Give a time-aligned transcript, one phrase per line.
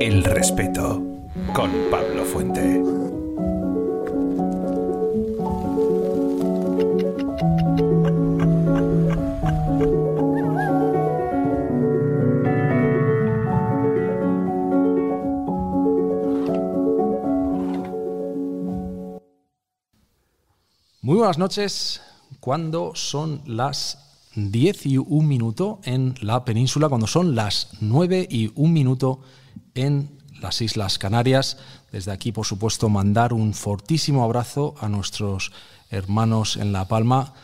[0.00, 1.02] El respeto
[1.54, 2.82] con Pablo Fuente.
[21.02, 22.00] Muy buenas noches.
[22.40, 28.50] Cuando son las 10 y un minuto en la península, cuando son las 9 y
[28.54, 29.20] un minuto
[29.74, 30.10] en
[30.40, 31.58] las Islas Canarias.
[31.90, 35.52] Desde aquí, por supuesto, mandar un fortísimo abrazo a nuestros
[35.90, 37.34] hermanos en La Palma.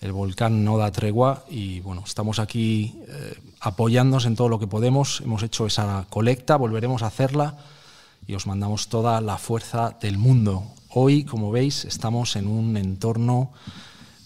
[0.00, 4.66] El volcán no da tregua y bueno, estamos aquí eh, apoyándonos en todo lo que
[4.66, 5.20] podemos.
[5.20, 7.58] Hemos hecho esa colecta, volveremos a hacerla
[8.26, 10.64] y os mandamos toda la fuerza del mundo.
[10.88, 13.52] Hoy, como veis, estamos en un entorno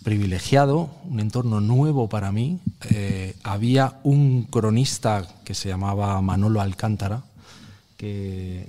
[0.04, 2.60] privilegiado, un entorno nuevo para mí.
[2.90, 7.24] Eh, había un cronista que se llamaba Manolo Alcántara,
[7.96, 8.68] que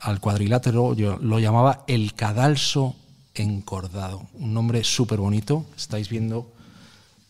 [0.00, 2.94] al cuadrilátero yo lo llamaba el cadalso
[3.34, 5.64] encordado, un nombre súper bonito.
[5.76, 6.52] Estáis viendo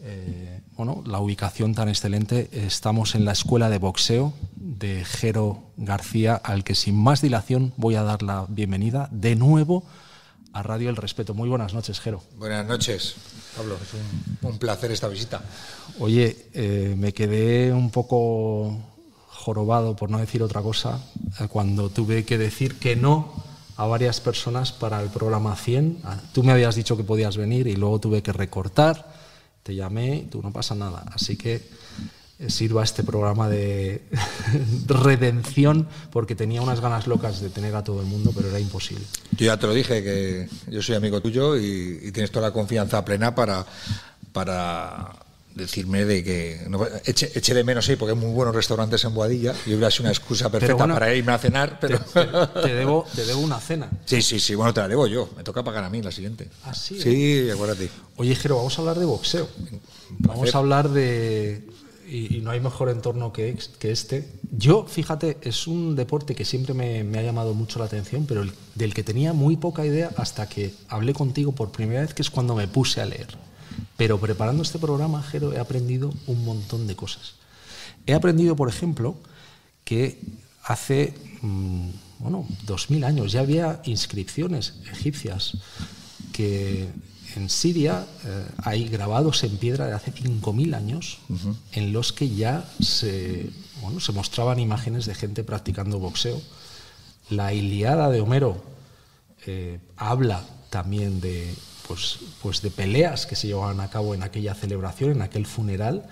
[0.01, 2.49] eh, bueno, la ubicación tan excelente.
[2.53, 7.95] Estamos en la escuela de boxeo de Jero García, al que sin más dilación voy
[7.95, 9.85] a dar la bienvenida de nuevo
[10.53, 11.35] a Radio El Respeto.
[11.35, 12.23] Muy buenas noches, Jero.
[12.39, 13.15] Buenas noches,
[13.57, 13.77] Pablo.
[13.83, 13.95] Es
[14.43, 15.43] un, un placer esta visita.
[15.99, 18.77] Oye, eh, me quedé un poco
[19.29, 21.01] jorobado, por no decir otra cosa,
[21.39, 23.33] eh, cuando tuve que decir que no
[23.77, 26.01] a varias personas para el programa 100.
[26.05, 29.15] Ah, Tú me habías dicho que podías venir y luego tuve que recortar,
[29.63, 31.05] te llamé y tú no pasa nada.
[31.15, 31.67] Así que
[32.49, 34.03] sirva este programa de
[34.87, 39.05] redención porque tenía unas ganas locas de tener a todo el mundo, pero era imposible.
[39.33, 42.53] Yo ya te lo dije, que yo soy amigo tuyo y, y tienes toda la
[42.53, 43.67] confianza plena para,
[44.33, 45.13] para
[45.55, 49.15] decirme de que no, eche, eche, de menos ahí porque hay muy buenos restaurantes en
[49.15, 52.61] Boadilla y hubiera sido una excusa perfecta bueno, para irme a cenar pero te, te,
[52.63, 53.91] te, debo, te debo una cena.
[54.05, 55.29] Sí sí sí bueno te la debo yo.
[55.37, 56.49] Me toca pagar a mí la siguiente.
[56.65, 57.91] ¿Ah, sí, sí acuérdate.
[58.17, 59.49] Oye Jero vamos a hablar de boxeo.
[60.19, 61.67] Vamos a hablar de
[62.11, 67.19] y, no hay mejor entorno que, este yo fíjate es un deporte que siempre me,
[67.19, 70.75] ha llamado mucho la atención pero el, del que tenía muy poca idea hasta que
[70.89, 73.29] hablé contigo por primera vez que es cuando me puse a leer
[73.97, 77.35] pero preparando este programa, Jero, he aprendido un montón de cosas.
[78.07, 79.17] He aprendido, por ejemplo,
[79.85, 80.19] que
[80.65, 85.59] hace, mmm, bueno, dos mil años ya había inscripciones egipcias
[86.33, 86.89] que
[87.37, 91.57] en Siria eh, hay grabados en piedra de hace 5.000 años uh -huh.
[91.73, 96.41] en los que ya se, bueno, se mostraban imágenes de gente practicando boxeo.
[97.31, 98.63] La Iliada de Homero
[99.47, 101.55] eh, habla también de
[101.87, 106.07] pues, pues de peleas que se llevaban a cabo en aquella celebración, en aquel funeral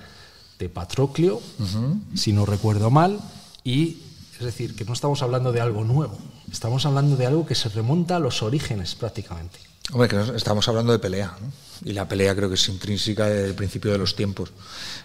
[0.59, 2.17] de Patroclio, uh -huh.
[2.17, 3.21] si no recuerdo mal,
[3.63, 3.99] y
[4.39, 6.19] es decir, que no estamos hablando de algo nuevo,
[6.51, 9.68] estamos hablando de algo que se remonta a los orígenes prácticamente.
[9.91, 11.51] Hombre, que estamos hablando de pelea, ¿no?
[11.83, 14.53] y la pelea creo que es intrínseca del principio de los tiempos,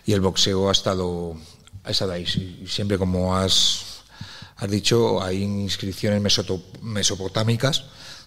[0.06, 1.38] y el boxeo ha estado,
[1.86, 2.26] ha estado ahí,
[2.68, 4.02] siempre como has,
[4.58, 6.22] has dicho, hay inscripciones
[6.82, 7.86] mesopotámicas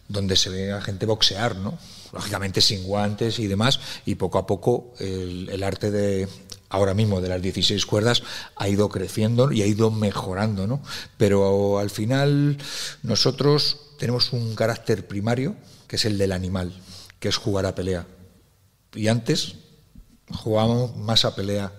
[0.09, 1.79] donde se ve a gente boxear, ¿no?
[2.13, 6.27] lógicamente sin guantes y demás, y poco a poco el, el, arte de
[6.71, 8.23] ahora mismo de las 16 cuerdas
[8.57, 10.81] ha ido creciendo y ha ido mejorando, ¿no?
[11.19, 12.57] Pero al final
[13.03, 15.57] nosotros tenemos un carácter primario,
[15.87, 16.73] que es el del animal,
[17.21, 18.07] que es jugar a pelea.
[18.95, 19.57] Y antes
[20.31, 21.73] jugábamos más a pelea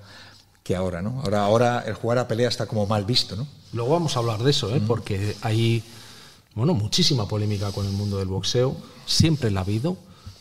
[0.64, 1.22] que ahora, ¿no?
[1.22, 3.48] Ahora, ahora el jugar a pelea está como mal visto, ¿no?
[3.74, 4.80] Luego vamos a hablar de eso, ¿eh?
[4.80, 4.88] Mm.
[4.88, 5.84] porque hay
[6.58, 8.76] bueno, muchísima polémica con el mundo del boxeo,
[9.06, 9.96] siempre la ha habido,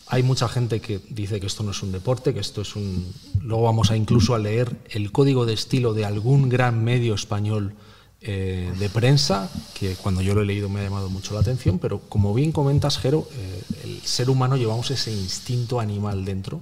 [0.07, 3.13] hay mucha gente que dice que esto no es un deporte, que esto es un...
[3.39, 7.75] Luego vamos a incluso a leer el código de estilo de algún gran medio español
[8.19, 11.77] eh, de prensa, que cuando yo lo he leído me ha llamado mucho la atención,
[11.77, 16.59] pero como bien comentas, Jero, eh, el ser humano llevamos ese instinto animal dentro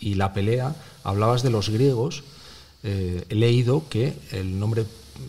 [0.00, 2.24] y la pelea, hablabas de los griegos,
[2.82, 4.84] eh, he leído que el nombre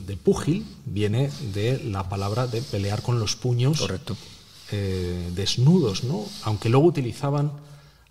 [0.08, 3.80] de púgil viene de la palabra de pelear con los puños.
[3.80, 4.18] Correcto
[5.36, 6.26] desnudos, ¿no?
[6.42, 7.52] aunque luego utilizaban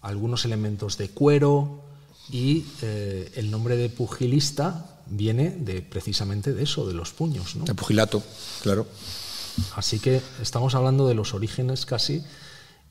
[0.01, 1.83] algunos elementos de cuero
[2.31, 2.65] y
[3.35, 7.57] el nombre de pugilista viene de precisamente de eso, de los puños.
[7.57, 7.65] ¿no?
[7.65, 8.23] De pugilato,
[8.63, 8.87] claro.
[9.77, 12.23] Así que estamos hablando de los orígenes casi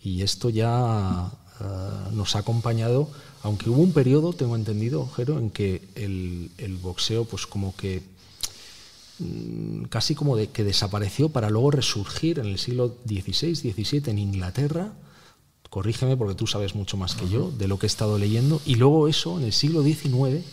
[0.02, 3.10] y esto ya uh, nos ha acompañado,
[3.44, 8.04] aunque hubo un periodo, tengo entendido, Jero, en que el, el boxeo pues como que
[9.22, 14.18] Mm, casi como de que desapareció para luego resurgir en el siglo XVI, XVII en
[14.18, 14.94] Inglaterra.
[15.70, 18.62] Corrígeme porque tú sabes mucho más que yo de lo que he estado leyendo.
[18.66, 20.44] Y luego eso, en el siglo XIX,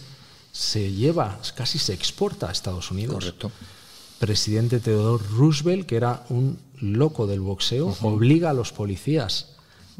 [0.58, 3.14] se lleva, casi se exporta a Estados Unidos.
[3.14, 3.52] Correcto.
[4.18, 9.50] Presidente Theodore Roosevelt, que era un loco del boxeo, obliga a los policías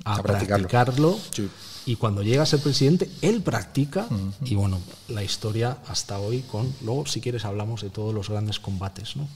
[0.04, 0.68] a, A practicarlo.
[0.68, 1.18] practicarlo.
[1.32, 1.48] Sí.
[1.86, 4.08] Y cuando llega a ser presidente, él practica.
[4.44, 6.74] Y bueno, la historia hasta hoy con.
[6.82, 9.28] Luego, si quieres, hablamos de todos los grandes combates, ¿no?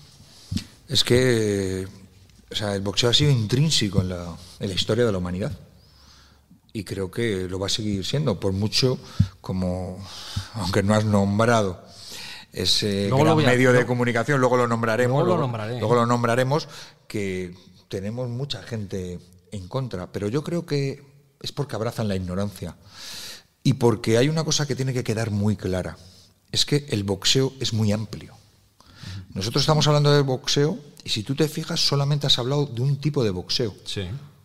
[0.88, 1.86] Es que
[2.50, 5.52] o sea, el boxeo ha sido intrínseco en la, en la historia de la humanidad.
[6.72, 8.98] Y creo que lo va a seguir siendo, por mucho
[9.40, 9.98] como,
[10.54, 11.84] aunque no has nombrado
[12.52, 15.22] ese gran a- medio de comunicación, luego lo nombraremos.
[15.24, 15.78] Luego lo nombraré.
[15.78, 16.68] luego lo nombraremos,
[17.08, 17.54] que
[17.88, 19.18] tenemos mucha gente
[19.50, 20.10] en contra.
[20.12, 21.04] Pero yo creo que
[21.40, 22.76] es porque abrazan la ignorancia.
[23.62, 25.96] Y porque hay una cosa que tiene que quedar muy clara.
[26.50, 28.34] Es que el boxeo es muy amplio.
[29.34, 32.96] Nosotros estamos hablando del boxeo y si tú te fijas solamente has hablado de un
[32.96, 34.02] tipo de boxeo, Sí.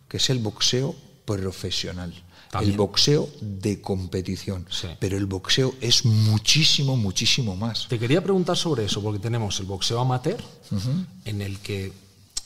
[0.08, 0.94] que es el boxeo
[1.36, 2.12] profesional,
[2.50, 2.72] También.
[2.72, 4.66] el boxeo de competición.
[4.70, 4.88] Sí.
[4.98, 7.86] Pero el boxeo es muchísimo, muchísimo más.
[7.88, 10.42] Te quería preguntar sobre eso, porque tenemos el boxeo amateur,
[11.24, 11.92] en el que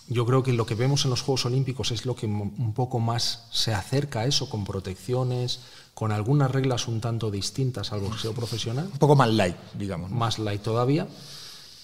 [0.08, 2.98] yo creo que lo que vemos en los Juegos Olímpicos es lo que un poco
[2.98, 5.60] más se acerca a eso, con protecciones,
[5.94, 10.10] con algunas reglas un tanto distintas al boxeo profesional, Un poco más light, digamos.
[10.10, 10.16] ¿no?
[10.16, 11.06] más light todavía.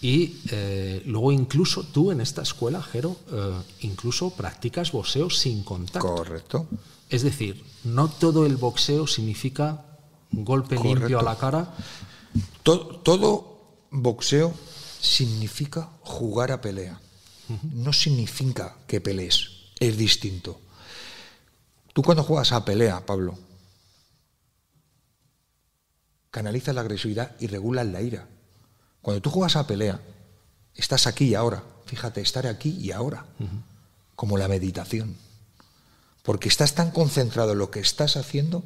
[0.01, 6.15] Y eh, luego incluso tú en esta escuela, Jero, eh, incluso practicas boxeo sin contacto.
[6.15, 6.69] Correcto.
[7.11, 9.85] Es decir, no todo el boxeo significa
[10.31, 11.75] golpe limpio a la cara.
[12.63, 14.55] To- todo boxeo
[15.01, 17.01] significa jugar a pelea.
[17.73, 19.49] No significa que pelees.
[19.81, 20.61] Es distinto.
[21.95, 23.37] Tú cuando juegas a pelea, Pablo,
[26.31, 28.29] canalizas la agresividad y regulas la ira.
[29.03, 30.01] Cuando tú juegas a pelea,
[30.75, 31.63] estás aquí y ahora.
[31.87, 33.27] Fíjate, estar aquí y ahora.
[34.15, 35.17] Como la meditación.
[36.23, 38.65] Porque estás tan concentrado en lo que estás haciendo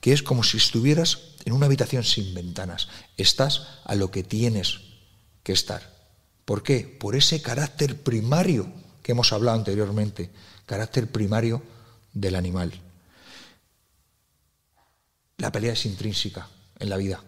[0.00, 2.88] que es como si estuvieras en una habitación sin ventanas.
[3.16, 4.80] Estás a lo que tienes
[5.42, 5.94] que estar.
[6.44, 6.80] ¿Por qué?
[7.00, 10.30] Por ese carácter primario que hemos hablado anteriormente,
[10.64, 11.62] carácter primario
[12.12, 12.72] del animal.
[15.38, 17.22] La pelea es intrínseca en la vida.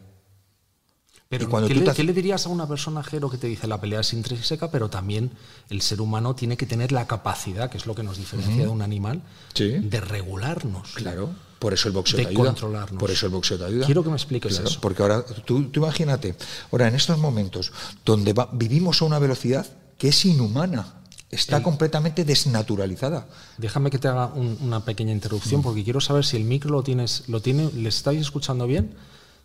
[1.30, 3.36] Pero Y cuando ¿qué, tú le, te qué le dirías a una persona, Jero, que
[3.36, 5.30] te dice la pelea es intrínseca, pero también
[5.68, 8.68] el ser humano tiene que tener la capacidad, que es lo que nos diferencia de
[8.68, 9.20] un animal,
[9.52, 9.68] Sí.
[9.78, 10.88] de regularnos?
[10.94, 11.28] Claro,
[11.58, 12.46] por eso el boxeo De te ayuda.
[12.46, 12.98] controlarnos.
[12.98, 13.84] Por eso el boxeo te ayuda.
[13.84, 14.80] Quiero que me expliques Claro, eso.
[14.80, 16.34] Porque ahora, tú, tú imagínate,
[16.72, 17.72] ahora en estos momentos
[18.06, 19.66] donde va- vivimos a una velocidad
[19.98, 20.94] que es inhumana,
[21.30, 23.28] está completamente desnaturalizada.
[23.58, 26.82] Déjame que te haga un- una pequeña interrupción, porque quiero saber si el micro lo
[26.82, 28.94] tienes, lo tiene, ¿le estáis escuchando bien?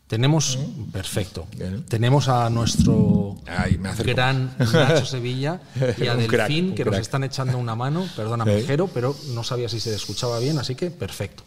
[0.08, 0.60] Tenemos,
[0.92, 1.48] perfecto.
[1.58, 1.84] Bien.
[1.86, 5.62] Tenemos a nuestro Ay, gran Nacho Sevilla
[5.98, 8.08] y a crack, Delfín, que nos están echando una mano.
[8.16, 8.64] Perdóname, ¿Eh?
[8.64, 11.44] Jero, pero no sabía si se escuchaba bien, así que perfecto.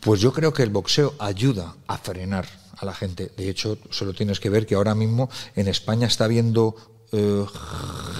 [0.00, 2.46] Pues yo creo que el boxeo ayuda a frenar
[2.78, 3.30] a la gente.
[3.36, 6.74] De hecho, solo tienes que ver que ahora mismo en España está habiendo
[7.12, 7.44] eh,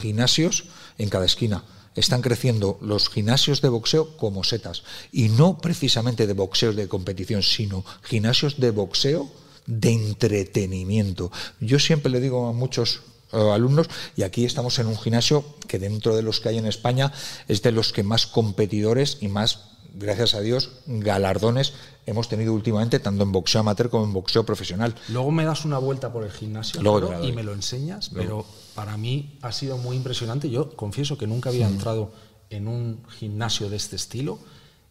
[0.00, 0.64] gimnasios
[0.98, 1.64] en cada esquina.
[1.96, 4.82] Están creciendo los gimnasios de boxeo como setas.
[5.12, 9.28] Y no precisamente de boxeos de competición, sino gimnasios de boxeo
[9.66, 11.31] de entretenimiento.
[11.60, 13.00] Yo siempre le digo a muchos
[13.32, 16.66] eh, alumnos, y aquí estamos en un gimnasio que dentro de los que hay en
[16.66, 17.12] España
[17.46, 19.60] es de los que más competidores y más,
[19.94, 21.72] gracias a Dios, galardones
[22.06, 24.94] hemos tenido últimamente, tanto en boxeo amateur como en boxeo profesional.
[25.08, 28.44] Luego me das una vuelta por el gimnasio Luego y me lo enseñas, pero
[28.80, 30.49] para mí ha sido muy impresionante.
[30.49, 32.12] Yo confieso que nunca había entrado
[32.49, 34.38] en un gimnasio de este estilo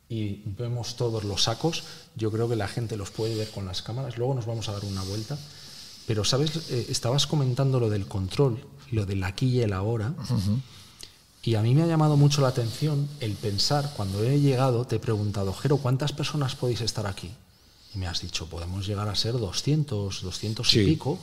[0.08, 1.86] y vemos todos los sacos.
[2.16, 4.16] Yo creo que la gente los puede ver con las cámaras.
[4.20, 5.40] Luego nos vamos a dar una vuelta.
[6.06, 6.70] Pero, ¿sabes?
[6.70, 10.14] Eh, estabas comentando lo del control, lo del aquí y el ahora.
[11.42, 14.98] Y a mí me ha llamado mucho la atención el pensar, cuando he llegado, te
[14.98, 17.32] he preguntado, Jero, ¿cuántas personas podéis estar aquí?
[17.96, 20.82] Y me has dicho, podemos llegar a ser 200, 200 Sí.
[20.82, 21.18] y pico,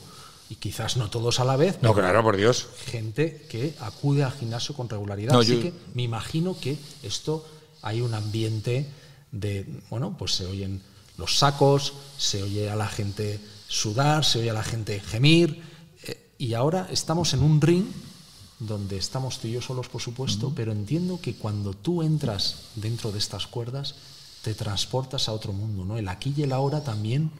[0.49, 2.67] y quizás no todos a la vez, No, pero claro, por Dios.
[2.85, 5.33] gente que acude al gimnasio con regularidad.
[5.33, 7.45] No, Así yo- que me imagino que esto
[7.81, 8.87] hay un ambiente
[9.31, 10.81] de, bueno, pues se oyen
[11.17, 15.61] los sacos, se oye a la gente sudar, se oye a la gente gemir,
[16.03, 17.85] eh, y ahora estamos en un ring
[18.59, 23.11] donde estamos tú y yo solos, por supuesto, pero entiendo que cuando tú entras dentro
[23.11, 23.95] de estas cuerdas,
[24.43, 25.97] te transportas a otro mundo, ¿no?
[25.97, 27.31] El aquí y el ahora también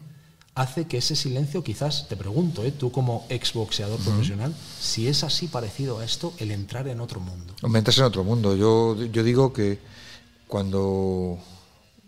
[0.57, 2.71] hace que ese silencio, quizás, te pregunto, ¿eh?
[2.71, 7.19] tú como ex boxeador profesional, si es así parecido a esto, el entrar en otro
[7.19, 7.53] mundo.
[7.75, 8.55] Entras en otro mundo.
[8.55, 9.79] Yo, yo digo que
[10.47, 11.37] cuando,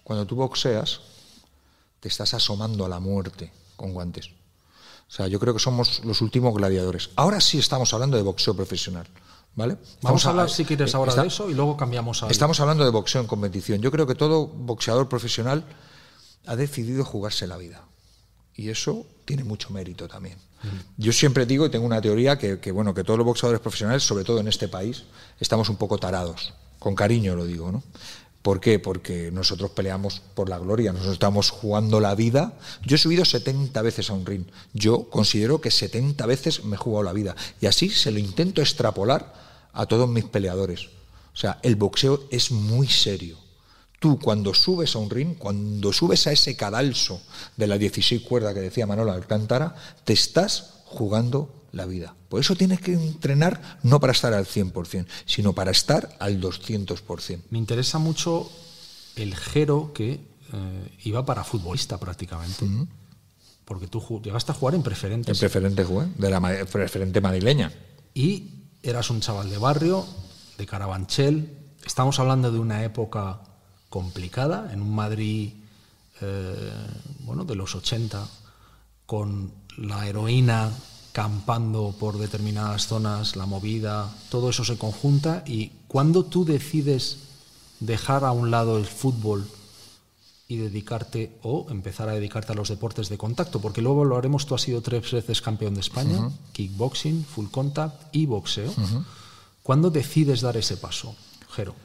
[0.03, 1.01] cuando tú boxeas,
[1.99, 4.27] te estás asomando a la muerte con guantes.
[5.07, 7.09] O sea, yo creo que somos los últimos gladiadores.
[7.15, 9.07] Ahora sí estamos hablando de boxeo profesional.
[9.55, 9.77] ¿Vale?
[10.03, 12.27] Vamos a hablar, a- si quieres, eh, ahora está- de eso y luego cambiamos a...
[12.27, 13.81] Estamos hablando de boxeo en competición.
[13.81, 15.65] Yo creo que todo boxeador profesional
[16.45, 17.83] ha decidido jugarse la vida.
[18.59, 20.35] Y eso tiene mucho mérito también.
[20.97, 24.25] Yo siempre digo y tengo una teoría que, bueno, que todos los boxeadores profesionales, sobre
[24.25, 25.03] todo en este país,
[25.39, 26.53] estamos un poco tarados.
[26.77, 27.81] Con cariño lo digo, ¿no?
[28.41, 28.77] ¿Por qué?
[28.77, 32.51] Porque nosotros peleamos por la gloria, nosotros estamos jugando la vida.
[32.85, 34.43] Yo he subido 70 veces a un ring.
[34.73, 37.37] Yo considero que 70 veces me he jugado la vida.
[37.61, 39.33] Y así se lo intento extrapolar
[39.71, 40.87] a todos mis peleadores.
[41.33, 43.37] O sea, el boxeo es muy serio.
[43.99, 47.21] Tú cuando subes a un ring, cuando subes a ese cadalso
[47.57, 49.75] de la 16 cuerda que decía Manolo Alcántara,
[50.05, 52.15] te estás jugando la vida.
[52.29, 57.41] Por eso tienes que entrenar no para estar al 100%, sino para estar al 200%.
[57.49, 58.49] Me interesa mucho
[59.15, 60.13] el Jero que
[60.53, 62.65] eh, iba para futbolista prácticamente.
[63.65, 65.31] Porque tú llegaste a jugar en preferente.
[65.31, 67.71] En preferente jugué, de la preferente madrileña.
[68.13, 70.05] Y eras un chaval de barrio,
[70.57, 71.55] de Carabanchel.
[71.85, 73.41] Estamos hablando de una época
[73.89, 75.53] complicada, en un Madrid
[76.21, 76.71] eh,
[77.21, 78.27] bueno, de los 80,
[79.05, 80.71] con la heroína
[81.11, 87.17] campando por determinadas zonas, la movida, todo eso se conjunta y cuando tú decides
[87.79, 89.47] dejar a un lado el fútbol
[90.47, 94.45] y dedicarte o empezar a dedicarte a los deportes de contacto, porque luego lo haremos,
[94.45, 98.73] tú has sido tres veces campeón de España, kickboxing, full contact y boxeo.
[99.63, 101.15] ¿Cuándo decides dar ese paso,
[101.51, 101.75] Jero?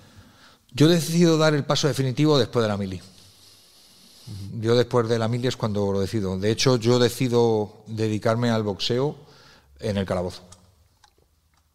[0.74, 3.00] Yo decido dar el paso definitivo después de la mili.
[4.60, 6.38] Yo después de la mili es cuando lo decido.
[6.38, 9.16] De hecho, yo decido dedicarme al boxeo
[9.78, 10.42] en el calabozo.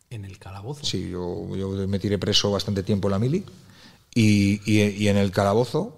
[0.09, 0.83] ¿En el calabozo?
[0.83, 1.45] Sí, yo,
[1.87, 3.45] me tiré preso bastante tiempo en la mili
[4.13, 5.95] y, en el calabozo,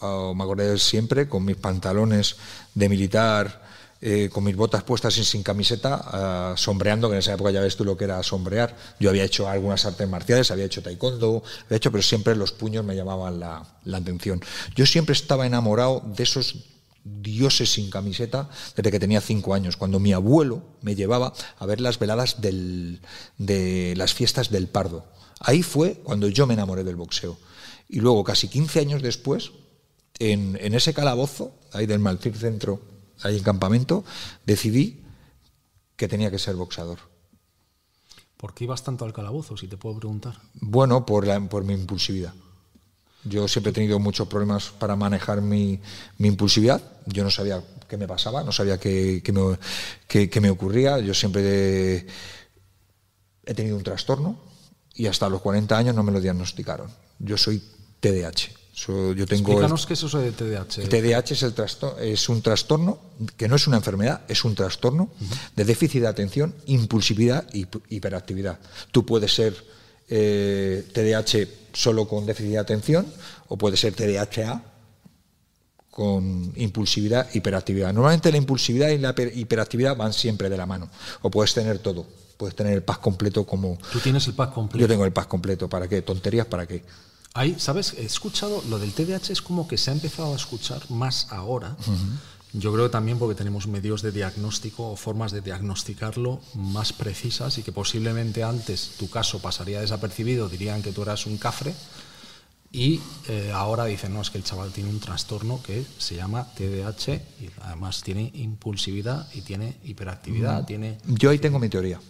[0.00, 2.36] ah, me acordé siempre, con mis pantalones
[2.74, 3.67] de militar,
[4.00, 7.60] eh, con mis botas puestas sin, sin camiseta, ah, sombreando, que en esa época ya
[7.60, 8.76] ves tú lo que era sombrear.
[9.00, 12.84] Yo había hecho algunas artes marciales, había hecho taekwondo, había hecho, pero siempre los puños
[12.84, 14.40] me llamaban la, la atención.
[14.76, 16.54] Yo siempre estaba enamorado de esos
[17.02, 21.80] dioses sin camiseta desde que tenía cinco años, cuando mi abuelo me llevaba a ver
[21.80, 25.06] las veladas de las fiestas del Pardo.
[25.40, 27.36] Ahí fue cuando yo me enamoré del boxeo.
[27.88, 29.52] Y luego, casi 15 años después,
[30.18, 32.80] en, en ese calabozo, ahí del Malcir Centro,
[33.22, 34.04] ahí en campamento,
[34.46, 35.02] decidí
[35.96, 36.98] que tenía que ser boxeador.
[38.36, 40.40] ¿Por qué ibas tanto al calabozo, si te puedo preguntar?
[40.54, 42.32] Bueno, por, la, por mi impulsividad.
[43.24, 45.80] Yo siempre he tenido muchos problemas para manejar mi,
[46.18, 46.80] impulsividad.
[47.06, 51.00] Yo no sabía qué me pasaba, no sabía qué, me, me, ocurría.
[51.00, 52.06] Yo siempre
[53.44, 54.38] he tenido un trastorno
[54.94, 56.90] y hasta los 40 años no me lo diagnosticaron.
[57.18, 57.60] Yo soy
[57.98, 60.82] TDAH yo tengo Explícanos qué es eso de TDAH.
[60.82, 61.54] El TDAH es, el
[62.00, 62.98] es un trastorno
[63.36, 65.10] que no es una enfermedad, es un trastorno
[65.56, 68.58] de déficit de atención, impulsividad y hiperactividad.
[68.92, 69.56] Tú puedes ser
[70.08, 73.06] eh, TDAH solo con déficit de atención
[73.48, 74.62] o puede ser TDAH
[75.90, 77.92] con impulsividad hiperactividad.
[77.92, 80.88] Normalmente la impulsividad y la hiperactividad van siempre de la mano.
[81.22, 82.06] O puedes tener todo.
[82.36, 83.76] Puedes tener el paz completo como...
[83.90, 84.80] Tú tienes el paz completo.
[84.80, 85.68] Yo tengo el paz completo.
[85.68, 86.02] ¿Para qué?
[86.02, 86.84] ¿Tonterías para qué?
[87.38, 87.94] Ahí, ¿sabes?
[87.96, 91.76] He escuchado, lo del TDAH es como que se ha empezado a escuchar más ahora.
[92.52, 97.56] Yo creo que también porque tenemos medios de diagnóstico o formas de diagnosticarlo más precisas
[97.58, 101.74] y que posiblemente antes tu caso pasaría desapercibido, dirían que tú eras un cafre
[102.72, 106.44] y eh, ahora dicen, no, es que el chaval tiene un trastorno que se llama
[106.56, 110.66] TDAH y además tiene impulsividad y tiene hiperactividad.
[110.66, 110.98] tiene...
[111.06, 112.00] Yo ahí tengo mi teoría.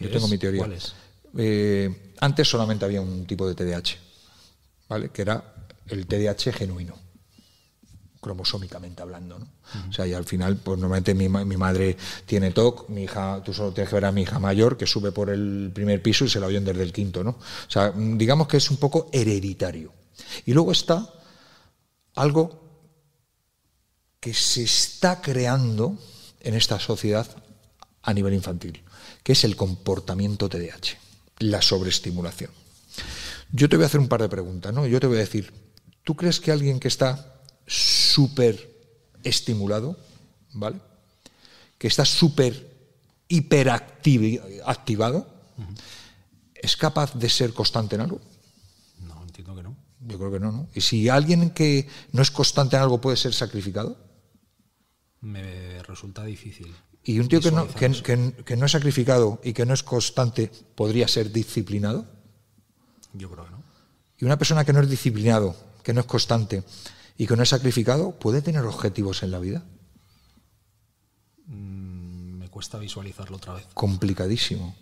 [0.00, 0.62] Yo tengo mi teoría.
[0.62, 0.94] ¿Cuál es?
[1.36, 4.07] Eh, antes solamente había un tipo de TDAH
[4.88, 5.10] ¿vale?
[5.10, 5.54] que era
[5.88, 6.94] el TDAH genuino,
[8.20, 9.38] cromosómicamente hablando.
[9.38, 9.48] ¿no?
[9.88, 13.52] O sea, y al final, pues normalmente mi, mi, madre tiene TOC, mi hija, tú
[13.52, 16.28] solo tienes que ver a mi hija mayor que sube por el primer piso y
[16.28, 17.22] se la oyen desde el quinto.
[17.22, 17.30] ¿no?
[17.30, 19.92] O sea, digamos que es un poco hereditario.
[20.46, 21.14] Y luego está
[22.14, 22.68] algo
[24.20, 25.96] que se está creando
[26.40, 27.26] en esta sociedad
[28.02, 28.82] a nivel infantil,
[29.22, 30.98] que es el comportamiento TDAH,
[31.38, 32.50] la sobreestimulación.
[33.50, 34.86] Yo te voy a hacer un par de preguntas, ¿no?
[34.86, 35.52] Yo te voy a decir,
[36.04, 38.78] ¿tú crees que alguien que está súper
[39.22, 39.96] estimulado,
[40.52, 40.80] ¿vale?
[41.78, 42.68] Que está súper
[43.28, 45.26] hiperactivado,
[46.54, 48.20] ¿es capaz de ser constante en algo?
[49.00, 49.76] No, entiendo que no.
[50.00, 50.68] Yo creo que no, ¿no?
[50.74, 53.96] ¿Y si alguien que no es constante en algo puede ser sacrificado?
[55.20, 56.74] Me resulta difícil.
[57.02, 61.08] ¿Y un tío que no, que no es sacrificado y que no es constante podría
[61.08, 62.17] ser disciplinado?
[63.18, 63.62] Yo creo que no.
[64.18, 66.64] Y una persona que no es disciplinado, que no es constante
[67.16, 69.64] y que no es sacrificado, ¿puede tener objetivos en la vida?
[71.46, 73.66] Mm, me cuesta visualizarlo otra vez.
[73.74, 74.74] Complicadísimo.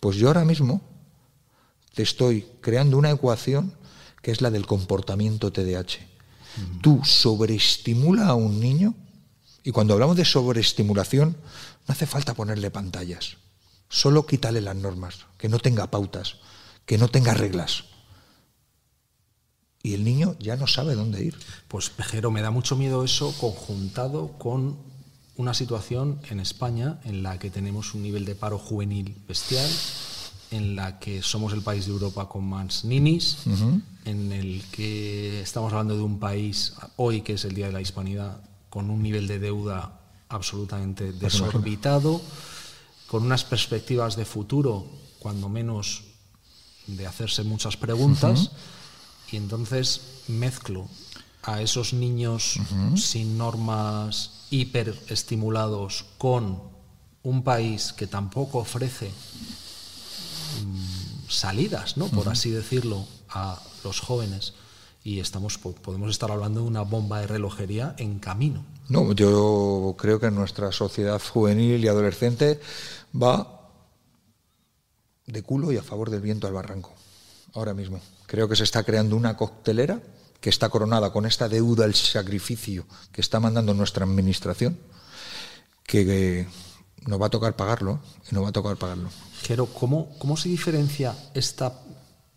[0.00, 0.80] Pues yo ahora mismo
[1.94, 3.72] te estoy creando una ecuación
[4.22, 6.06] que es la del comportamiento TDAH.
[6.82, 8.94] Tú sobreestimula a un niño
[9.62, 11.36] Y cuando hablamos de sobreestimulación,
[11.88, 13.36] no hace falta ponerle pantallas.
[13.88, 16.36] Solo quítale las normas, que no tenga pautas,
[16.86, 17.84] que no tenga reglas.
[19.82, 21.36] Y el niño ya no sabe dónde ir.
[21.68, 24.78] Pues Pejero, me da mucho miedo eso conjuntado con
[25.36, 29.70] una situación en España en la que tenemos un nivel de paro juvenil bestial,
[30.50, 33.38] en la que somos el país de Europa con más ninis,
[34.04, 37.80] en el que estamos hablando de un país, hoy que es el Día de la
[37.80, 38.40] Hispanidad,
[38.70, 42.20] con un nivel de deuda absolutamente Pues desorbitado,
[43.06, 44.86] con unas perspectivas de futuro,
[45.18, 46.04] cuando menos
[46.86, 48.50] de hacerse muchas preguntas,
[49.32, 50.86] y entonces mezclo
[51.42, 52.58] a esos niños
[52.96, 56.60] sin normas hiperestimulados con
[57.22, 59.10] un país que tampoco ofrece
[60.64, 62.06] mm, salidas, ¿no?
[62.08, 64.54] por así decirlo, a los jóvenes.
[65.04, 68.64] Y estamos, po- podemos estar hablando de una bomba de relojería en camino.
[68.88, 72.60] No, yo creo que nuestra sociedad juvenil y adolescente
[73.14, 73.55] va
[75.26, 76.94] de culo y a favor del viento al barranco.
[77.54, 78.00] Ahora mismo.
[78.26, 80.00] Creo que se está creando una coctelera
[80.40, 84.78] que está coronada con esta deuda, el sacrificio que está mandando nuestra administración,
[85.84, 86.46] que, que
[87.06, 89.08] nos va a tocar pagarlo y nos va a tocar pagarlo.
[89.42, 91.72] Jero, ¿cómo, cómo se diferencia esta,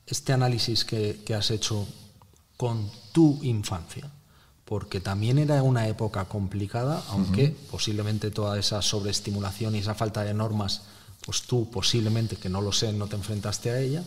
[0.05, 1.87] este análisis que, que has hecho
[2.55, 4.09] con tu infancia?
[4.65, 10.35] Porque también era una época complicada, aunque posiblemente toda esa sobreestimulación y esa falta de
[10.35, 10.83] normas,
[11.29, 14.03] pues tú posiblemente, que no lo sé, no te enfrentaste a ella,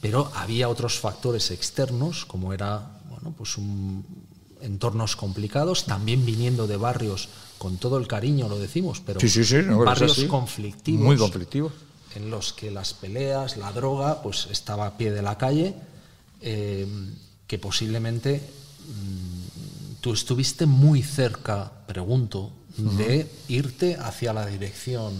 [0.00, 4.02] pero había otros factores externos, como era bueno, pues un,
[4.62, 9.44] entornos complicados, también viniendo de barrios con todo el cariño, lo decimos, pero Sí, sí,
[9.44, 11.74] sí, no, pero es barrios conflictivos Muy conflictivos.
[12.14, 15.74] en los que las peleas, la droga, pues estaba a pie de la calle,
[16.40, 16.86] eh,
[17.46, 25.12] que posiblemente mm, tú estuviste muy cerca, pregunto, de irte hacia la dirección.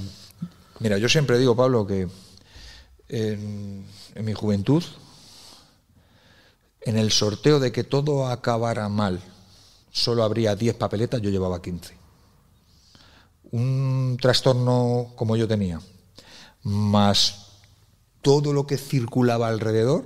[0.78, 2.06] Mira, yo siempre digo, Pablo, que
[3.08, 3.86] en,
[4.22, 4.84] mi juventud,
[6.82, 9.22] en el sorteo de que todo acabara mal,
[9.90, 11.96] solo habría 10 papeletas, yo llevaba 15.
[13.52, 15.80] Un trastorno como yo tenía,
[16.62, 17.46] más
[18.20, 20.04] todo lo que circulaba alrededor,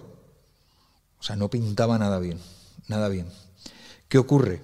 [1.18, 2.38] o sea, no pintaba nada bien,
[2.86, 3.26] nada bien.
[4.08, 4.62] ¿Qué ocurre?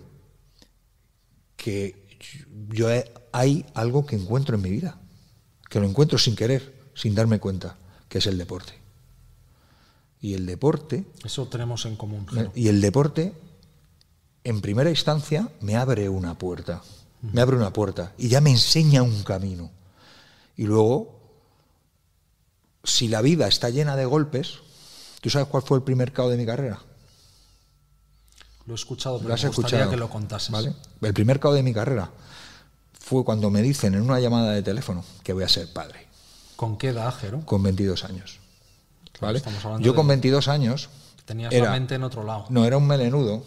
[1.57, 2.07] Que
[2.69, 2.87] yo
[3.33, 5.01] hay algo que encuentro en mi vida,
[5.77, 7.77] que lo encuentro sin querer, sin darme cuenta,
[8.09, 8.73] que es el deporte.
[10.23, 12.27] Y el deporte, Eso tenemos en común.
[12.27, 12.51] Jero.
[12.55, 13.35] y el deporte,
[14.43, 16.81] en primera instancia, me abre una puerta,
[17.21, 19.71] me abre una puerta y ya me enseña un camino.
[20.57, 21.21] Y luego,
[22.83, 24.61] si la vida está llena de golpes,
[25.21, 26.81] ¿tú sabes cuál fue el primer cao de mi carrera?
[28.65, 29.91] Lo he escuchado, pero Lo has me gustaría escuchado.
[29.91, 30.51] que lo contases.
[30.53, 30.73] ¿Vale?
[31.03, 32.11] El primer cao de mi carrera
[33.07, 36.09] fue cuando me dicen en una llamada de teléfono que voy a ser padre,
[36.57, 37.41] ¿Con qué edad, Jero?
[37.47, 38.41] con 22 años.
[39.21, 39.41] ¿Vale?
[39.79, 40.89] Yo con 22 años.
[41.25, 42.47] Tenías era- la mente en otro lado.
[42.51, 43.45] No, era un melenudo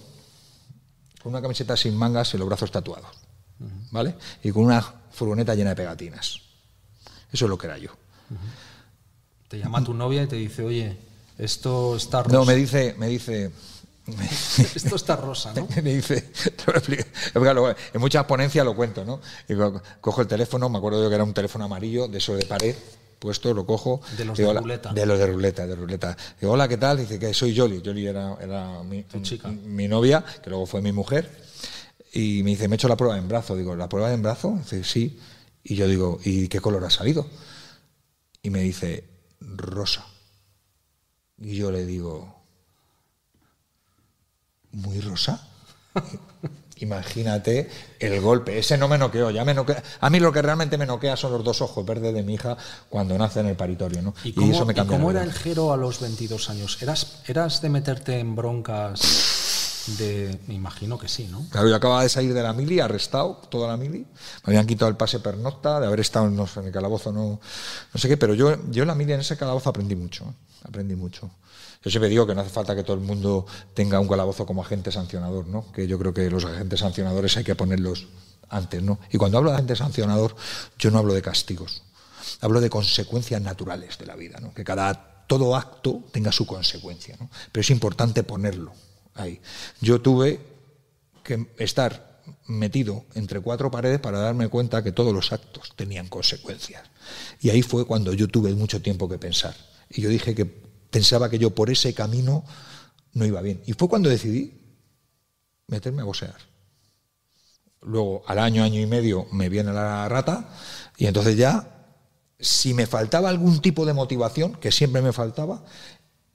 [1.21, 3.09] con una camiseta sin mangas y los brazos tatuados.
[3.91, 4.15] ¿Vale?
[4.43, 6.39] Y con una furgoneta llena de pegatinas.
[7.31, 7.91] Eso es lo que era yo.
[9.49, 10.97] Te llama tu novia y te dice, oye,
[11.37, 12.37] esto está rosa.
[12.37, 13.51] No, me dice, me dice,
[14.75, 15.67] Esto está rosa, ¿no?
[15.81, 16.31] me dice,
[17.93, 19.21] en muchas ponencias lo cuento, ¿no?
[19.47, 19.53] Y
[20.01, 22.75] cojo el teléfono, me acuerdo yo que era un teléfono amarillo, de eso de pared,
[23.19, 24.01] puesto, lo cojo.
[24.17, 24.93] De los digo, de ruleta.
[24.93, 26.17] De los de ruleta, de ruleta.
[26.39, 26.97] Digo, hola, ¿qué tal?
[26.97, 27.81] Dice que soy Yoli.
[27.81, 29.49] Yoli era, era mi, chica.
[29.49, 31.29] mi novia, que luego fue mi mujer.
[32.13, 33.55] Y me dice, me he hecho la prueba en brazo.
[33.55, 34.55] Digo, ¿la prueba en brazo?
[34.57, 35.19] Dice, sí.
[35.63, 37.27] Y yo digo, ¿y qué color ha salido?
[38.41, 39.03] Y me dice,
[39.41, 40.05] rosa.
[41.37, 42.38] Y yo le digo,
[44.71, 45.47] ¿muy rosa?
[46.77, 48.57] Imagínate el golpe.
[48.57, 49.83] Ese no me noqueó, ya me noquea.
[49.99, 52.55] A mí lo que realmente me noquea son los dos ojos verdes de mi hija
[52.89, 54.13] cuando nace en el paritorio, ¿no?
[54.23, 54.97] ¿Y cómo, eso me y cambia.
[54.97, 55.33] cómo era el.
[55.33, 56.81] Jero a los 22 años?
[56.81, 59.01] ¿Eras, ¿Eras de meterte en broncas
[59.97, 60.39] de...
[60.47, 61.45] Me imagino que sí, ¿no?
[61.49, 63.99] Claro, yo acababa de salir de la mili, arrestado, toda la mili.
[63.99, 67.11] Me habían quitado el pase pernocta, de haber estado en, no sé, en el calabozo,
[67.11, 67.39] no,
[67.93, 70.25] no sé qué, pero yo, yo en la mili, en ese calabozo, aprendí mucho.
[70.25, 70.33] ¿eh?
[70.65, 71.29] Aprendí mucho.
[71.81, 74.61] Yo siempre digo que no hace falta que todo el mundo tenga un calabozo como
[74.61, 75.71] agente sancionador, ¿no?
[75.71, 78.07] Que yo creo que los agentes sancionadores hay que ponerlos
[78.49, 78.99] antes, ¿no?
[79.11, 80.35] Y cuando hablo de agente sancionador,
[80.77, 81.83] yo no hablo de castigos.
[82.41, 84.53] Hablo de consecuencias naturales de la vida, ¿no?
[84.53, 87.29] Que cada todo acto tenga su consecuencia, ¿no?
[87.51, 88.73] Pero es importante ponerlo
[89.15, 89.39] ahí.
[89.79, 90.39] Yo tuve
[91.23, 96.83] que estar metido entre cuatro paredes para darme cuenta que todos los actos tenían consecuencias.
[97.39, 99.55] Y ahí fue cuando yo tuve mucho tiempo que pensar.
[99.89, 102.43] Y yo dije que pensaba que yo por ese camino
[103.13, 103.61] no iba bien.
[103.65, 104.59] Y fue cuando decidí
[105.67, 106.35] meterme a boxear.
[107.81, 110.49] Luego, al año, año y medio, me viene la rata
[110.97, 111.85] y entonces ya,
[112.39, 115.63] si me faltaba algún tipo de motivación, que siempre me faltaba,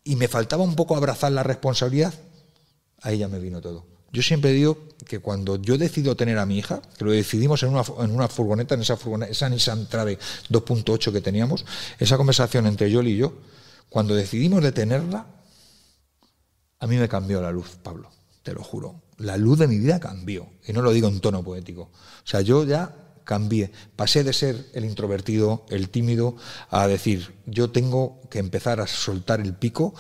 [0.05, 2.15] y me faltaba un poco abrazar la responsabilidad,
[3.03, 3.87] ahí ya me vino todo.
[4.13, 7.71] Yo siempre digo que cuando yo decido tener a mi hija, que lo decidimos en
[7.71, 10.19] una, en una furgoneta, en esa furgoneta, esa Nissan Trave
[10.51, 11.67] 2.8 que teníamos,
[11.99, 13.33] esa conversación entre Yoli y yo,
[13.89, 15.27] cuando decidimos de tenerla,
[16.81, 18.11] a mí me cambió la luz, Pablo,
[18.43, 19.03] te lo juro.
[19.19, 21.83] La luz de mi vida cambió, y no lo digo en tono poético.
[21.83, 22.95] O sea, yo ya
[23.25, 26.37] cambié, pasé de ser el introvertido, el tímido,
[26.71, 29.95] a decir, yo tengo que empezar a soltar el pico,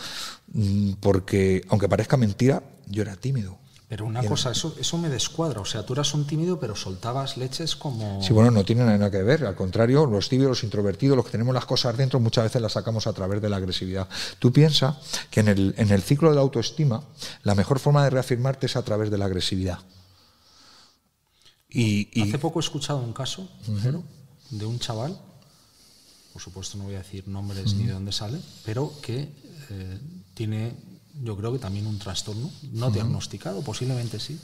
[0.48, 3.58] mm, porque, aunque parezca mentira, yo era tímido.
[3.94, 5.60] Pero una cosa, eso, eso me descuadra.
[5.60, 8.20] O sea, tú eras un tímido, pero soltabas leches como.
[8.20, 9.46] Sí, bueno, no tiene nada que ver.
[9.46, 12.72] Al contrario, los tímidos, los introvertidos, los que tenemos las cosas dentro, muchas veces las
[12.72, 14.08] sacamos a través de la agresividad.
[14.40, 14.96] Tú piensas
[15.30, 17.04] que en el, en el ciclo de la autoestima,
[17.44, 19.78] la mejor forma de reafirmarte es a través de la agresividad.
[21.68, 23.48] Y, Hace poco he escuchado un caso
[24.50, 25.16] de un chaval,
[26.32, 29.28] por supuesto no voy a decir nombres ni de dónde sale, pero que
[29.70, 30.00] eh,
[30.34, 34.38] tiene yo creo que también un trastorno, no diagnosticado, posiblemente sí,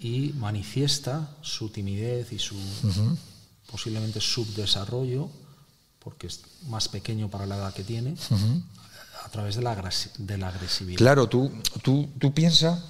[0.00, 2.56] y manifiesta su timidez y su
[3.70, 5.28] posiblemente subdesarrollo,
[5.98, 8.14] porque es más pequeño para la edad que tiene,
[9.24, 10.98] a través de la, de la agresividad.
[10.98, 11.52] Claro, tú,
[11.82, 12.82] tú, tú piensas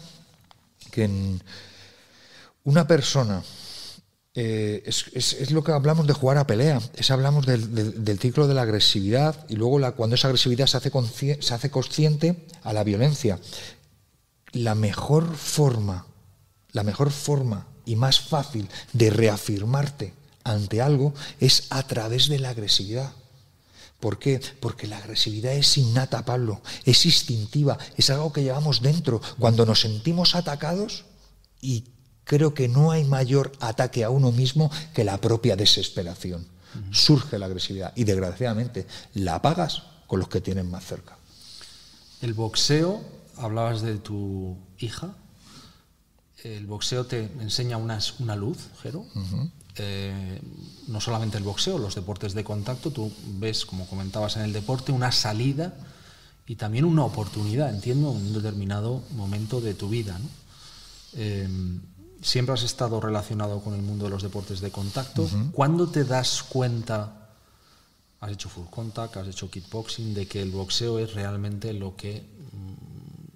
[0.90, 1.42] que en
[2.64, 3.42] una persona
[4.34, 8.62] eh, es, lo que hablamos de jugar a pelea, es hablamos del, ciclo de la
[8.62, 10.92] agresividad y luego la, cuando esa agresividad se hace,
[11.40, 13.40] se hace consciente a la violencia.
[14.52, 16.06] La mejor forma,
[16.72, 20.14] la mejor forma y más fácil de reafirmarte
[20.44, 23.12] ante algo es a través de la agresividad.
[23.98, 24.40] ¿Por qué?
[24.60, 29.20] Porque la agresividad es innata, Pablo, es instintiva, es algo que llevamos dentro.
[29.38, 31.04] Cuando nos sentimos atacados
[31.60, 31.84] y
[32.30, 36.46] creo que no hay mayor ataque a uno mismo que la propia desesperación.
[36.92, 41.18] Surge la agresividad y desgraciadamente la pagas con los que tienen más cerca.
[42.22, 43.02] El boxeo,
[43.36, 45.16] hablabas de tu hija,
[46.44, 49.04] el boxeo te enseña una, una luz, Jero.
[49.74, 50.40] Eh,
[50.86, 54.92] no solamente el boxeo, los deportes de contacto, tú ves, como comentabas en el deporte,
[54.92, 55.74] una salida
[56.46, 60.16] y también una oportunidad, entiendo, en un determinado momento de tu vida.
[60.16, 60.28] ¿no?
[61.14, 61.48] Eh,
[62.22, 65.28] siempre has estado relacionado con el mundo de los deportes de contacto.
[65.52, 67.30] ¿Cuándo te das cuenta,
[68.20, 72.24] has hecho full contact, has hecho kickboxing, de que el boxeo es realmente lo que...
[72.52, 72.90] Mm,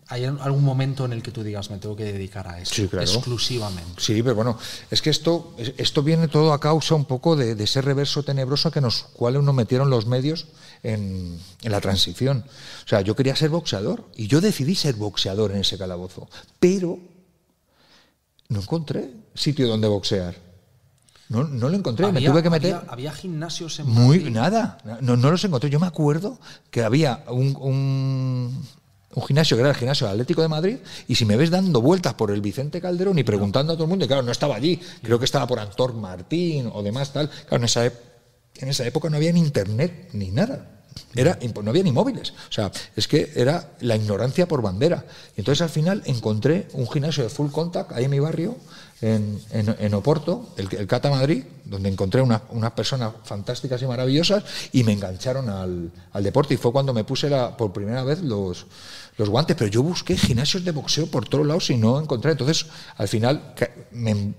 [0.09, 4.03] ¿Hay algún momento en el que tú digas, me tengo que dedicar a eso exclusivamente?
[4.03, 4.59] Sí, pero bueno,
[4.91, 8.83] es que esto, esto viene todo a causa un poco de, ese reverso tenebroso que
[8.83, 10.47] nos cuales nos metieron los medios
[10.83, 12.45] en, en, la transición.
[12.85, 16.29] O sea, yo quería ser boxeador y yo decidí ser boxeador en ese calabozo,
[16.61, 16.99] pero
[18.55, 20.35] no encontré sitio donde boxear.
[21.29, 22.81] No, no lo encontré, me tuve que meter.
[22.87, 25.71] Había, gimnasios en Muy, nada, no, no, los encontré.
[25.71, 26.39] Yo me acuerdo
[26.71, 30.77] que había un, un, gimnasio que era el gimnasio Atlético de Madrid,
[31.09, 33.91] y si me ves dando vueltas por el Vicente Calderón y preguntando a todo el
[33.91, 37.29] mundo, y claro, no estaba allí, creo que estaba por Antor Martín o demás, tal.
[37.31, 40.84] Claro, en esa, en esa época no había ni internet ni nada.
[41.15, 42.31] Era, no había ni móviles.
[42.31, 45.05] O sea, es que era la ignorancia por bandera.
[45.37, 48.57] Y entonces al final encontré un gimnasio de full contact ahí en mi barrio,
[49.01, 54.83] en, en, Oporto, el, el, Cata Madrid, donde encontré unas personas fantásticas y maravillosas y
[54.83, 56.55] me engancharon al, deporte.
[56.55, 58.67] Y fue cuando me puse por primera vez los,
[59.17, 59.57] los guantes.
[59.57, 62.33] Pero yo busqué gimnasios de boxeo por todos lados y no encontré.
[62.33, 63.55] Entonces, al final
[63.93, 64.35] me,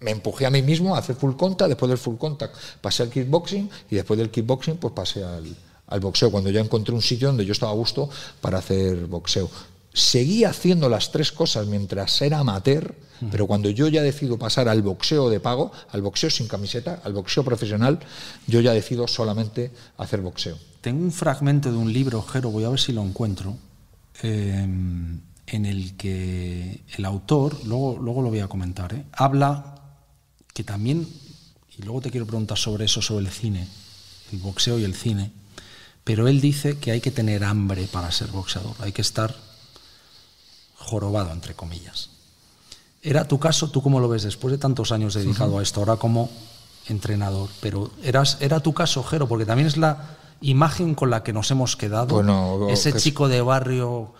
[0.00, 1.70] me empujé a mí mismo a hacer full contact.
[1.70, 5.56] Después del full contact pasé al kickboxing y después del kickboxing pues pasé al
[5.90, 8.08] al boxeo, cuando ya encontré un sitio donde yo estaba a gusto
[8.40, 9.50] para hacer boxeo.
[9.92, 12.94] Seguí haciendo las tres cosas mientras era amateur,
[13.30, 17.12] pero cuando yo ya decido pasar al boxeo de pago, al boxeo sin camiseta, al
[17.12, 17.98] boxeo profesional,
[18.46, 20.56] yo ya decido solamente hacer boxeo.
[20.80, 23.56] Tengo un fragmento de un libro, Jero, voy a ver si lo encuentro,
[24.22, 29.04] em, en el que el autor, luego, luego lo voy a comentar, ¿eh?
[29.12, 29.74] habla
[30.54, 31.06] que también,
[31.76, 33.68] y luego te quiero preguntar sobre eso, sobre el cine,
[34.32, 35.32] el boxeo y el cine,
[36.10, 39.32] pero él dice que hay que tener hambre para ser boxeador, hay que estar
[40.74, 42.10] jorobado, entre comillas.
[43.00, 43.70] ¿Era tu caso?
[43.70, 46.28] ¿Tú cómo lo ves después de tantos años dedicado a esto, ahora como
[46.88, 47.48] entrenador?
[47.60, 49.28] Pero eras, ¿era tu caso, Jero?
[49.28, 52.68] Porque también es la imagen con la que nos hemos quedado.
[52.68, 54.12] Ese chico de barrio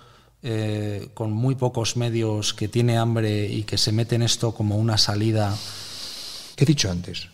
[0.45, 4.77] eh, con muy pocos medios que tiene hambre y que se mete en esto como
[4.77, 5.57] una salida.
[6.55, 7.27] ¿Qué he dicho antes?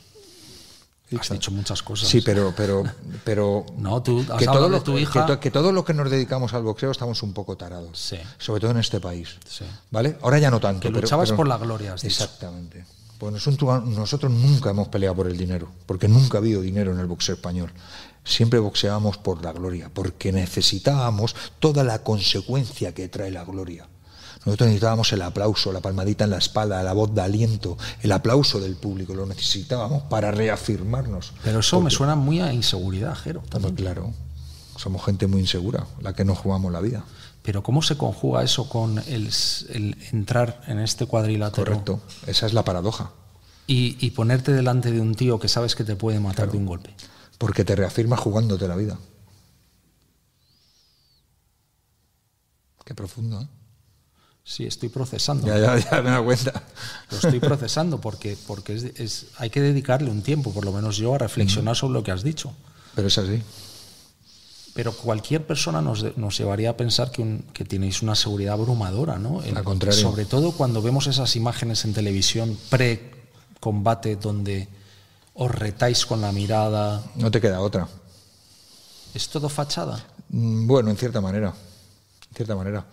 [1.19, 2.09] Has dicho muchas cosas.
[2.09, 2.83] Sí, pero, pero,
[3.23, 5.39] pero no, tú has que, todo lo, tu hija...
[5.39, 7.99] que, todos los que nos dedicamos al boxeo estamos un poco tarados.
[7.99, 8.19] Sí.
[8.39, 9.37] Sobre todo en este país.
[9.49, 9.65] Sí.
[9.91, 10.19] ¿Vale?
[10.23, 10.81] Ahora ya no tanto.
[10.81, 11.95] Que luchabas por la gloria.
[12.03, 12.85] Exactamente.
[13.19, 16.99] Pues nosotros, nosotros nunca hemos peleado por el dinero, porque nunca ha habido dinero en
[16.99, 17.73] el boxeo español.
[18.25, 23.87] Siempre boxeábamos por la gloria, porque necesitábamos toda la consecuencia que trae la gloria.
[24.47, 28.61] Nosotros necesitábamos el aplauso, la palmadita en la espalda, la voz de aliento, el aplauso
[28.61, 31.33] del público, lo necesitábamos para reafirmarnos.
[31.43, 33.43] Pero eso me suena muy a inseguridad, Jero.
[33.49, 33.75] También.
[33.75, 34.13] Claro,
[34.77, 37.05] somos gente muy insegura, la que no jugamos la vida.
[37.43, 39.31] Pero ¿cómo se conjuga eso con el,
[40.13, 41.65] entrar en este cuadrilátero?
[41.65, 43.11] Correcto, esa es la paradoja.
[43.67, 46.95] Y, ponerte delante de un tío que sabes que te puede matar de un golpe.
[47.37, 48.97] Porque te reafirma jugándote la vida.
[52.85, 53.49] Qué profundo, ¿eh?
[54.49, 55.45] Sí, estoy procesando.
[55.49, 56.63] Ya, ya, ya me da cuenta.
[57.11, 61.17] Lo estoy procesando porque, porque es, hay que dedicarle un tiempo, por lo menos yo,
[61.17, 62.55] a reflexionar sobre lo que has dicho.
[62.95, 63.43] Pero es así.
[64.73, 66.05] Pero cualquier persona nos,
[66.39, 69.41] llevaría a pensar que, que, tenéis una seguridad abrumadora, ¿no?
[69.41, 70.01] Al contrario.
[70.01, 74.69] Sobre todo cuando vemos esas imágenes en televisión pre-combate donde
[75.35, 77.03] os retáis con la mirada.
[77.17, 77.89] No te queda otra.
[79.13, 80.05] ¿Es todo fachada?
[80.29, 81.49] Mm, bueno, en cierta manera.
[82.29, 82.87] En cierta manera.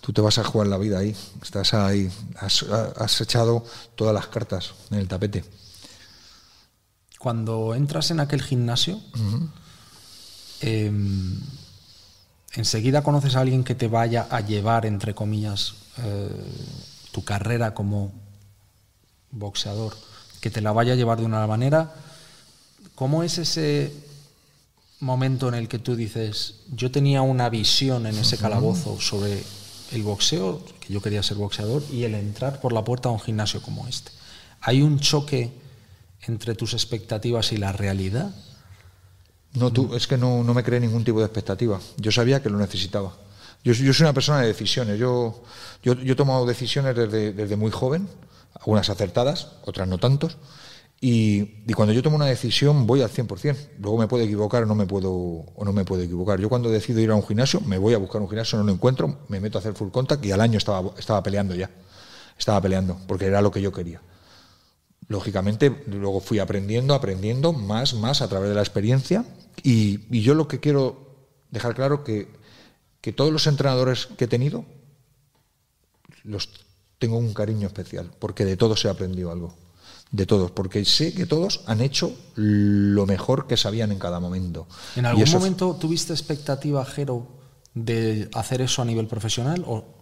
[0.00, 1.14] Tú te vas a jugar la vida ahí.
[1.42, 2.10] Estás ahí.
[2.36, 5.44] Has, echado todas las cartas en el tapete.
[7.18, 9.00] Cuando entras en aquel gimnasio.
[10.62, 11.40] Em,
[12.54, 16.30] enseguida conoces a alguien que te vaya a llevar, entre comillas, eh,
[17.12, 18.12] tu carrera como
[19.30, 19.96] boxeador,
[20.40, 21.94] que te la vaya a llevar de una manera.
[22.94, 23.92] ¿Cómo es ese
[25.00, 29.42] momento en el que tú dices, yo tenía una visión en ese calabozo sobre
[29.92, 33.20] el boxeo, que yo quería ser boxeador, y el entrar por la puerta a un
[33.20, 34.10] gimnasio como este?
[34.60, 35.52] ¿Hay un choque
[36.22, 38.34] entre tus expectativas y la realidad?
[39.54, 41.80] No, tú, es que no, me creé ningún tipo de expectativa.
[41.96, 43.12] Yo sabía que lo necesitaba.
[43.64, 44.98] Yo, soy una persona de decisiones.
[44.98, 45.42] Yo,
[45.82, 48.08] yo, he tomado decisiones desde, muy joven,
[48.54, 50.36] algunas acertadas, otras no tantos.
[51.00, 53.56] Y, cuando yo tomo una decisión voy al 100%.
[53.78, 56.38] Luego me puedo equivocar o no me puedo, o no me puedo equivocar.
[56.38, 58.72] Yo cuando decido ir a un gimnasio, me voy a buscar un gimnasio, no lo
[58.72, 61.70] encuentro, me meto a hacer full contact y al año estaba, estaba peleando ya.
[62.38, 64.00] Estaba peleando, porque era lo que yo quería
[65.10, 69.24] lógicamente luego fui aprendiendo, aprendiendo más, más a través de la experiencia
[69.62, 71.16] y, yo lo que quiero
[71.50, 72.28] dejar claro que,
[73.00, 74.64] que todos los entrenadores que he tenido
[76.22, 76.48] los
[77.00, 79.52] tengo un cariño especial, porque de todos he aprendido algo,
[80.12, 84.66] de todos, porque sé que todos han hecho lo mejor que sabían en cada momento.
[84.96, 87.26] ¿En algún momento tuviste expectativa, Jero,
[87.74, 90.00] de hacer eso a nivel profesional o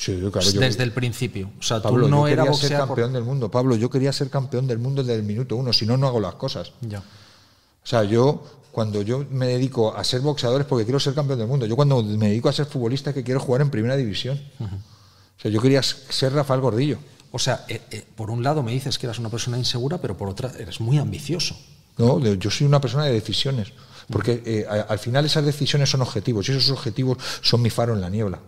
[0.00, 1.50] Sí, desde el principio.
[1.60, 3.50] O sea, Pablo, tú no yo quería ser campeón del mundo.
[3.50, 6.20] Pablo, yo quería ser campeón del mundo desde el minuto uno, si no, no hago
[6.20, 6.72] las cosas.
[6.80, 7.00] Ya.
[7.00, 8.42] O sea, yo
[8.72, 11.66] cuando yo me dedico a ser boxeador es porque quiero ser campeón del mundo.
[11.66, 14.40] Yo cuando me dedico a ser futbolista es que quiero jugar en primera división.
[14.58, 16.96] O sea, yo quería ser Rafael Gordillo.
[17.32, 20.16] O sea, eh, eh, por un lado me dices que eras una persona insegura, pero
[20.16, 21.56] por otra eres muy ambicioso.
[21.96, 23.72] No, yo soy una persona de decisiones.
[24.10, 28.00] Porque eh, al final esas decisiones son objetivos y esos objetivos son mi faro en
[28.00, 28.40] la niebla.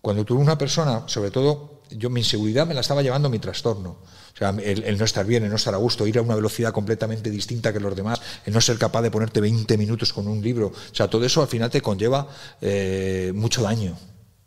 [0.00, 3.98] Cuando tuve una persona, sobre todo, yo mi inseguridad me la estaba llevando mi trastorno.
[4.34, 6.72] O sea, el, no estar bien, el no estar a gusto, ir a una velocidad
[6.72, 10.42] completamente distinta que los demás, el no ser capaz de ponerte 20 minutos con un
[10.42, 10.68] libro.
[10.68, 12.28] O sea, todo eso al final te conlleva
[12.60, 13.96] eh, mucho daño,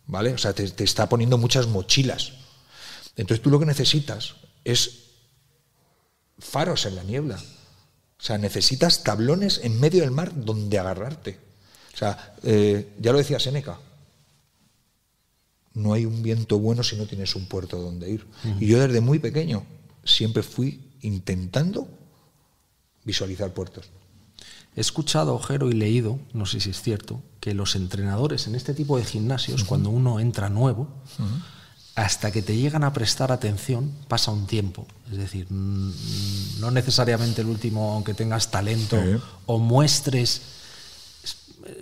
[0.05, 0.33] ¿vale?
[0.33, 2.33] O sea, te, te está poniendo muchas mochilas.
[3.15, 5.09] Entonces tú lo que necesitas es
[6.37, 7.35] faros en la niebla.
[7.37, 11.39] O sea, necesitas tablones en medio del mar donde agarrarte.
[11.93, 13.79] O sea, eh, ya lo decía Seneca,
[15.73, 18.25] no hay un viento bueno si no tienes un puerto donde ir.
[18.59, 19.65] Y yo desde muy pequeño
[20.03, 21.87] siempre fui intentando
[23.03, 23.89] visualizar puertos.
[24.75, 28.73] He escuchado, Ojero, y leído, no sé si es cierto, que los entrenadores en este
[28.73, 30.87] tipo de gimnasios, cuando uno entra nuevo,
[31.95, 34.85] hasta que te llegan a prestar atención, pasa un tiempo.
[35.11, 38.97] Es decir, no necesariamente el último, aunque tengas talento
[39.45, 40.41] o muestres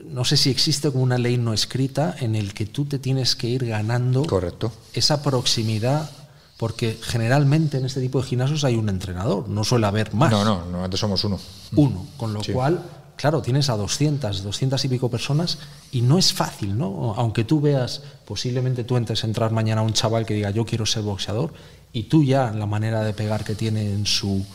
[0.06, 3.36] no sé si existe como una ley no escrita en el que tú te tienes
[3.36, 4.72] que ir ganando Correcto.
[4.93, 6.10] esa proximidad,
[6.58, 10.32] porque generalmente en este tipo de gimnasios hay un entrenador, no suele haber más.
[10.32, 11.39] No, no, no antes somos uno.
[11.76, 12.84] Uno, con lo cual,
[13.17, 15.58] claro, tienes a 200, 200 y pico personas
[15.91, 17.13] y no es fácil, ¿no?
[17.17, 20.65] Aunque tú veas, posiblemente tú entres a entrar mañana a un chaval que diga yo
[20.65, 21.53] quiero ser boxeador
[21.91, 24.45] y tú ya la manera de pegar que tiene en su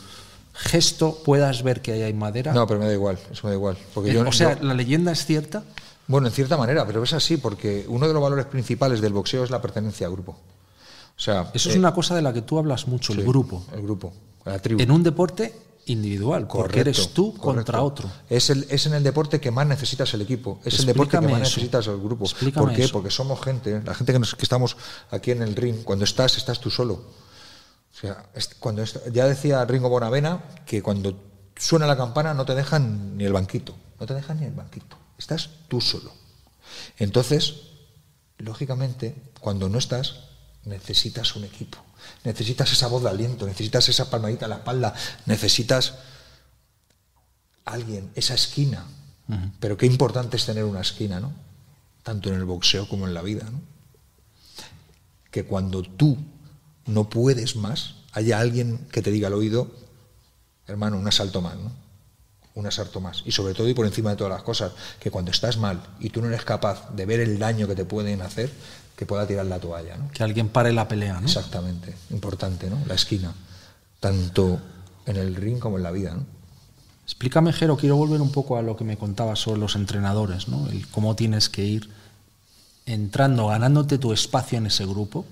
[0.55, 2.53] gesto puedas ver que ahí hay madera.
[2.53, 3.77] No, pero me da igual, eso me da igual.
[3.92, 5.64] Porque eh, yo, o sea, ¿la leyenda es cierta?
[6.07, 9.44] Bueno, en cierta manera, pero es así, porque uno de los valores principales del boxeo
[9.44, 10.33] es la pertenencia al grupo.
[11.16, 13.64] O sea, eso es eh, una cosa de la que tú hablas mucho, el grupo.
[13.72, 14.12] El grupo,
[14.44, 14.81] la tribu.
[14.81, 15.53] En un deporte
[15.87, 18.11] individual, porque eres tú contra otro.
[18.29, 21.27] Es, el, es en el deporte que más necesitas el equipo, es el deporte que
[21.27, 22.27] más necesitas el grupo.
[22.55, 22.88] ¿Por qué?
[22.88, 24.77] Porque somos gente, la gente que, que estamos
[25.11, 26.95] aquí en el ring, cuando estás, estás tú solo.
[26.95, 28.25] O sea,
[28.59, 31.14] cuando ya decía Ringo Bonavena que cuando
[31.57, 34.97] suena la campana no te dejan ni el banquito, no te dejan ni el banquito,
[35.18, 36.12] estás tú solo.
[36.97, 37.55] Entonces,
[38.38, 40.21] lógicamente, cuando no estás,
[40.64, 41.79] necesitas un equipo,
[42.25, 44.95] necesitas esa voz de aliento, necesitas esa palmadita en la espalda,
[45.27, 45.95] necesitas
[47.65, 48.85] alguien, esa esquina.
[49.61, 51.33] Pero qué importante es tener una esquina, ¿no?
[52.03, 53.61] Tanto en el boxeo como en la vida, ¿no?
[55.31, 56.19] Que cuando tú
[56.85, 59.71] no puedes más, haya alguien que te diga al oído,
[60.67, 61.73] hermano, un asalto más, ¿no?
[62.55, 63.23] Un asalto más.
[63.25, 66.11] Y sobre todo y por encima de todas las cosas, que cuando estás mal y
[66.11, 68.53] tú no eres capaz de ver el daño que te pueden hacer,
[69.03, 70.12] que pueda tirar la toalla, ¿no?
[70.12, 71.27] Que alguien pare la pelea, ¿no?
[71.27, 72.79] Exactamente, importante, ¿no?
[72.87, 73.35] La esquina,
[73.99, 74.61] tanto
[75.07, 76.25] en el ring como en la vida, ¿no?
[77.03, 80.69] Explícame, Jero, quiero volver un poco a lo que me contabas sobre los entrenadores, ¿no?
[80.69, 81.91] El cómo tienes que ir
[82.87, 85.25] entrando, ganándote tu espacio en ese grupo.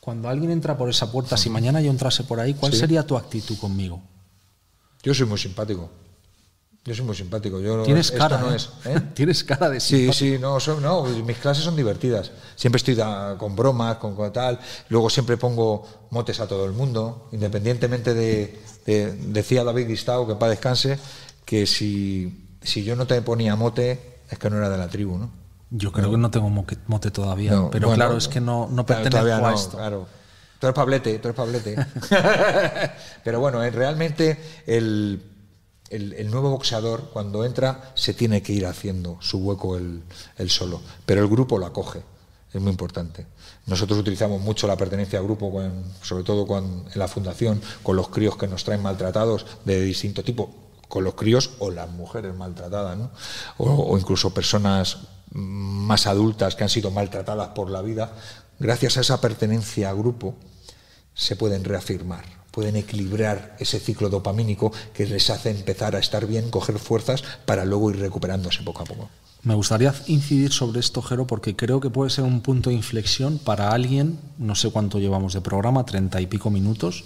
[0.00, 3.16] Cuando alguien entra por esa puerta, si mañana yo entrase por ahí, ¿cuál sería tu
[3.16, 4.02] actitud conmigo?
[5.02, 5.90] Yo soy muy simpático.
[6.84, 7.60] Yo soy muy simpático.
[7.60, 8.56] Yo, Tienes cara, no ¿eh?
[8.56, 9.00] es, ¿eh?
[9.14, 10.12] Tienes cara de simpático.
[10.14, 12.32] Sí, sí, no, no, mis clases son divertidas.
[12.56, 12.96] Siempre estoy
[13.36, 14.58] con bromas, con, tal.
[14.88, 20.50] Luego siempre pongo motes a todo el mundo, independientemente de, decía David Gistao, que para
[20.50, 20.98] descanse,
[21.44, 25.18] que si, si yo no te ponía mote, es que no era de la tribu,
[25.18, 25.30] ¿no?
[25.68, 29.54] Yo creo que no tengo mote todavía, pero claro, es que no, no pertenezco a
[29.54, 29.76] esto.
[29.76, 30.06] Claro.
[30.58, 31.76] Tú eres Pablete, tú eres Pablete.
[33.24, 35.29] pero bueno, eh, realmente el
[35.90, 40.02] el, nuevo boxeador, cuando entra, se tiene que ir haciendo su hueco el,
[40.48, 40.80] solo.
[41.04, 42.02] Pero el grupo lo acoge,
[42.52, 43.26] es muy importante.
[43.66, 45.52] Nosotros utilizamos mucho la pertenencia al grupo,
[46.00, 50.54] sobre todo en la fundación, con los críos que nos traen maltratados de distinto tipo,
[50.88, 52.96] con los críos o las mujeres maltratadas,
[53.58, 54.98] o incluso personas
[55.32, 58.12] más adultas que han sido maltratadas por la vida.
[58.58, 60.36] Gracias a esa pertenencia a grupo
[61.14, 66.50] se pueden reafirmar pueden equilibrar ese ciclo dopamínico que les hace empezar a estar bien,
[66.50, 69.08] coger fuerzas para luego ir recuperándose poco a poco.
[69.44, 73.38] Me gustaría incidir sobre esto, Jero, porque creo que puede ser un punto de inflexión
[73.38, 77.04] para alguien, no sé cuánto llevamos de programa, treinta y pico minutos,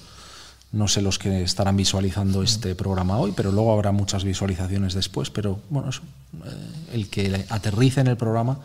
[0.72, 5.30] no sé los que estarán visualizando este programa hoy, pero luego habrá muchas visualizaciones después,
[5.30, 8.58] pero bueno, eh, el que aterrice en el programa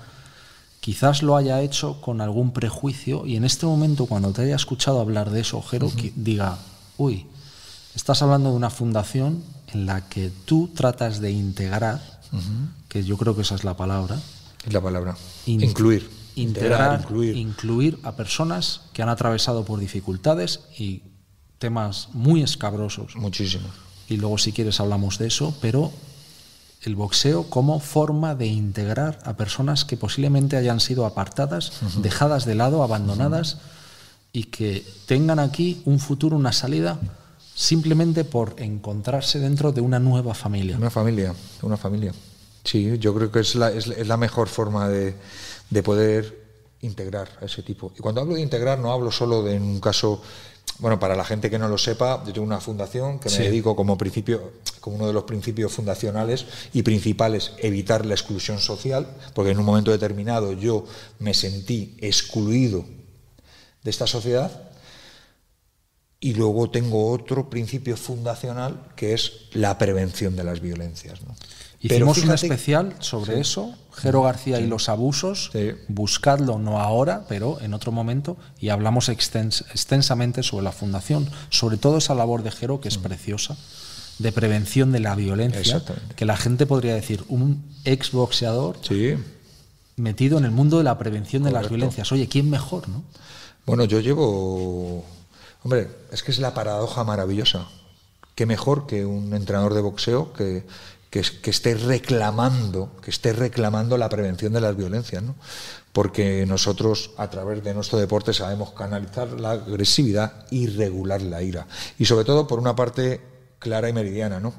[0.80, 5.00] quizás lo haya hecho con algún prejuicio y en este momento cuando te haya escuchado
[5.00, 6.58] hablar de eso, Jero, diga,
[7.00, 7.26] uy,
[7.96, 9.42] estás hablando de una fundación
[9.74, 12.02] en la que tú tratas de integrar,
[12.88, 14.20] que yo creo que esa es la palabra.
[14.66, 15.18] Es la palabra.
[15.48, 16.08] incluir.
[16.36, 17.36] Integrar, incluir.
[17.38, 21.02] incluir a personas que han atravesado por dificultades y
[21.58, 23.16] temas muy escabrosos.
[23.16, 23.68] Muchísimo.
[24.08, 25.92] Y luego si quieres hablamos de eso, pero
[26.82, 32.56] el boxeo como forma de integrar a personas que posiblemente hayan sido apartadas, dejadas de
[32.56, 33.58] lado, abandonadas
[34.32, 37.00] y que tengan aquí un futuro, una salida
[37.56, 40.78] simplemente por encontrarse dentro de una nueva familia.
[40.78, 42.14] Una familia, una familia.
[42.64, 45.16] Sí, yo creo que es la, es, la mejor forma de,
[45.70, 46.48] de poder
[46.82, 47.92] integrar a ese tipo.
[47.98, 50.22] Y cuando hablo de integrar no hablo solo de en un caso
[50.80, 53.76] bueno, para la gente que no lo sepa, yo tengo una fundación que me dedico
[53.76, 59.52] como principio, como uno de los principios fundacionales y principales, evitar la exclusión social, porque
[59.52, 60.86] en un momento determinado yo
[61.20, 62.86] me sentí excluido
[63.84, 64.52] de esta sociedad.
[66.20, 71.22] Y luego tengo otro principio fundacional que es la prevención de las violencias.
[71.22, 71.34] ¿no?
[71.82, 75.52] Hicimos un especial sobre eso, Jero García y los abusos.
[75.88, 81.98] Buscadlo, no ahora, pero en otro momento, y hablamos extensamente sobre la fundación, sobre todo
[81.98, 83.02] esa labor de Jero, que es mm.
[83.02, 83.58] preciosa,
[84.20, 85.82] de prevención de la violencia,
[86.18, 88.78] que la gente podría decir, un exboxeador
[89.96, 92.12] metido en el mundo de la prevención de las violencias.
[92.12, 92.90] Oye, ¿quién mejor?
[92.90, 93.04] no?
[93.70, 95.04] Bueno, yo llevo...
[95.64, 97.68] Hombre, es que es la paradoja maravillosa.
[98.36, 100.66] ¿Qué mejor que un entrenador de boxeo que
[101.10, 105.36] que, esté reclamando, que esté reclamando la prevención de las violencias, ¿no?
[105.92, 111.66] porque nosotros a través de nuestro deporte sabemos canalizar la agresividad y regular la ira.
[111.98, 113.22] Y sobre todo por una parte
[113.58, 114.54] clara y meridiana, ¿no?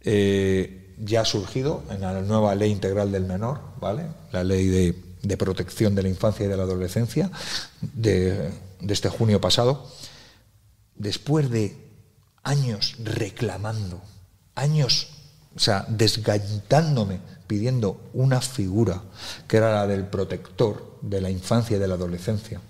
[0.00, 4.06] Eh, ya ha surgido en la nueva ley integral del menor, ¿vale?
[4.30, 4.94] La ley de,
[5.36, 7.30] protección de la infancia y de la adolescencia
[7.80, 8.50] de,
[8.80, 9.90] de este junio pasado.
[10.94, 11.76] Después de
[12.42, 14.00] años reclamando,
[14.54, 15.08] años
[15.56, 19.02] o sea, desgañitándome, pidiendo una figura
[19.46, 22.60] que era la del protector de la infancia y de la adolescencia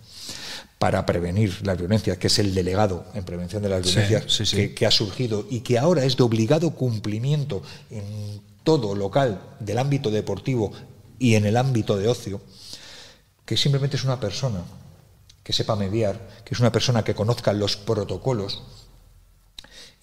[0.79, 4.91] para prevenir las violencias, que es el delegado en prevención de las violencias Que, ha
[4.91, 10.73] surgido y que ahora es de obligado cumplimiento en todo local del ámbito deportivo
[11.19, 12.41] y en el ámbito de ocio,
[13.45, 14.63] que simplemente es una persona
[15.43, 18.63] que sepa mediar, que es una persona que conozca los protocolos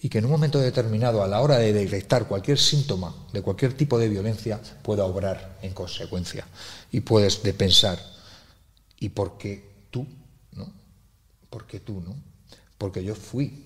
[0.00, 3.74] y que en un momento determinado, a la hora de detectar cualquier síntoma de cualquier
[3.74, 6.44] tipo de violencia, pueda obrar en consecuencia.
[6.90, 8.00] Y puedes de pensar,
[8.98, 10.04] ¿y por qué tú?
[10.52, 10.72] ¿No?
[11.50, 12.00] ¿Por qué tú?
[12.00, 12.16] ¿No?
[12.78, 13.64] Porque yo fui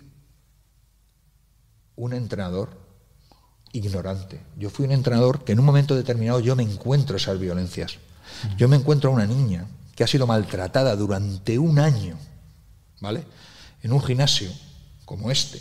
[1.97, 2.86] un entrenador
[3.73, 4.41] ignorante.
[4.57, 7.99] Yo fui un entrenador que en un momento determinado yo me encuentro esas violencias.
[8.57, 12.19] Yo me encuentro a una niña que ha sido maltratada durante un año,
[13.01, 13.25] ¿vale?
[13.83, 14.51] En un gimnasio
[15.05, 15.61] como este.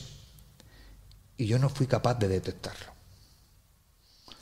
[1.38, 2.94] Y yo no fui capaz de detectarlo.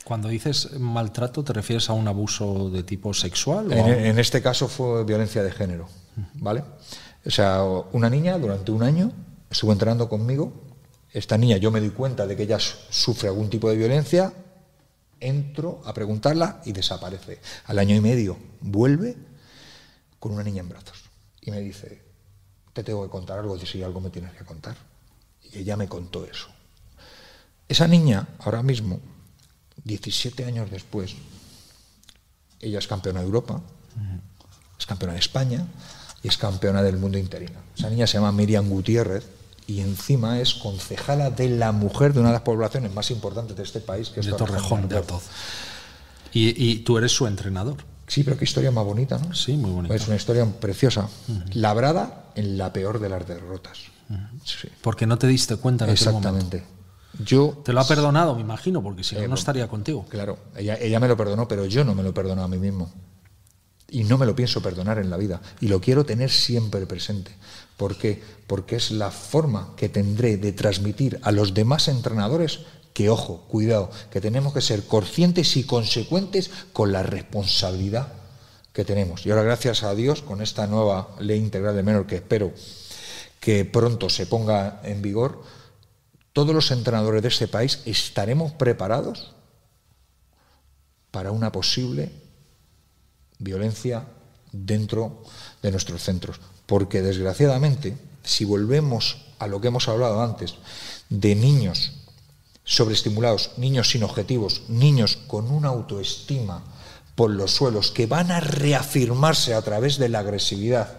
[0.03, 3.71] Cuando dices maltrato, ¿te refieres a un abuso de tipo sexual?
[3.71, 5.87] En, en, este caso fue violencia de género,
[6.35, 6.63] ¿vale?
[7.25, 9.11] O sea, una niña durante un año
[9.49, 10.51] estuvo entrenando conmigo.
[11.13, 14.33] Esta niña, yo me doy cuenta de que ella sufre algún tipo de violencia,
[15.19, 17.39] entro a preguntarla y desaparece.
[17.65, 19.15] Al año y medio vuelve
[20.19, 21.03] con una niña en brazos.
[21.39, 22.01] Y me dice,
[22.73, 24.75] te tengo que contar algo, si algo me tienes que contar.
[25.43, 26.47] Y ella me contó eso.
[27.67, 28.99] Esa niña, ahora mismo,
[29.83, 31.13] 17 años después,
[32.59, 33.61] ella es campeona de Europa,
[34.79, 35.67] es campeona de España
[36.23, 37.59] y es campeona del mundo interino.
[37.77, 42.29] Esa niña se llama Miriam Gutiérrez y encima es concejala de la mujer de una
[42.29, 45.23] de las poblaciones más importantes de este país, que es de Torrejón de Ardoz.
[46.33, 47.77] Y, y tú eres su entrenador.
[48.07, 49.33] Sí, pero qué historia más bonita, ¿no?
[49.33, 49.95] Sí, muy bonita.
[49.95, 51.09] Es una historia preciosa,
[51.53, 53.79] labrada en la peor de las derrotas.
[54.43, 54.67] sí.
[54.81, 56.63] Porque no te diste cuenta en Exactamente.
[57.23, 60.05] Yo, te lo ha perdonado, me imagino, porque si no, no estaría contigo.
[60.09, 62.91] Claro, ella, ella me lo perdonó, pero yo no me lo perdono a mí mismo.
[63.93, 65.39] Y no me lo pienso perdonar en la vida.
[65.61, 67.29] Y lo quiero tener siempre presente.
[67.77, 68.23] ¿Por qué?
[68.47, 72.61] Porque es la forma que tendré de transmitir a los demás entrenadores
[72.95, 78.13] que, ojo, cuidado, que tenemos que ser conscientes y consecuentes con la responsabilidad
[78.73, 79.27] que tenemos.
[79.27, 82.51] Y ahora, gracias a Dios, con esta nueva ley integral de menor que espero
[83.39, 85.43] que pronto se ponga en vigor,
[86.33, 89.35] todos los entrenadores de este país estaremos preparados
[91.11, 92.22] para una posible
[93.39, 94.05] violencia
[94.51, 95.23] dentro
[95.61, 96.39] de nuestros centros.
[96.65, 100.55] Porque desgraciadamente, si volvemos a lo que hemos hablado antes,
[101.09, 101.93] de niños
[102.63, 106.63] sobreestimulados, niños sin objetivos, niños con una autoestima
[107.15, 110.97] por los suelos que van a reafirmarse a través de la agresividad,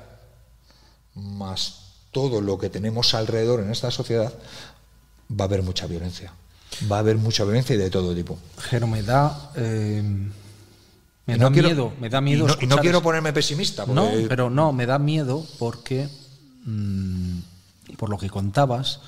[1.14, 4.32] más todo lo que tenemos alrededor en esta sociedad,
[5.30, 6.32] va a haber mucha violencia.
[6.90, 8.38] Va a haber mucha violencia y de todo tipo.
[8.70, 10.02] Pero me da, eh,
[11.26, 12.46] me da miedo, me da miedo.
[12.60, 13.86] Y no, quiero ponerme pesimista.
[13.86, 16.08] No, pero no, me da miedo porque,
[16.64, 17.38] mmm,
[17.96, 19.00] por lo que contabas,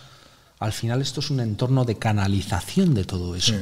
[0.59, 3.55] al final esto es un entorno de canalización de todo eso.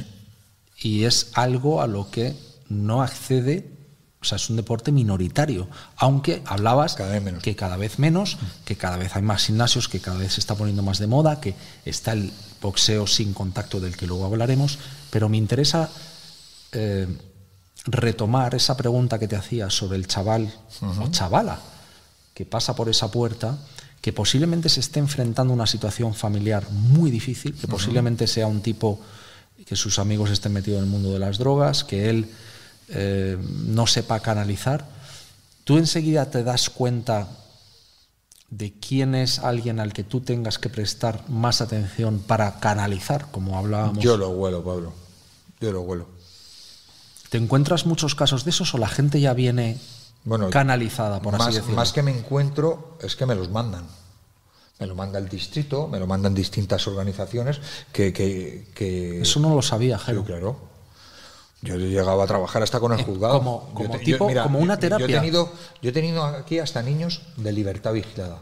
[0.81, 2.35] Y es algo a lo que
[2.69, 3.69] no accede,
[4.21, 5.67] o sea, es un deporte minoritario.
[5.97, 6.95] Aunque hablabas
[7.41, 10.55] que cada vez menos, que cada vez hay más gimnasios, que cada vez se está
[10.55, 12.31] poniendo más de moda, que está el
[12.61, 14.79] boxeo sin contacto del que luego hablaremos.
[15.09, 15.89] Pero me interesa
[16.71, 17.07] eh,
[17.85, 21.59] retomar esa pregunta que te hacía sobre el chaval o chavala
[22.33, 23.57] que pasa por esa puerta
[24.01, 28.61] que posiblemente se esté enfrentando a una situación familiar muy difícil, que posiblemente sea un
[28.61, 28.99] tipo
[29.65, 32.29] que sus amigos estén metidos en el mundo de las drogas, que él
[32.89, 34.85] eh, no sepa canalizar,
[35.63, 37.27] tú enseguida te das cuenta
[38.51, 43.57] de quién es alguien al que tú tengas que prestar más atención para canalizar, como
[43.57, 44.03] hablábamos.
[44.03, 44.93] Yo lo huelo, Pablo.
[45.59, 46.14] Yo lo huelo.
[47.35, 49.77] ¿Te encuentras muchos casos de esos o la gente ya viene
[50.23, 51.75] bueno, canalizada, por más, así decirlo.
[51.75, 53.83] Más que me encuentro, es que me los mandan.
[54.79, 57.59] Me lo manda el distrito, me lo mandan distintas organizaciones
[57.91, 58.13] que...
[58.13, 59.19] que, que...
[59.21, 60.21] Eso no lo sabía, Jero.
[60.21, 60.55] Sí, claro.
[61.61, 63.39] Yo he llegado a trabajar hasta con el Eh, juzgado.
[63.39, 65.05] como- como Yo tipo- mira, como una terapia.
[65.07, 68.37] Yo he, tenido, yo he tenido aquí hasta niños de libertad vigilada,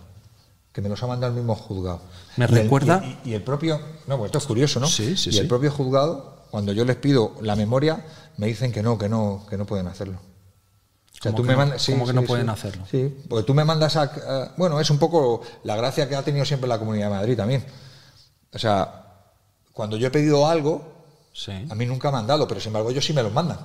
[0.71, 2.01] que me los ha mandado el mismo juzgado.
[2.37, 3.81] Me Y el- recuerda- Y, y el propio...
[4.05, 4.85] No, pues esto es curioso, ¿no?
[4.85, 5.39] Sí, sí, y sí.
[5.39, 8.05] el propio juzgado, cuando yo les pido la memoria,
[8.38, 10.17] me dicen que no, que no, que no pueden hacerlo.
[10.17, 12.27] O sea, ¿Cómo tú que me no- mandas, sí, cómo que sí, no sí.
[12.27, 12.86] pueden hacerlo?
[12.89, 14.03] Sí, porque tú me mandas a...
[14.03, 17.38] a- bueno, es un poco la gracia que ha tenido siempre la Comunidad de Madrid
[17.38, 17.65] también.
[18.53, 19.05] O sea,
[19.71, 20.93] cuando yo he pedido algo,
[21.69, 23.57] a mí nunca me han dado, pero sin embargo ellos sí me los mandan.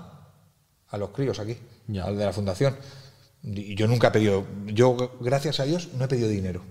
[0.91, 2.05] A los críos aquí, Ya.
[2.05, 2.77] al de la fundación.
[3.43, 4.45] Y yo nunca he pedido...
[4.67, 6.63] Yo, gracias a Dios, no he pedido dinero.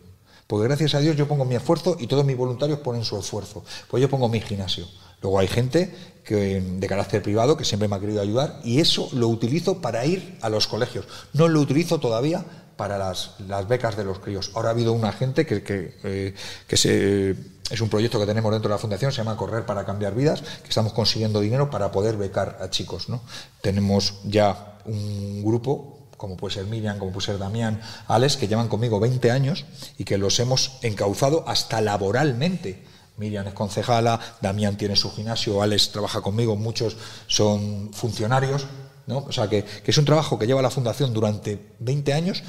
[0.47, 3.63] Porque gracias a Dios yo pongo mi esfuerzo y todos mis voluntarios ponen su esfuerzo.
[3.89, 4.87] Pues yo pongo mi gimnasio.
[5.21, 5.93] Luego hay gente
[6.23, 10.05] que, de carácter privado que siempre me ha querido ayudar y eso lo utilizo para
[10.05, 11.05] ir a los colegios.
[11.33, 12.45] No lo utilizo todavía
[12.75, 13.35] para las,
[13.67, 14.51] becas de los críos.
[14.53, 16.33] Ahora ha habido una gente que, que, eh,
[16.69, 17.35] se,
[17.71, 20.41] es un proyecto que tenemos dentro de la fundación, se llama Correr para cambiar vidas,
[20.41, 23.09] que estamos consiguiendo dinero para poder becar a chicos.
[23.09, 23.21] ¿no?
[23.61, 28.67] Tenemos ya un grupo como puede ser Miriam, como puede ser Damián, Alex, que llevan
[28.67, 29.65] conmigo 20 años
[29.97, 32.83] y que los hemos encauzado hasta laboralmente.
[33.17, 36.95] Miriam es concejala, Damián tiene su gimnasio, Alex trabaja conmigo, muchos
[37.27, 38.67] son funcionarios,
[39.07, 39.19] ¿no?
[39.19, 42.43] O sea que, es un trabajo que lleva la Fundación durante 20 años,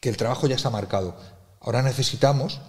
[0.00, 1.16] que el trabajo ya está marcado.
[1.60, 2.60] Ahora necesitamos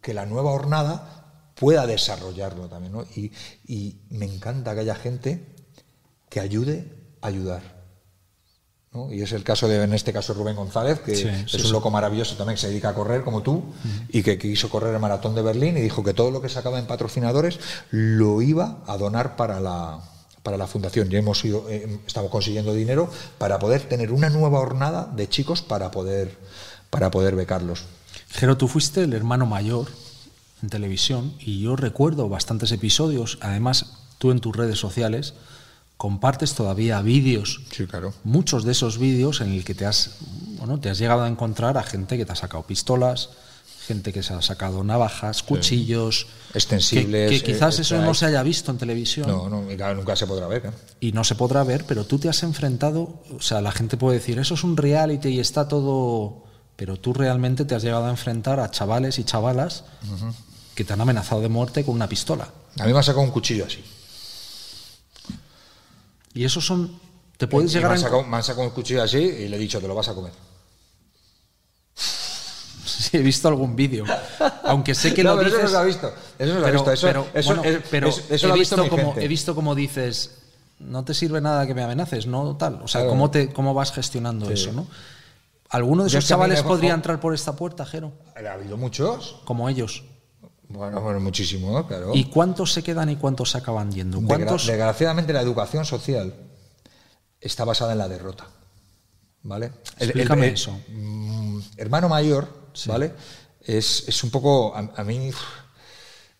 [0.00, 3.02] que la nueva jornada pueda desarrollarlo también, ¿no?
[3.14, 3.32] Y,
[3.66, 5.46] y me encanta que haya gente
[6.28, 7.81] que ayude a ayudar.
[8.92, 9.12] ¿No?
[9.12, 11.72] Y es el caso de, en este caso, Rubén González, que Sí, es sí, un
[11.72, 13.64] loco maravilloso también, que se dedica a correr como tú,
[14.08, 16.78] y que quiso correr el maratón de Berlín y dijo que todo lo que sacaba
[16.78, 17.58] en patrocinadores
[17.90, 20.00] lo iba a donar para la,
[20.42, 21.10] para la fundación.
[21.10, 25.62] Y hemos ido, eh, estamos consiguiendo dinero para poder tener una nueva jornada de chicos
[25.62, 26.36] para poder,
[26.90, 27.84] para poder becarlos.
[28.28, 29.88] Jero, tú fuiste el hermano mayor
[30.62, 33.38] en televisión y yo recuerdo bastantes episodios.
[33.40, 35.34] Además, tú en tus redes sociales
[36.02, 38.12] compartes todavía vídeos, Sí, claro.
[38.24, 40.16] muchos de esos vídeos en el que te has,
[40.58, 43.28] bueno, te has llegado a encontrar a gente que te ha sacado pistolas,
[43.86, 48.26] gente que se ha sacado navajas, cuchillos, Extensibles, que, que quizás eh, eso no se
[48.26, 50.66] haya visto en televisión No, no, claro, nunca se podrá ver.
[50.66, 50.70] ¿eh?
[50.98, 54.18] y no se podrá ver, pero tú te has enfrentado, o sea, la gente puede
[54.18, 56.42] decir, eso es un reality y está todo,
[56.74, 59.84] pero tú realmente te has llegado a enfrentar a chavales y chavalas
[60.74, 62.48] que te han amenazado de muerte con una pistola.
[62.80, 63.84] A mí me ha sacado un cuchillo así.
[66.34, 66.98] Y esos son,
[67.36, 67.98] te puedes Y llegar me, a...
[67.98, 70.08] han sacado, me han sacado un cuchillo así y le he dicho, te lo vas
[70.08, 70.32] a comer.
[72.84, 74.04] Sí, he visto algún vídeo,
[74.64, 75.64] aunque sé que No, lo pero dices...
[75.64, 76.14] Eso no se ha visto.
[76.38, 76.92] Eso no ha pero, visto.
[76.92, 79.74] Eso, pero, eso, bueno, pero eso- he, lo ha visto visto como, he visto como
[79.74, 80.38] dices,
[80.78, 82.80] no te sirve nada que me amenaces, no tal.
[82.82, 83.10] O sea, Claro.
[83.10, 84.52] ¿cómo, te, ¿cómo vas gestionando Sí.
[84.54, 84.86] eso, no?
[85.70, 88.12] ¿Alguno de esos chavales podría entrar por esta puerta, Jero?
[88.36, 89.36] Ha habido muchos.
[89.44, 90.04] Como ellos.
[90.72, 91.86] Bueno, bueno, muchísimo, ¿no?
[91.86, 92.12] claro.
[92.14, 94.20] ¿Y cuántos se quedan y cuántos se acaban yendo?
[94.22, 94.66] ¿Cuántos?
[94.66, 96.34] Desgraciadamente la educación social
[97.40, 98.46] está basada en la derrota.
[99.44, 99.72] ¿Vale?
[99.98, 100.78] El- Explícame el- eso.
[100.88, 102.48] mm, hermano mayor,
[102.86, 103.12] ¿vale?
[103.60, 104.74] Es, es un poco.
[104.74, 105.30] A, a mí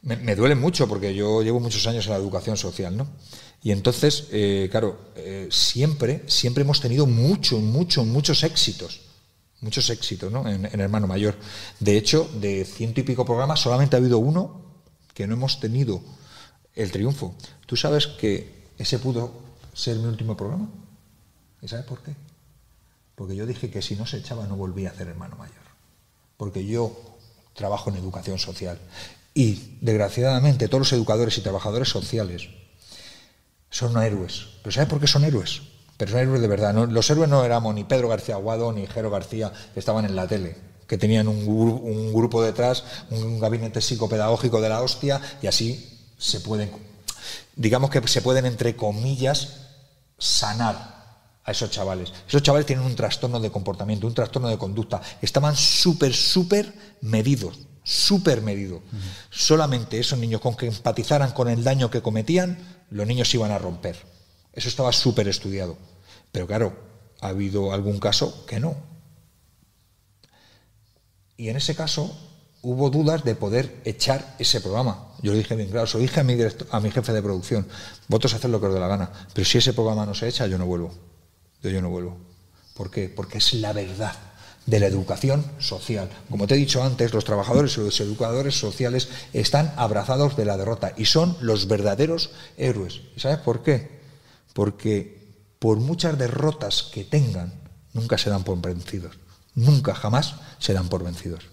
[0.03, 3.09] me duele mucho porque yo llevo muchos años en la educación social, ¿no?
[3.63, 9.01] Y entonces, eh, claro, eh, siempre, siempre hemos tenido muchos, muchos, muchos éxitos.
[9.63, 10.47] Muchos éxitos, ¿no?
[10.49, 11.37] En, en Hermano Mayor.
[11.81, 14.61] De hecho, de ciento y pico programas, solamente ha habido uno
[15.15, 16.03] que no hemos tenido
[16.75, 17.35] el triunfo.
[17.67, 19.33] ¿Tú sabes que ese pudo
[19.73, 20.69] ser mi último programa?
[21.61, 22.15] ¿Y sabes por qué?
[23.15, 25.55] Porque yo dije que si no se echaba no volvía a hacer hermano mayor.
[26.37, 27.19] Porque yo
[27.55, 28.79] trabajo en educación social.
[29.35, 32.49] Y desgraciadamente todos los educadores y trabajadores sociales
[33.71, 34.49] son héroes.
[34.63, 35.63] ¿Pero sabes por qué son héroes?
[36.03, 36.75] Pero son héroes de verdad.
[36.75, 36.85] ¿no?
[36.87, 40.27] Los héroes no éramos ni Pedro García Aguado ni Jero García, que estaban en la
[40.27, 40.57] tele,
[40.89, 42.83] que tenían un grupo detrás,
[43.13, 46.73] un gabinete psicopedagógico de la hostia, y así se pueden,
[47.55, 49.59] digamos que se pueden, entre comillas,
[50.19, 52.13] sanar a esos chavales.
[52.27, 55.01] Esos chavales tienen un trastorno de comportamiento, un trastorno de conducta.
[55.21, 58.83] Estaban súper, súper medidos, súper medidos.
[59.31, 62.59] Solamente esos niños con que empatizaran con el daño que cometían,
[62.91, 63.95] los niños se iban a romper.
[64.53, 65.92] Eso estaba súper estudiado.
[66.33, 66.75] Pero claro,
[67.21, 68.75] ha habido algún caso que no.
[71.37, 72.17] Y en ese caso
[72.63, 75.09] hubo dudas de poder echar ese programa.
[75.23, 76.37] Yo le dije bien claro, se lo dije a mi,
[76.71, 77.67] a mi jefe de producción,
[78.09, 80.47] vosotros haced lo que os dé la gana, pero si ese programa no se echa,
[80.47, 80.93] yo no vuelvo.
[81.63, 82.17] Yo, yo no vuelvo.
[82.75, 83.09] ¿Por qué?
[83.09, 84.15] Porque es la verdad
[84.67, 86.09] de la educación social.
[86.31, 90.57] Como te he dicho antes, los trabajadores y los educadores sociales están abrazados de la
[90.57, 93.01] derrota y son los verdaderos héroes.
[93.17, 94.01] ¿Y sabes por qué?
[94.55, 95.22] Porque
[95.63, 97.53] por muchas derrotas que tengan,
[97.93, 99.15] nunca se dan por vencidos.
[99.55, 101.45] Nunca, jamás se dan por vencidos.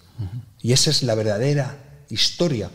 [0.64, 1.78] Y esa es la verdadera
[2.10, 2.72] historia,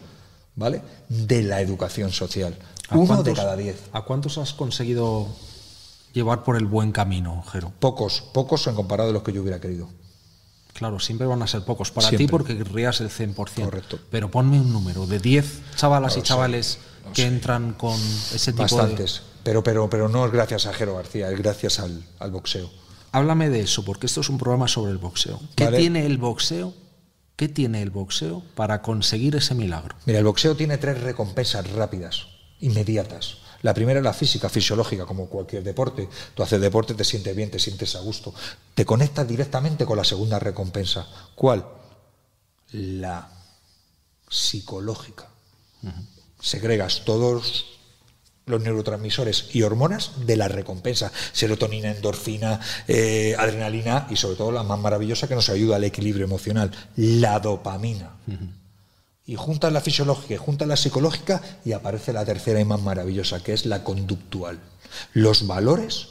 [0.55, 0.81] ¿vale?
[1.09, 2.57] De la educación social.
[2.89, 3.81] ¿A Uno de cuántos- cada diez.
[3.93, 5.27] ¿A cuántos has conseguido
[6.13, 7.73] llevar por el buen camino, Jero?
[7.81, 9.89] Pocos, pocos en comparado de los que yo hubiera querido.
[10.73, 13.65] Claro, siempre van a ser pocos para ti porque querrías el 100%.
[13.65, 13.99] Correcto.
[14.09, 17.27] Pero ponme un número de 10 chavalas y chavales no que sé.
[17.29, 17.95] entran con
[18.33, 19.23] ese tipo Bastantes.
[19.45, 22.71] Pero, pero, pero no es gracias a Jero García, es gracias al, al boxeo.
[23.13, 25.41] Háblame de eso, porque esto es un programa sobre el boxeo.
[25.55, 25.79] ¿Qué Vale.
[25.79, 26.75] tiene el boxeo?
[27.37, 29.97] ¿Qué tiene el boxeo para conseguir ese milagro?
[30.07, 32.27] Mira, el boxeo tiene tres recompensas rápidas,
[32.61, 33.39] inmediatas.
[33.63, 36.09] La primera es la física, fisiológica, como cualquier deporte.
[36.35, 38.35] Tú haces deporte, te sientes bien, te sientes a gusto.
[38.75, 41.07] Te conectas directamente con la segunda recompensa.
[41.35, 41.65] ¿Cuál?
[42.73, 43.31] La
[44.29, 45.29] psicológica.
[46.41, 47.74] Segregas todos
[48.47, 54.63] los neurotransmisores y hormonas de la recompensa, serotonina, endorfina, eh, adrenalina y sobre todo la
[54.63, 58.11] más maravillosa que nos ayuda al equilibrio emocional, la dopamina.
[59.27, 63.43] Y juntas la fisiológica y juntas la psicológica y aparece la tercera y más maravillosa,
[63.43, 64.59] que es la conductual.
[65.15, 66.09] Los valores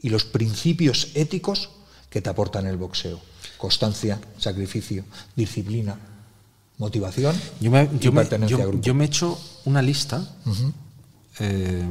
[0.00, 1.68] y los principios éticos
[2.08, 3.20] que te aportan el boxeo.
[3.58, 5.04] Constancia, sacrificio,
[5.34, 5.98] disciplina,
[6.78, 8.82] motivación Yo me, y yo me- yo- a grupo.
[8.82, 10.26] yo me he hecho una lista.
[11.40, 11.88] Eh,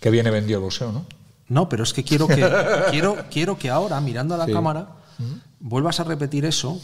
[0.00, 1.06] que viene vendido el boxeo, ¿no?
[1.48, 2.36] no, pero es que quiero que,
[2.90, 4.52] quiero, quiero que ahora, mirando a la Sí.
[4.52, 4.88] cámara,
[5.60, 6.80] vuelvas a repetir eso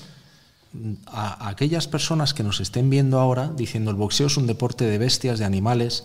[1.07, 4.84] a, a aquellas personas que nos estén viendo ahora diciendo el boxeo es un deporte
[4.84, 6.05] de bestias, de animales,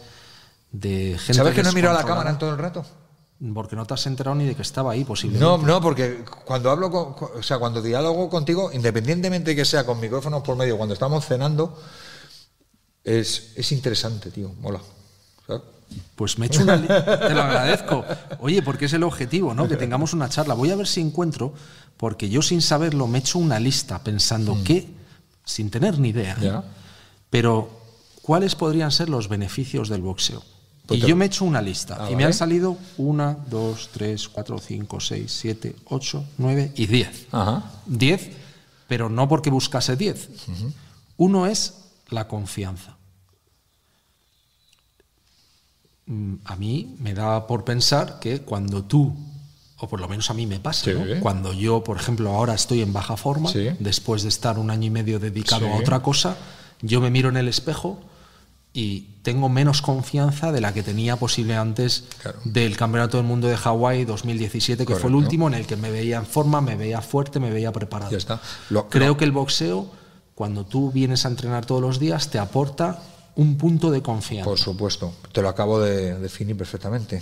[0.71, 1.33] de gente.
[1.35, 2.05] ¿Sabes que no he mirado a la descontrolada".
[2.05, 2.85] cámara en todo el rato?
[3.53, 5.45] Porque no te has enterado ni de que estaba ahí, posiblemente.
[5.45, 9.85] No, no, porque cuando hablo, con, o sea, cuando diálogo contigo, independientemente de que sea
[9.85, 11.77] con micrófonos por medio, cuando estamos cenando,
[13.03, 14.79] es, es interesante, tío, mola.
[16.15, 18.05] Pues me he hecho una Te lo agradezco.
[18.39, 19.67] Oye, porque es el objetivo, ¿no?
[19.67, 20.53] Que tengamos una charla.
[20.53, 21.53] Voy a ver si encuentro,
[21.97, 24.87] porque yo sin saberlo me he hecho una lista pensando que,
[25.43, 26.63] sin tener ni idea,
[27.29, 27.69] pero
[28.21, 30.43] ¿cuáles podrían ser los beneficios del boxeo?
[30.87, 31.97] Pues y te- yo me he hecho una lista.
[31.99, 36.85] Ah, y me han salido una, dos, tres, cuatro, cinco, seis, siete, ocho, nueve y
[36.85, 37.25] diez.
[37.31, 37.63] Ajá.
[37.87, 38.29] Diez,
[38.87, 40.29] pero no porque buscase diez.
[41.17, 41.73] Uno es
[42.09, 42.91] la confianza.
[42.91, 42.95] Mm,
[46.45, 49.15] A mí me da por pensar que cuando tú,
[49.79, 50.91] o por lo menos a mí me pasa, Sí.
[50.93, 51.19] ¿no?
[51.19, 53.69] cuando yo, por ejemplo, ahora estoy en baja forma, Sí.
[53.79, 56.37] después de estar un año y medio dedicado a otra cosa,
[56.81, 57.99] yo me miro en el espejo
[58.71, 62.39] y tengo menos confianza de la que tenía posible antes Claro.
[62.43, 65.89] del Campeonato del Mundo de Hawái 2017, que fue el último en el que me
[65.89, 68.11] veía en forma, me veía fuerte, me veía preparado.
[68.11, 68.39] Ya está.
[68.69, 69.89] Lo- Creo que el boxeo,
[70.35, 72.99] cuando tú vienes a entrenar todos los días, te aporta
[73.35, 74.49] un punto de confianza.
[74.49, 77.21] Por supuesto, te lo acabo de definir perfectamente.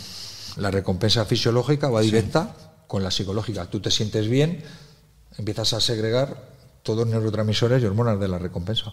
[0.58, 2.56] La recompensa fisiológica va directa
[2.88, 3.66] con la psicológica.
[3.66, 4.64] Tú te sientes bien,
[5.38, 6.52] empiezas a segregar
[6.84, 8.92] todos los neurotransmisores y hormonas de la recompensa.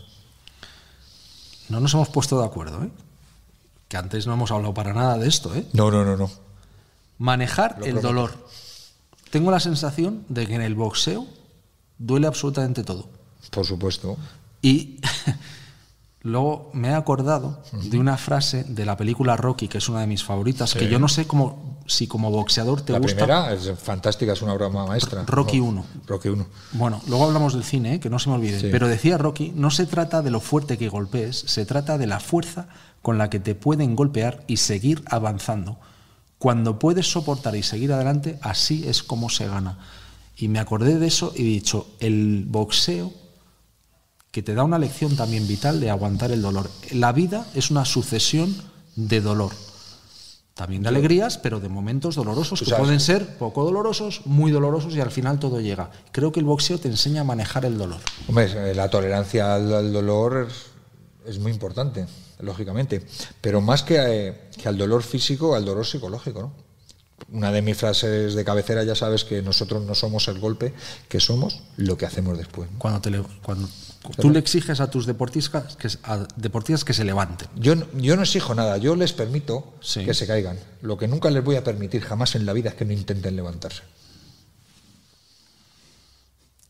[1.69, 2.91] No nos hemos puesto de acuerdo, ¿eh?
[3.89, 5.67] Que antes no hemos hablado para nada de esto, ¿eh?
[5.73, 6.31] No, no, no, no.
[7.19, 8.07] Manejar Lo el prometo.
[8.09, 8.49] dolor.
[9.31, 11.27] Tengo la sensación de que en el boxeo
[11.99, 13.09] duele absolutamente todo.
[13.51, 14.17] Por supuesto.
[14.63, 15.01] Y
[16.23, 20.07] luego me he acordado de una frase de la película Rocky, que es una de
[20.07, 23.17] mis favoritas, que yo no sé cómo, si como boxeador te la gusta.
[23.17, 25.25] primera es fantástica, es una obra maestra.
[25.27, 25.85] Rocky No, uno.
[26.07, 26.47] Rocky 1.
[26.73, 28.01] Bueno, luego hablamos del cine, ¿eh?
[28.01, 28.61] que no se me olvide.
[28.61, 28.69] Sí.
[28.71, 32.21] Pero decía Rocky, no se trata de lo fuerte que golpees, se trata de la
[32.21, 32.69] fuerza
[33.03, 35.79] con la que te pueden golpear y seguir avanzando.
[36.39, 39.79] Cuando puedes soportar y seguir adelante, así es como se gana.
[40.37, 43.13] Y me acordé de eso y he dicho, el boxeo,
[44.31, 46.71] que te da una lección también vital de aguantar el dolor.
[46.93, 48.55] La vida es una sucesión
[48.97, 49.53] de dolor.
[50.55, 54.95] También de alegrías, pero de momentos dolorosos que sabes- pueden ser poco dolorosos, muy dolorosos
[54.95, 55.91] y al final todo llega.
[56.13, 57.99] Creo que el boxeo te enseña a manejar el dolor.
[58.29, 60.49] Hombre, eh, la tolerancia al, dolor
[61.25, 62.07] es, es muy importante,
[62.41, 63.07] lógicamente.
[63.41, 66.53] Pero más que, eh, que al dolor físico, al dolor psicológico, ¿no?
[67.33, 70.73] Una de mis frases de cabecera ya sabes que nosotros no somos el golpe,
[71.09, 72.71] que somos lo que hacemos después.
[72.73, 72.79] ¿no?
[72.79, 73.69] Cuando, te le- cuando
[74.19, 77.49] tú le exiges a tus deportistas que, a deportistas que se levanten.
[77.57, 80.05] Yo, no- yo no exijo nada, yo les permito Sí.
[80.05, 80.59] que se caigan.
[80.83, 83.37] Lo que nunca les voy a permitir jamás en la vida es que no intenten
[83.37, 83.83] levantarse.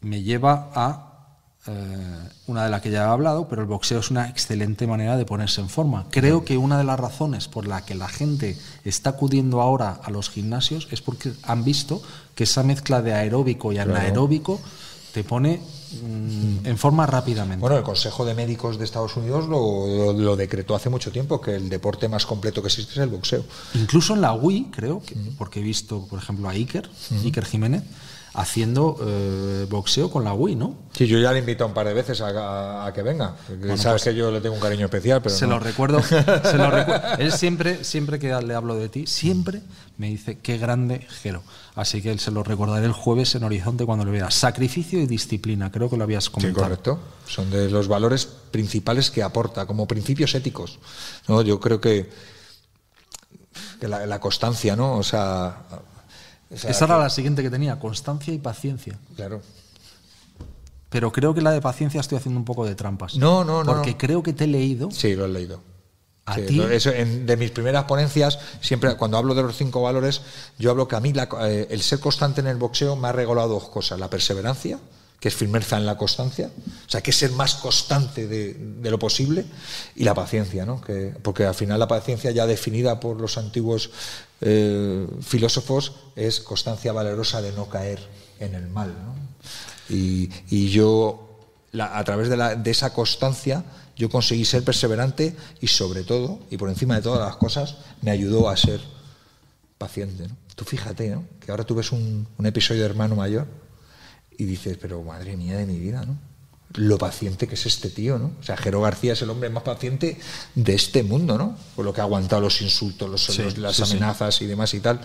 [0.03, 1.10] me lleva a
[1.67, 1.73] eh,
[2.47, 5.25] una de las que ya he hablado, pero el boxeo es una excelente manera de
[5.27, 6.07] ponerse en forma.
[6.11, 10.11] Creo que una de las razones por la que la gente está acudiendo ahora a
[10.11, 12.03] los gimnasios es porque han visto
[12.35, 14.59] que esa mezcla de aeróbico y anaeróbico
[15.13, 15.61] te pone
[16.03, 17.61] mm, en forma rápidamente.
[17.61, 21.41] Bueno, el Consejo de Médicos de Estados Unidos lo, lo- lo decretó hace mucho tiempo,
[21.41, 23.45] que el deporte más completo que existe es el boxeo.
[23.75, 26.89] Incluso en la Wii, creo, que- porque he visto, por ejemplo, a Iker,
[27.25, 27.83] Iker Jiménez,
[28.33, 30.77] haciendo eh, boxeo con la Wii, ¿no?
[30.93, 33.35] Sí, yo ya le invito un par de veces a, a- a que venga.
[33.77, 35.55] sabes que yo le tengo un cariño especial, pero pues se no.
[35.55, 36.03] lo recuerdo.
[36.03, 39.63] se lo recu- Él siempre, siempre que le hablo de ti, siempre
[39.99, 41.43] me dice qué grande Jero.
[41.75, 44.31] Así que él se lo recordaré el jueves en Horizonte cuando lo vea.
[44.31, 46.65] Sacrificio y disciplina, creo que lo habías Sí, comentado.
[46.67, 46.99] correcto.
[47.27, 50.79] Son de los valores principales que aporta, como principios éticos.
[51.29, 51.43] ¿no?
[51.43, 52.11] Yo creo que,
[53.81, 54.97] que la, la constancia, ¿no?
[54.99, 55.63] O sea.
[56.53, 58.99] O sea, Esa era la siguiente que tenía, constancia y paciencia.
[59.17, 59.41] Claro.
[60.89, 63.15] Pero creo que la de paciencia estoy haciendo un poco de trampas.
[63.17, 63.99] No, no, no, Porque no.
[63.99, 64.91] creo que te he leído.
[64.91, 65.61] Sí, lo he leído.
[66.27, 66.55] ¿A Sí, ti?
[66.57, 70.21] lo- eso, en- de mis primeras ponencias, siempre cuando hablo de los cinco valores,
[70.59, 73.13] yo hablo que a mí la- eh, el ser constante en el boxeo me ha
[73.13, 74.79] regalado dos cosas: la perseverancia,
[75.21, 76.51] que es firmeza en la constancia,
[76.87, 79.45] o sea, que es ser más constante de, de lo posible,
[79.95, 80.81] y la paciencia, ¿no?
[80.81, 83.91] Que, porque al final la paciencia, ya definida por los antiguos
[84.41, 88.01] eh, filósofos, es constancia valerosa de no caer
[88.39, 88.95] en el mal.
[89.89, 91.39] Y, y yo,
[91.79, 93.65] a través de, la- de esa constancia,
[93.97, 98.11] yo conseguí ser perseverante y sobre todo, y por encima de todas las cosas, me
[98.11, 98.81] ayudó a ser
[99.79, 100.27] paciente.
[100.57, 101.25] tú fíjate, ¿no?
[101.41, 103.47] Que ahora tú ves un, un episodio de Hermano Mayor
[104.37, 106.19] y dices, pero madre mía de mi vida, ¿no?
[106.75, 108.31] Lo paciente que es este tío, ¿no?
[108.39, 110.19] O sea, Jero García es el hombre más paciente
[110.55, 111.57] de este mundo, ¿no?
[111.75, 113.91] Por lo que ha aguantado los insultos, los, Sí, los- las sí, sí.
[113.93, 115.01] amenazas y demás y tal.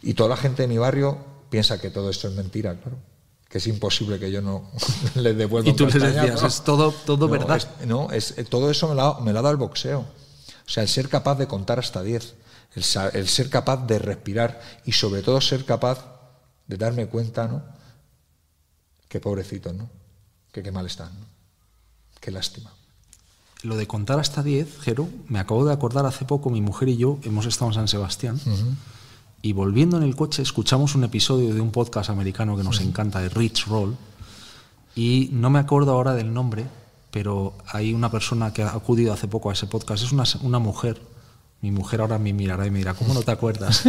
[0.00, 1.18] Y toda la gente de mi barrio
[1.50, 2.96] piensa que todo esto es mentira, claro.
[3.48, 4.70] Que es imposible que yo no
[5.16, 6.46] les devuelva Y tú les decías, ¿no?
[6.46, 7.56] es todo, todo No, verdad.
[7.56, 10.00] es- no, es, todo eso me lo, ha, me lo ha dado el boxeo.
[10.00, 12.34] O sea, el ser capaz de contar hasta 10,
[12.76, 12.84] el,
[13.28, 15.98] ser capaz de respirar y sobre todo ser capaz
[16.68, 17.62] de darme cuenta, ¿no?
[19.08, 19.88] Qué pobrecitos, ¿no?
[20.52, 21.10] Que qué mal están.
[22.20, 22.72] Qué lástima.
[23.62, 26.96] Lo de contar hasta 10, Jero, me acabo de acordar hace poco, mi mujer y
[26.96, 28.40] yo hemos estado en San Sebastián
[29.42, 33.20] y volviendo en el coche escuchamos un episodio de un podcast americano que nos encanta,
[33.20, 33.96] de Rich Roll,
[34.94, 36.66] y no me acuerdo ahora del nombre,
[37.10, 40.58] pero hay una persona que ha acudido hace poco a ese podcast, es una, una
[40.58, 41.00] mujer,
[41.60, 43.84] mi mujer ahora me mirará y me dirá, ¿cómo no te acuerdas?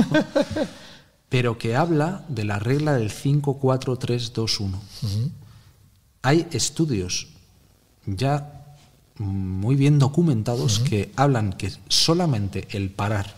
[1.30, 4.80] pero que habla de la regla del 5-4-3-2-1.
[6.22, 7.28] Hay estudios
[8.06, 8.78] ya
[9.18, 13.36] muy bien documentados que hablan que solamente el parar,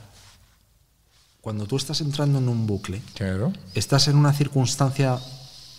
[1.42, 3.52] cuando tú estás entrando en un bucle, Claro.
[3.74, 5.20] estás en una circunstancia,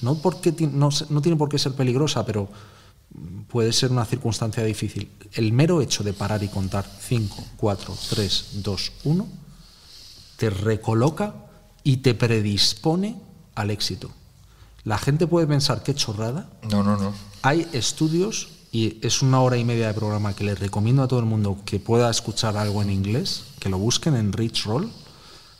[0.00, 0.90] no, porque no,
[1.22, 2.48] tiene por qué ser peligrosa, pero
[3.48, 5.08] puede ser una circunstancia difícil.
[5.34, 9.28] El mero hecho de parar y contar 5, 4, 3, 2, 1,
[10.36, 11.34] te recoloca
[11.84, 13.16] y te predispone
[13.54, 14.10] al éxito.
[14.84, 17.12] La gente puede pensar qué chorrada, No, no, no.
[17.42, 21.20] hay estudios, y es una hora y media de programa que les recomiendo a todo
[21.20, 24.90] el mundo que pueda escuchar algo en inglés, que lo busquen en Rich Roll,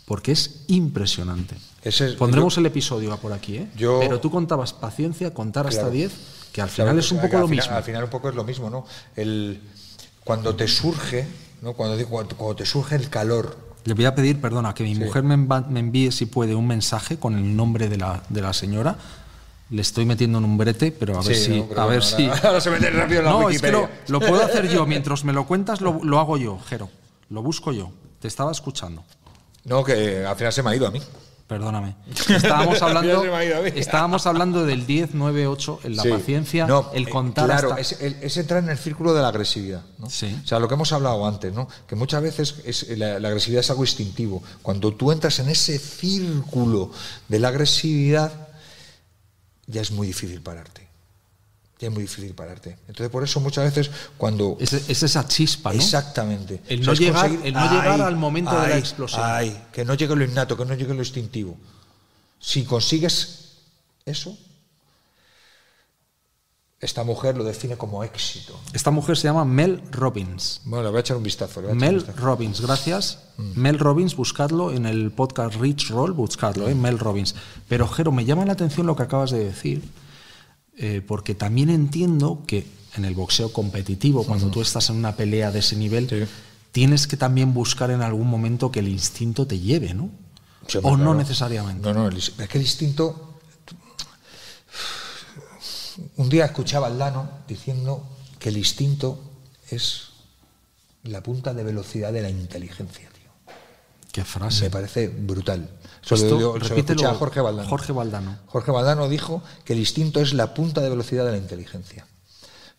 [0.07, 1.57] porque es impresionante.
[1.85, 3.71] Ese es- Pondremos el episodio por aquí, ¿eh?
[3.77, 5.95] Yo- Pero tú contabas paciencia, contar hasta Claro.
[5.95, 6.13] 10,
[6.53, 7.77] que al Claro, final es un poco lo final- mismo.
[7.77, 8.87] Al final un poco es lo mismo, ¿no?
[9.15, 9.61] El,
[10.25, 11.27] cuando te surge,
[11.61, 11.75] ¿no?
[11.75, 15.35] Cuando, cuando te surge el calor, Le voy a pedir, perdona, que mi mujer me,
[15.81, 18.97] envíe, si puede, un mensaje con el nombre de la, de la señora.
[19.71, 21.59] Le estoy metiendo en un brete, pero a ver Sí, si.
[21.61, 22.27] a ver bueno, si...
[22.27, 24.05] ahora- ahora se mete rápido en la no, es que lo, Wikipedia.
[24.09, 24.87] lo puedo hacer yo.
[24.87, 26.91] Mientras me lo cuentas, lo, lo hago yo, Jero.
[27.31, 27.91] Lo busco yo.
[28.21, 29.03] Te estaba escuchando.
[29.65, 31.01] no, que al final se me ha ido a mí.
[31.53, 31.97] Perdóname.
[32.31, 33.25] Estábamos hablando,
[33.75, 36.09] estábamos hablando del 10, 9, 8, en la Sí.
[36.09, 37.81] paciencia, No, el eh, contar claro, hasta...
[37.83, 39.83] es, el- es entrar en el círculo de la agresividad.
[39.99, 40.09] ¿no?
[40.09, 40.35] Sí.
[40.43, 41.69] O sea, lo que hemos hablado antes, ¿no?
[41.87, 44.43] que muchas veces es, la, la agresividad es algo instintivo.
[44.63, 46.91] Cuando tú entras en ese círculo
[47.29, 48.33] de la agresividad,
[49.67, 50.82] ya es muy difícil pararte.
[51.87, 52.77] Es muy difícil pararte.
[52.89, 54.57] Entonces, por eso muchas veces cuando...
[54.61, 55.77] Es, es esa chispa, ¿no?
[55.81, 56.61] Exactamente.
[56.69, 59.21] El no llegar- conseguir- el no llegar al momento de la explosión.
[59.25, 61.57] ay, que no llegue lo innato, que no llegue lo instintivo.
[62.39, 63.51] Si consigues
[64.05, 64.37] eso,
[66.81, 68.59] esta mujer lo define como éxito.
[68.73, 70.61] Esta mujer se llama Mel Robbins.
[70.65, 71.61] Bueno, le voy a echar un vistazo.
[71.61, 72.19] un Mel vistazo.
[72.19, 73.19] Robbins, gracias.
[73.37, 73.61] Mm.
[73.61, 76.75] Mel Robbins, buscadlo en el podcast Rich Roll, buscadlo, ¿eh?
[76.75, 77.37] Mel Robbins.
[77.69, 79.81] Pero, Jero, me llama la atención lo que acabas de decir,
[80.77, 82.67] eh, porque también entiendo que
[82.97, 86.25] en el boxeo competitivo, cuando tú estás en una pelea de ese nivel, Sí.
[86.73, 90.11] tienes que también buscar en algún momento que el instinto te lleve, ¿no?
[90.69, 91.83] Sí, o no necesariamente.
[91.83, 93.29] No, no, el- es que el instinto.
[96.17, 98.07] Un día escuchaba al Lano diciendo
[98.39, 99.21] que el instinto
[99.71, 100.09] es
[101.05, 103.31] la punta de velocidad de la inteligencia, tío.
[104.11, 104.65] Qué frase.
[104.65, 105.69] Me parece brutal.
[106.03, 107.69] Eso Esto, repítelo, a Jorge Valdano.
[107.69, 108.39] Jorge Valdano.
[108.47, 112.07] Jorge Valdano dijo que el instinto es la punta de velocidad de la inteligencia.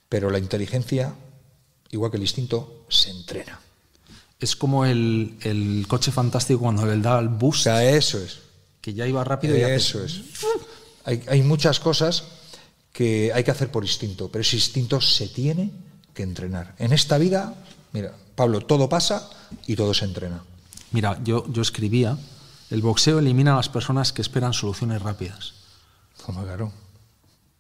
[0.09, 1.13] Pero la inteligencia,
[1.91, 3.59] igual que el instinto, se entrena.
[4.39, 8.39] Es como el, el coche fantástico cuando le da el O sea, eso es.
[8.81, 10.21] que ya iba rápido y hace- Eso es.
[11.05, 12.23] Hay, hay muchas cosas
[12.91, 15.71] que hay que hacer por instinto, pero ese instinto se tiene
[16.13, 16.75] que entrenar.
[16.77, 17.55] En esta vida,
[17.93, 19.29] mira, Pablo, todo pasa
[19.65, 20.43] y todo se entrena.
[20.91, 22.17] Mira, yo, yo escribía,
[22.73, 25.53] el boxeo elimina a las personas que esperan soluciones rápidas.
[26.25, 26.73] Como claro.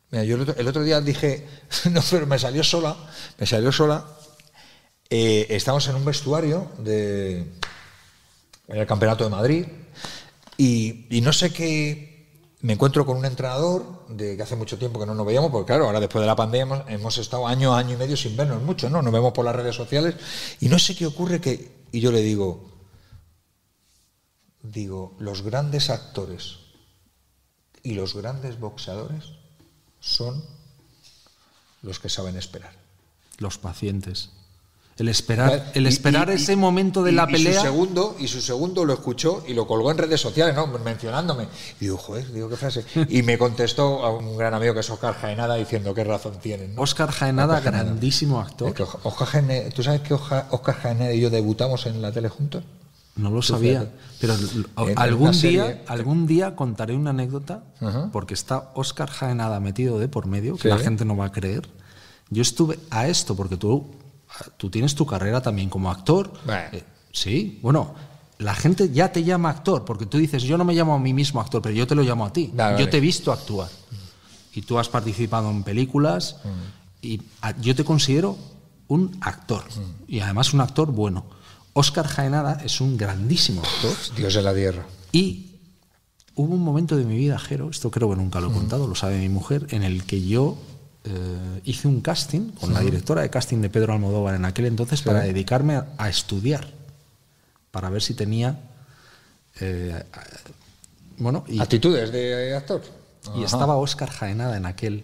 [0.09, 1.47] Mira, yo el otro, día dije,
[1.91, 2.95] no, pero me salió sola,
[3.37, 4.03] me salió sola.
[5.11, 7.45] Eh, estamos en un vestuario de
[8.67, 9.67] en el Campeonato de Madrid
[10.57, 12.11] y, y no sé qué.
[12.61, 15.67] Me encuentro con un entrenador de que hace mucho tiempo que no nos veíamos, porque
[15.67, 18.63] claro, ahora después de la pandemia hemos, hemos estado año, año y medio sin vernos
[18.63, 19.03] mucho, ¿no?
[19.03, 20.15] Nos vemos por las redes sociales
[20.59, 21.83] y no sé qué ocurre que.
[21.91, 22.72] Y yo le digo,
[24.63, 26.57] digo, los grandes actores
[27.83, 29.25] y los grandes boxeadores
[29.99, 30.43] son
[31.81, 32.73] los que saben esperar.
[33.37, 34.29] Los pacientes.
[34.95, 37.55] El esperar, el esperar y- ese y- momento de la y pelea.
[37.59, 40.67] su segundo, y su segundo lo escuchó y lo colgó en redes sociales, ¿no?
[40.67, 41.45] mencionándome.
[41.81, 42.85] Y digo, joder, digo, qué frase.
[43.09, 46.75] Y me contestó a un gran amigo que es Oscar Jaenada diciendo qué razón tienen.
[46.75, 46.83] ¿no?
[46.83, 48.67] Oscar Jaenada, grandísimo actor.
[48.69, 52.11] Es que Oscar Jaenada- ¿Tú sabes que Oscar Oscar Jaenada y yo debutamos en la
[52.11, 52.63] tele juntos?
[53.15, 53.91] No lo sabía.
[54.19, 54.33] Pero
[54.95, 58.09] algún día, algún día contaré una anécdota, Ajá.
[58.11, 60.67] porque está Oscar Jaenada metido de por medio, que Sí.
[60.69, 61.69] la gente no va a creer.
[62.29, 63.91] Yo estuve a esto, porque tú,
[64.57, 66.33] tú tienes tu carrera también como actor.
[66.45, 66.61] Bueno.
[66.71, 67.93] Eh, sí, bueno,
[68.39, 71.13] la gente ya te llama actor, porque tú dices, yo no me llamo a mí
[71.13, 72.47] mismo actor, pero yo te lo llamo a ti.
[72.47, 72.87] Yo vale.
[72.87, 73.69] te he visto actuar.
[74.55, 76.37] Y tú has participado en películas,
[77.01, 78.37] y a- yo te considero
[78.87, 79.63] un actor,
[80.07, 81.25] y además un actor bueno.
[81.73, 83.95] Oscar Jaenada es un grandísimo actor.
[84.15, 84.85] Dios de la tierra.
[85.11, 85.51] Y
[86.35, 88.95] hubo un momento de mi vida, Jero, esto creo que nunca lo he contado, lo
[88.95, 90.57] sabe mi mujer, en el que yo
[91.03, 95.01] eh, hice un casting con la directora de casting de Pedro Almodóvar en aquel entonces
[95.01, 96.67] para dedicarme a, a estudiar,
[97.71, 98.59] para ver si tenía...
[99.59, 100.03] eh,
[101.17, 102.81] bueno, y, Actitudes de actor.
[103.35, 103.45] y Ajá.
[103.45, 105.03] estaba Oscar Jaenada en, aquel,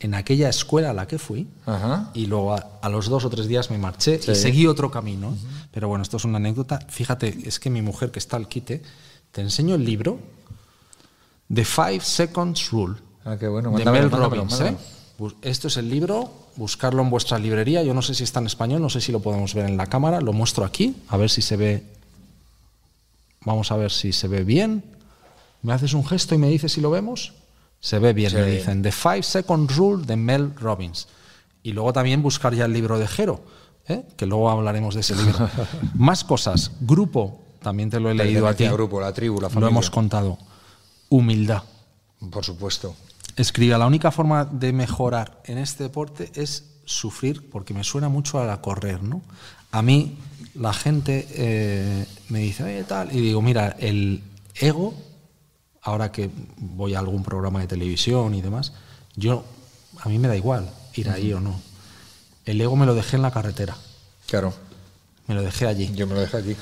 [0.00, 1.46] en aquella escuela a la que fui.
[1.66, 2.10] Ajá.
[2.14, 4.32] Y luego a, a los dos o tres días me marché Sí.
[4.32, 5.36] y seguí otro camino.
[5.70, 6.78] Pero bueno, esto es una anécdota.
[6.88, 8.82] Fíjate, es que mi mujer que está al quite,
[9.32, 10.18] te enseño el libro
[11.52, 13.70] The Five Seconds Rule Ah, qué bueno.
[13.76, 14.60] de Mel Robbins.
[14.60, 14.74] ¿eh?
[15.42, 17.82] Esto es el libro, buscarlo en vuestra librería.
[17.82, 19.86] Yo no sé si está en español, no sé si lo podemos ver en la
[19.86, 20.20] cámara.
[20.22, 21.84] Lo muestro aquí, a ver si se ve.
[23.44, 24.82] Vamos a ver si se ve bien.
[25.62, 27.34] ¿Me haces un gesto y me dices si lo vemos?
[27.80, 28.82] Se ve bien, me dicen.
[28.82, 31.08] The Five Second Rule de Mel Robbins.
[31.62, 33.42] Y luego también buscar ya el libro de Jero,
[33.88, 34.04] ¿eh?
[34.16, 35.48] que luego hablaremos de ese libro.
[35.94, 36.72] Más cosas.
[36.80, 38.66] Grupo, también te lo he leído a ti.
[38.66, 39.70] Grupo, la tribu, la Lo familia.
[39.70, 40.38] hemos contado.
[41.08, 41.62] Humildad.
[42.30, 42.94] Por supuesto.
[43.36, 48.38] Escribe, la única forma de mejorar en este deporte es sufrir, porque me suena mucho
[48.40, 49.22] a la correr, ¿no?
[49.70, 50.18] A mí
[50.54, 54.22] la gente eh, me dice, oye, tal, y digo, mira, el
[54.54, 54.94] ego,
[55.82, 58.72] ahora que voy a algún programa de televisión y demás,
[59.16, 59.44] yo,
[60.00, 61.60] a mí me da igual ir ahí o no.
[62.44, 63.76] El ego me lo dejé en la carretera,
[64.26, 64.52] Claro.
[65.26, 65.92] me lo dejé allí.
[65.94, 66.56] Yo me lo dejé aquí.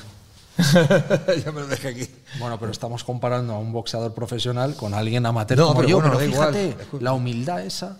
[1.45, 2.07] Yo me lo dejé aquí.
[2.37, 5.95] Bueno, pero estamos comparando a un boxeador profesional con alguien amateur No, como pero yo.
[6.01, 6.53] bueno, pero igual.
[6.53, 7.97] fíjate, la humildad esa,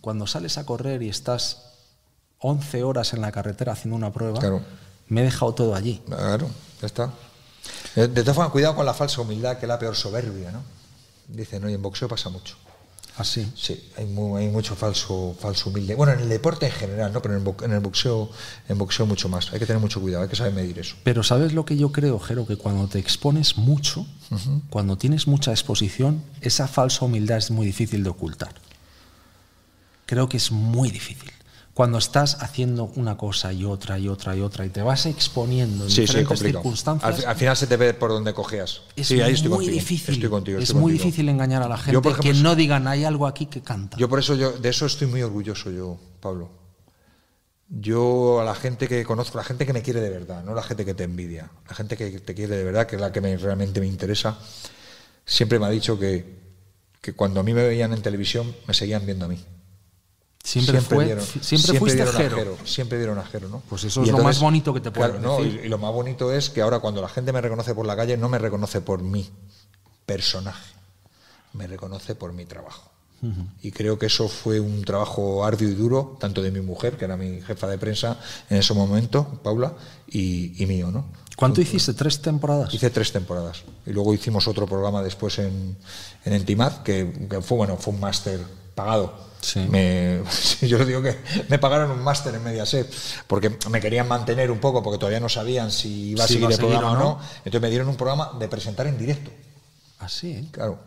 [0.00, 1.62] cuando sales a correr y estás
[2.40, 4.60] 11 horas en la carretera haciendo una prueba, Claro.
[5.08, 6.02] me he dejado todo allí.
[6.06, 6.48] Claro,
[6.80, 7.10] ya está.
[7.94, 10.62] De todas formas, cuidado con la falsa humildad, que es la peor soberbia, ¿no?
[11.28, 12.56] Dicen, oye, en boxeo pasa mucho.
[13.16, 13.52] Así.
[13.54, 15.94] Sí, hay, mu- hay mucho falso, falso humilde.
[15.94, 17.20] Bueno, en el deporte en general, ¿no?
[17.20, 18.30] Pero en el, bo- en el boxeo,
[18.68, 19.52] en boxeo mucho más.
[19.52, 20.96] Hay que tener mucho cuidado, hay que saber medir eso.
[21.04, 22.46] Pero ¿sabes lo que yo creo, Jero?
[22.46, 24.06] Que cuando te expones mucho,
[24.70, 28.54] cuando tienes mucha exposición, esa falsa humildad es muy difícil de ocultar.
[30.06, 31.30] Creo que es muy difícil.
[31.72, 35.84] Cuando estás haciendo una cosa y otra y otra y otra y te vas exponiendo
[35.84, 38.82] en Sí, diferentes circunstancias, Al, fi- al final se te ve por donde cogeas.
[38.96, 39.74] Es sí, ahí estoy muy contigo.
[39.74, 40.14] difícil.
[40.14, 40.58] Estoy contigo.
[40.58, 43.26] es muy difícil engañar a la gente Yo, por ejemplo, que no digan hay algo
[43.26, 43.96] aquí que canta.
[43.96, 46.50] Yo por eso yo de eso estoy muy orgulloso yo, Pablo.
[47.68, 50.62] Yo a la gente que conozco, la gente que me quiere de verdad, no la
[50.64, 53.20] gente que te envidia, la gente que te quiere de verdad, que es la que
[53.20, 54.36] me- realmente me interesa,
[55.24, 56.40] siempre me ha dicho que,
[57.00, 59.38] que cuando a mí me veían en televisión me seguían viendo a mí.
[60.42, 62.56] Siempre fue, vieron- siempre, fuiste vieron a Jero.
[62.64, 63.62] siempre vieron a Jero, ¿no?
[63.68, 65.60] Pues eso es lo más bonito que te pueden claro, no, decir.
[65.62, 67.94] y, y lo más bonito es que ahora cuando la gente me reconoce por la
[67.96, 69.28] calle no me reconoce por mi
[70.06, 70.72] personaje,
[71.52, 72.88] me reconoce por mi trabajo.
[73.60, 77.04] Y creo que eso fue un trabajo arduo y duro, tanto de mi mujer, que
[77.04, 78.18] era mi jefa de prensa
[78.48, 79.74] en ese momento, Paula,
[80.08, 81.04] y, y mío, ¿no?
[81.36, 81.92] ¿Cuánto hiciste?
[81.92, 82.72] ¿Tres temporadas?
[82.72, 83.62] Hice tres temporadas.
[83.84, 85.76] Y luego hicimos otro programa después en,
[86.24, 88.40] en Entimad, que, que fue, bueno, fue un máster
[88.84, 89.30] pagado.
[89.40, 89.60] Sí.
[89.70, 90.22] Me-
[90.62, 91.16] yo digo que
[91.48, 92.92] me pagaron un máster en Mediaset,
[93.26, 96.56] porque me querían mantener un poco, porque todavía no sabían si iba a seguir el
[96.58, 97.00] programa o o no.
[97.04, 97.20] no.
[97.38, 99.30] Entonces me dieron un programa de presentar en directo.
[99.98, 100.44] Así, ¿eh?
[100.50, 100.78] Claro.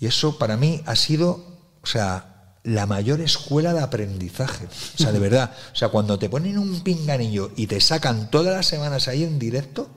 [0.00, 1.44] Y eso para mí ha sido,
[1.82, 2.30] o sea,
[2.64, 4.66] la mayor escuela de aprendizaje.
[4.66, 5.52] O sea, de verdad.
[5.72, 9.38] O sea, cuando te ponen un pinganillo y te sacan todas las semanas ahí en
[9.38, 9.88] directo.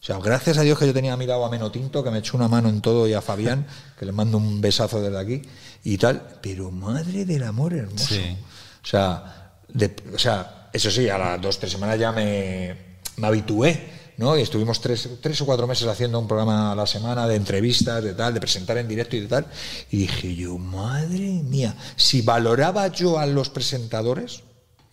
[0.00, 2.10] O sea, gracias a Dios que yo tenía a mi lado a Meno Tinto, que
[2.10, 3.66] me echó una mano en todo, y a Fabián,
[3.98, 5.42] que le mando un besazo desde aquí,
[5.84, 6.38] y tal.
[6.42, 8.14] Pero madre del amor hermoso.
[8.14, 8.36] Sí.
[8.84, 12.76] O sea, de- o sea, eso sí, a las dos, tres semanas ya me,
[13.16, 13.88] me habitué,
[14.18, 14.36] ¿no?
[14.38, 18.04] Y estuvimos tres, tres o cuatro meses haciendo un programa a la semana de entrevistas,
[18.04, 19.46] de tal, de presentar en directo y de tal.
[19.90, 24.42] Y dije yo, madre mía, si valoraba yo a los presentadores,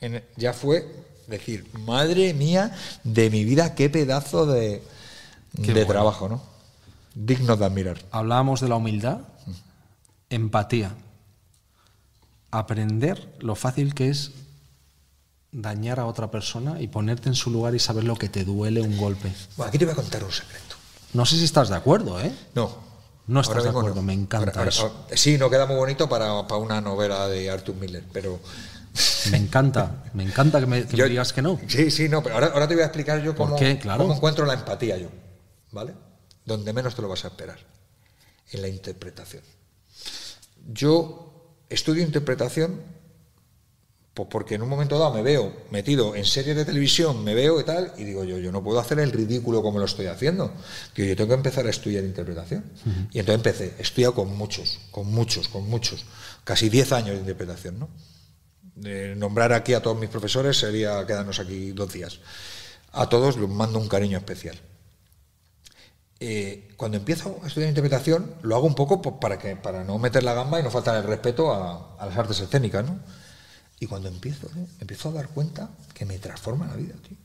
[0.02, 0.86] en- ya fue
[1.28, 2.72] decir, madre mía
[3.04, 4.82] de mi vida, qué pedazo de,
[5.56, 5.88] Qué de bueno.
[6.02, 6.42] trabajo, ¿no?
[7.16, 7.98] Digno de admirar.
[8.12, 9.20] Hablábamos de la humildad,
[10.30, 10.96] empatía,
[12.52, 14.32] aprender lo fácil que es
[15.52, 18.82] dañar a otra persona y ponerte en su lugar y saber lo que te duele
[18.82, 19.32] un golpe.
[19.58, 20.76] Bueno, aquí te voy a contar un secreto.
[21.14, 22.34] No sé si estás de acuerdo, ¿eh?
[22.56, 22.82] No.
[23.28, 25.06] No estás Ahora de acuerdo, me encanta eso.
[25.14, 28.40] sí, no queda muy bonito para, para una novela de Arthur Miller, pero
[29.32, 31.58] Me encanta, me encanta que me, que me Yo- digas que no.
[31.68, 33.80] Sí, sí, no, pero ahora, ahora te voy a explicar yo ¿Por cómo, qué?
[33.80, 34.00] Claro.
[34.04, 35.08] cómo encuentro la empatía yo,
[35.74, 35.94] ¿vale?
[36.46, 37.60] Donde menos te lo vas a esperar,
[38.52, 39.44] en la interpretación.
[40.72, 42.80] Yo estudio interpretación
[44.14, 47.60] pues porque en un momento dado me veo metido en series de televisión, me veo
[47.60, 50.54] y tal, y digo yo, yo no puedo hacer el ridículo como lo estoy haciendo.
[50.96, 52.64] Digo, yo tengo que empezar a estudiar interpretación.
[53.12, 56.06] Y entonces empecé, estudiado con muchos, con muchos, con muchos,
[56.44, 57.90] casi 10 años de interpretación, ¿no?
[58.76, 62.20] De nombrar aquí a todos mis profesores sería quedarnos aquí dos días.
[62.92, 64.60] A todos les mando un cariño especial.
[66.26, 70.24] Eh, cuando empiezo a estudiar interpretación, lo hago un poco para, que, para no meter
[70.24, 72.98] la gamba y no faltar el respeto a, a las artes escénicas, ¿no?
[73.82, 74.56] Y cuando empiezo, ¿eh?
[74.56, 77.18] me empiezo a dar cuenta que me transforma la vida, tío.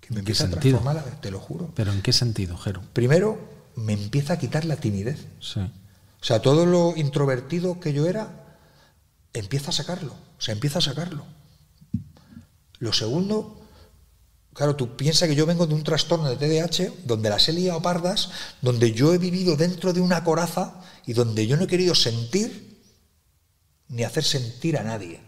[0.00, 1.70] Que me ¿En qué empieza a transformar la vida, te lo juro.
[1.74, 2.80] ¿Pero en qué sentido, Jero?
[2.94, 3.38] Primero,
[3.74, 5.26] me empieza a quitar la timidez.
[5.38, 5.60] Sí.
[5.60, 8.56] O sea, todo lo introvertido que yo era,
[9.34, 10.14] empieza a sacarlo.
[10.38, 11.26] O sea, empieza a sacarlo.
[12.78, 13.60] Lo segundo,
[14.56, 17.80] claro, tú piensas que yo vengo de un trastorno de TDAH donde las he liado
[17.82, 18.30] pardas,
[18.62, 22.80] donde yo he vivido dentro de una coraza y donde yo no he querido sentir
[23.88, 25.20] ni hacer sentir a nadie.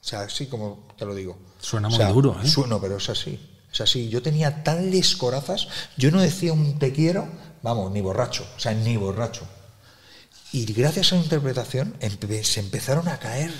[0.00, 1.38] O sea, así como te lo digo.
[1.60, 2.46] Suena O muy duro, ¿eh?
[2.48, 3.38] su- no, pero es así.
[3.72, 4.08] Es así.
[4.08, 7.28] Yo tenía tales corazas, yo no decía un te quiero,
[7.62, 8.46] vamos, ni borracho.
[8.56, 9.46] O sea, ni borracho.
[10.52, 13.52] Y gracias a la interpretación empe- se empezaron a caer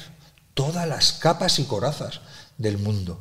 [0.55, 2.21] todas las capas y corazas
[2.57, 3.21] del mundo.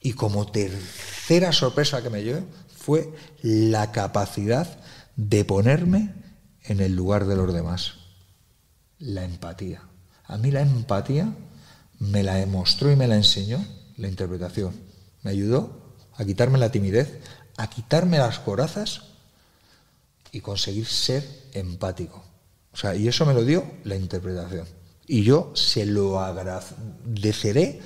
[0.00, 2.44] Y como tercera sorpresa que me llevé
[2.74, 4.78] fue la capacidad
[5.16, 6.14] de ponerme
[6.64, 7.94] en el lugar de los demás.
[8.98, 9.82] La empatía.
[10.24, 11.34] A mí la empatía
[11.98, 13.64] me la demostró y me la enseñó
[13.96, 14.74] la interpretación.
[15.22, 17.20] Me ayudó a quitarme la timidez,
[17.56, 19.02] a quitarme las corazas
[20.32, 22.24] y conseguir ser empático.
[22.72, 24.66] O sea, y eso me lo dio la interpretación.
[25.06, 27.80] Y yo se lo agradeceré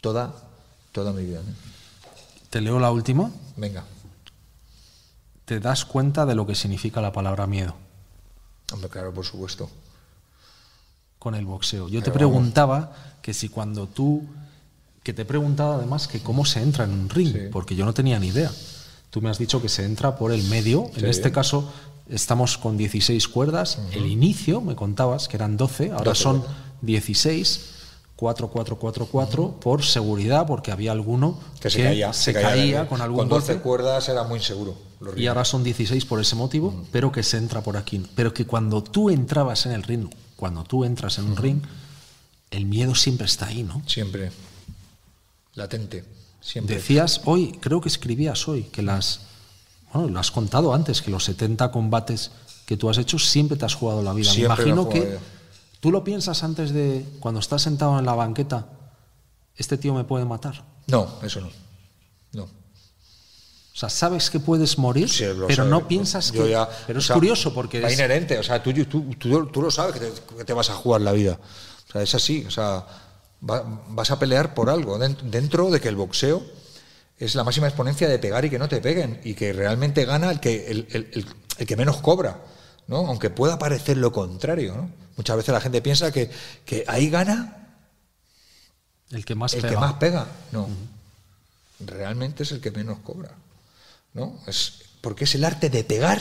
[0.00, 0.47] toda,
[0.98, 1.40] toda mi vida.
[1.40, 1.54] ¿eh?
[2.50, 3.30] Te leo la última.
[3.56, 3.84] Venga,
[5.44, 7.74] Te das cuenta de lo que significa la palabra miedo
[8.72, 9.70] hombre, claro, por supuesto.
[11.18, 11.88] con el boxeo.
[11.88, 12.18] Yo te vamos.
[12.18, 12.92] preguntaba
[13.22, 14.24] que si cuando tú,
[15.02, 17.38] que te he preguntado además que cómo se entra en un ring, Sí.
[17.50, 18.52] porque yo no tenía ni idea.
[19.10, 20.90] Tú me has dicho que se entra por el medio.
[20.96, 21.72] En este caso
[22.10, 23.78] estamos con 16 cuerdas.
[23.92, 26.56] El inicio, me contabas, que eran 12, ahora 12 son cuerdas.
[26.82, 27.60] 16.
[28.18, 32.12] 4, 4, 4, 4, por seguridad, porque había alguno Que se caía.
[32.12, 33.62] se caía con algún Con 12 golpe.
[33.62, 34.74] cuerdas era muy inseguro.
[35.16, 38.04] Y ahora son 16 por ese motivo, pero que se entra por aquí.
[38.16, 41.62] Pero que cuando tú entrabas en el ring, cuando tú entras en un ring,
[42.50, 43.84] el miedo siempre está ahí, ¿no?
[43.86, 44.32] Siempre.
[45.54, 46.04] Latente.
[46.40, 46.74] Siempre.
[46.74, 49.20] Decías hoy, creo que escribías hoy, que las.
[49.92, 52.32] Bueno, lo has contado antes, que los 70 combates
[52.66, 54.28] que tú has hecho siempre te has jugado la vida.
[54.28, 55.37] Siempre Me imagino que.
[55.80, 57.04] Tú lo piensas antes de.
[57.20, 58.66] Cuando estás sentado en la banqueta,
[59.56, 60.64] este tío me puede matar.
[60.86, 61.50] No, eso no.
[62.32, 62.44] No.
[62.44, 65.70] O sea, sabes que puedes morir, Sí, pero sabe.
[65.70, 66.50] no piensas Yo que.
[66.50, 69.70] ya- pero es sea, curioso porque es- inherente, o sea, tú, tú, tú, tú lo
[69.70, 71.38] sabes que te, que te vas a jugar la vida.
[71.88, 72.84] O sea, es así, o sea,
[73.48, 76.42] va- vas a pelear por algo dent- dentro de que el boxeo
[77.18, 80.30] es la máxima exponencia de pegar y que no te peguen y que realmente gana
[80.30, 81.26] el que el, el- el-
[81.58, 82.40] el que menos cobra,
[82.88, 83.06] ¿no?
[83.06, 84.90] Aunque pueda parecer lo contrario, ¿no?
[85.16, 86.30] Muchas veces la gente piensa que,
[86.64, 87.68] que ahí gana
[89.10, 89.74] el que más el pega.
[89.74, 90.26] que más pega.
[90.52, 90.68] No.
[91.80, 93.30] Realmente es el que menos cobra.
[94.14, 94.40] ¿No?
[94.46, 96.20] Es porque es el arte de pegar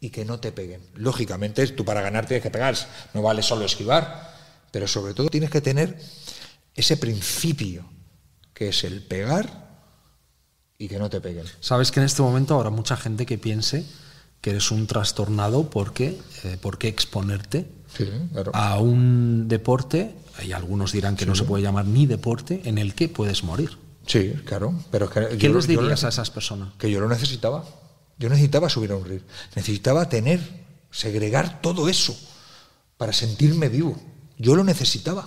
[0.00, 0.80] y que no te peguen.
[0.94, 2.76] Lógicamente, tú para ganar tienes que pegar,
[3.14, 4.32] no vale solo esquivar,
[4.70, 5.98] pero sobre todo tienes que tener
[6.74, 7.84] ese principio
[8.52, 9.78] que es el pegar
[10.78, 11.46] y que no te peguen.
[11.60, 13.84] Sabes que en este momento habrá mucha gente que piense
[14.44, 17.66] que eres un trastornado porque eh, ¿por qué exponerte
[17.96, 18.50] Sí, claro.
[18.54, 20.14] a un deporte?
[20.44, 23.78] Y algunos dirán que no se puede llamar ni deporte en el que puedes morir.
[24.06, 24.74] Sí, claro.
[24.90, 26.74] Pero es que ¿Qué yo- les yo dirías a esas personas?
[26.76, 27.64] que yo lo necesitaba.
[28.18, 29.22] Yo necesitaba subir a un ring.
[29.56, 30.40] Necesitaba tener,
[30.90, 32.14] segregar todo eso
[32.98, 33.96] para sentirme vivo.
[34.36, 35.26] Yo lo necesitaba.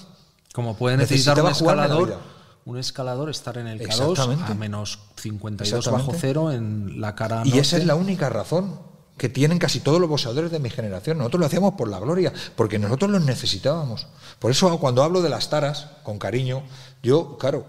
[0.54, 2.20] Como puede necesitar un escalador,
[2.66, 4.52] un escalador estar en el K2 Exactamente.
[4.52, 7.78] a menos 52 bajo cero en la cara Y esa norte.
[7.78, 8.86] es la única razón
[9.18, 11.18] que tienen casi todos los boxeadores de mi generación.
[11.18, 14.08] Nosotros lo hacíamos por la gloria, porque nosotros los necesitábamos.
[14.40, 16.64] Por eso cuando hablo de las taras, con cariño,
[17.02, 17.66] yo, claro,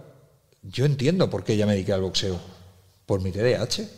[0.63, 2.39] yo entiendo por qué ya me dediqué al boxeo.
[3.07, 3.89] Por mi TDAH.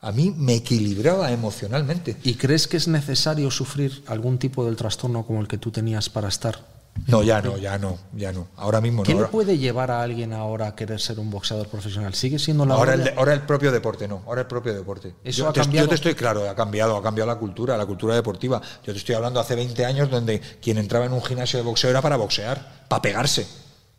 [0.00, 2.16] A mí me equilibraba emocionalmente.
[2.24, 6.10] ¿Y crees que es necesario sufrir algún tipo del trastorno como el que tú tenías
[6.10, 6.71] para estar
[7.06, 8.48] No, ya no, ya no, ya no.
[8.56, 9.18] Ahora mismo ¿Qué no.
[9.18, 12.14] le Ahora, puede llevar a alguien ahora a querer ser un boxeador profesional?
[12.14, 14.22] ¿Sigue siendo la el, ahora el propio deporte, no.
[14.26, 15.14] Ahora el propio deporte.
[15.24, 15.86] Eso yo, ha te, cambiado.
[15.86, 18.60] yo te estoy claro, ha cambiado, ha cambiado la cultura, la cultura deportiva.
[18.84, 21.90] Yo te estoy hablando hace 20 años donde quien entraba en un gimnasio de boxeo
[21.90, 23.46] era para boxear, para pegarse.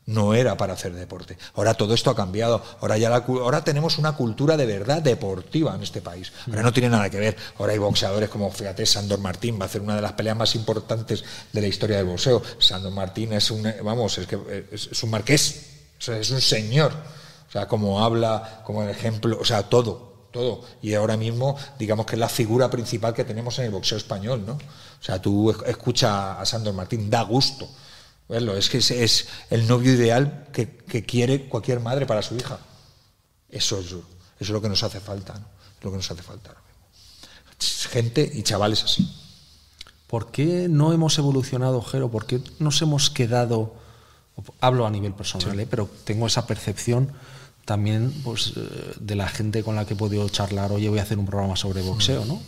[0.06, 1.38] No era para hacer deporte.
[1.56, 2.62] Ahora todo esto ha cambiado.
[2.82, 6.34] Ahora ya ahora tenemos una cultura de verdad deportiva en este país.
[6.48, 7.38] Ahora no tiene nada que ver.
[7.58, 10.56] Ahora hay boxeadores como, fíjate, Sandor Martín va a hacer una de las peleas más
[10.56, 11.24] importantes
[11.54, 12.42] de la historia del boxeo.
[12.60, 16.92] Sandor Martín es un, vamos, es que es, un marqués, o sea, es un señor.
[17.48, 20.66] O sea, como habla, como el ejemplo, o sea, todo, todo.
[20.82, 24.44] Y ahora mismo, digamos que es la figura principal que tenemos en el boxeo español,
[24.46, 24.54] ¿no?
[24.54, 24.60] O
[25.06, 27.70] sea, tú esc- escucha a Sandor Martín, da gusto
[28.34, 28.58] verlo.
[28.58, 32.60] Es que es, es el novio ideal que, que quiere cualquier madre para su hija.
[33.50, 34.04] Eso es, eso
[34.40, 35.46] es lo que nos hace falta, ¿no?
[35.78, 36.56] Es lo que nos hace falta.
[37.92, 39.08] Gente y chavales así.
[40.08, 42.10] ¿Por qué no hemos evolucionado, Jero?
[42.10, 43.76] ¿Por qué nos hemos quedado,
[44.60, 45.68] hablo a nivel personal, ¿eh?
[45.70, 47.12] pero tengo esa percepción
[47.66, 51.04] también pues, eh, de la gente con la que he podido charlar, oye, voy a
[51.04, 52.42] hacer un programa sobre boxeo, ¿no?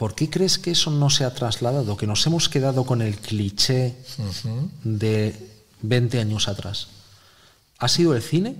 [0.00, 1.94] ¿Por qué crees que eso no se ha trasladado?
[1.98, 3.96] Que nos hemos quedado con el cliché
[4.82, 5.36] de
[5.82, 6.88] 20 años atrás.
[7.78, 8.56] ¿Ha sido el cine?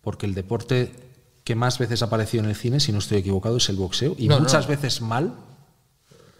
[0.00, 0.92] Porque el deporte
[1.42, 4.14] que más veces ha aparecido en el cine, si no estoy equivocado, es el boxeo.
[4.16, 4.68] Y No, muchas no.
[4.70, 5.34] veces mal.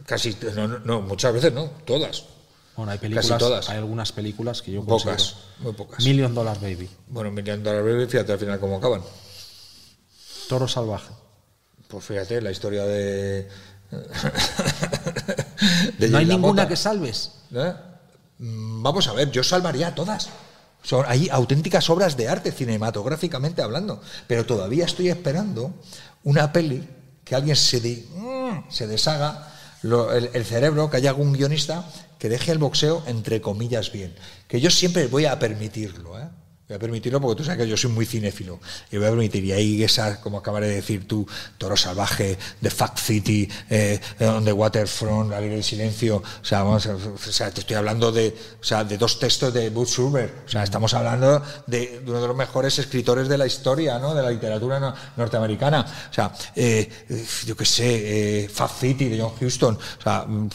[0.07, 2.27] Casi, no, no, muchas veces no, todas.
[2.77, 3.69] Bueno, hay Casi películas, todas.
[3.69, 6.05] hay algunas películas que yo Pocas, muy pocas.
[6.05, 9.03] Million Dollar Baby, Bueno, a la breve, fíjate al final cómo acaban.
[10.49, 11.11] Toro Salvaje.
[11.89, 13.49] Pues fíjate, la historia de.
[15.99, 17.33] De no hay ninguna que salves.
[17.55, 17.73] ¿Eh?
[18.39, 20.29] Mm, Vamos a ver, yo salvaría a todas.
[20.83, 25.75] Son, hay auténticas obras de arte cinematográficamente hablando, pero todavía estoy esperando
[26.25, 26.89] una peli
[27.25, 31.85] que alguien se, de- mm, se deshaga lo- el, el cerebro, que haya algún guionista
[32.19, 34.15] que deje el boxeo entre comillas bien.
[34.49, 36.29] Que yo siempre voy a permitirlo, ¿eh?
[36.69, 38.59] Voy a permitirlo porque tú sabes que yo soy muy cinéfilo.
[38.91, 41.25] Y voy a permitir, y ahí esa, como acabas de decir tú,
[41.59, 46.65] Toro Salvaje, The Fact City, eh, On the Waterfront, La Ley del Silencio, o sea,
[46.65, 50.45] vamos, o sea, te estoy hablando de, o sea, de dos textos de Butch Schubert.
[50.45, 54.13] O sea, estamos hablando de, uno de los mejores escritores de la historia, ¿no?
[54.13, 55.87] De la literatura no- norteamericana.
[56.11, 56.91] O sea, eh,
[57.47, 59.77] yo qué sé, eh, Fact City de John Huston.
[60.01, 60.49] O sea, mm,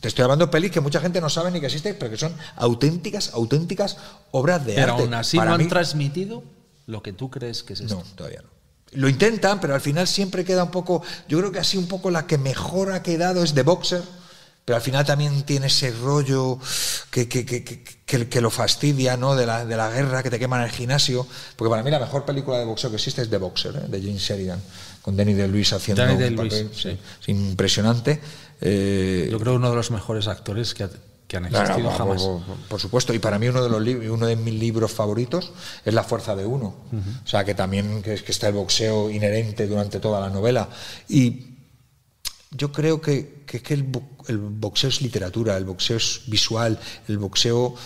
[0.00, 2.18] te estoy hablando de pelis que mucha gente no sabe ni que existen, pero que
[2.18, 3.96] son auténticas, auténticas
[4.32, 5.08] obras de Pero arte.
[5.30, 6.42] Así Para no han mí- transmitido
[6.86, 7.94] lo que tú crees que es esto.
[7.96, 8.48] no, todavía no.
[8.92, 11.02] Lo intentan, pero al final siempre queda un poco.
[11.28, 14.02] Yo creo que así un poco la que mejor ha quedado es The Boxer,
[14.64, 16.58] pero al final también tiene ese rollo
[17.12, 17.64] que, que, que,
[18.28, 19.36] que, lo fastidia, ¿no?
[19.36, 21.24] De la, de la guerra que te queman en el gimnasio.
[21.54, 23.88] Porque para mí la mejor película de boxeo que existe es The Boxer, ¿eh?
[23.88, 24.60] de James Sheridan,
[25.02, 26.98] con Danny DeLuise haciendo Danny papel sí.
[27.28, 28.20] impresionante.
[28.60, 30.90] Eh, Yo creo uno de los mejores actores que, ha-
[31.30, 32.22] que han existido jamás.
[32.22, 35.52] por- por supuesto, y para mí uno de los uno de mis libros favoritos
[35.84, 36.74] es La fuerza de uno.
[37.24, 40.68] O sea, que también que, que está el boxeo inherente durante toda la novela.
[41.08, 41.54] Y
[42.50, 46.80] yo creo que, que, que el, bo- el boxeo es literatura, el boxeo es visual,
[47.06, 47.76] el boxeo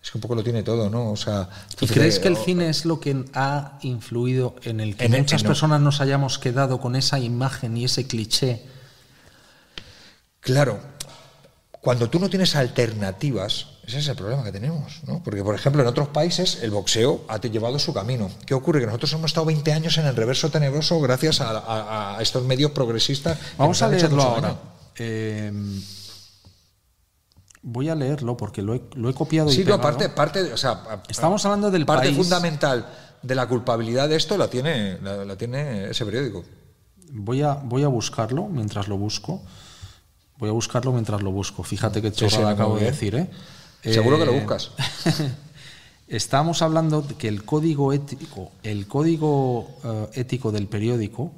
[0.00, 1.10] es que un poco lo tiene todo, ¿no?
[1.10, 1.48] O sea,
[1.80, 5.14] ¿Y crees que el o- cine es lo que ha influido en el que En
[5.14, 5.48] el- muchas no.
[5.48, 8.62] personas nos hayamos quedado con esa imagen y ese cliché?
[10.40, 10.78] Claro,
[11.88, 15.22] cuando tú no tienes alternativas, ese es el problema que tenemos, ¿no?
[15.22, 18.30] Porque, por ejemplo, en otros países el boxeo ha llevado su camino.
[18.44, 18.80] ¿Qué ocurre?
[18.80, 22.44] Que nosotros hemos estado 20 años en el reverso tenebroso gracias a, a- a estos
[22.44, 23.38] medios progresistas.
[23.56, 24.54] Vamos a leerlo ahora.
[24.98, 25.50] Eh,
[27.62, 29.80] voy a leerlo porque lo he, lo he copiado y Sí, no, pegado.
[29.82, 32.16] parte, parte, o sea, Estamos hablando del parte país.
[32.18, 32.86] fundamental
[33.22, 36.44] de la culpabilidad de esto la tiene, la, la tiene ese periódico.
[37.12, 39.42] Voy a, voy a buscarlo mientras lo busco.
[40.38, 41.62] Voy a buscarlo mientras lo busco.
[41.62, 43.28] Fíjate qué chorrada acabo de decir, ¿eh?
[43.82, 44.70] Seguro que lo Eh, buscas.
[46.08, 51.32] Estamos hablando de que el código ético, el código eh, ético del periódico,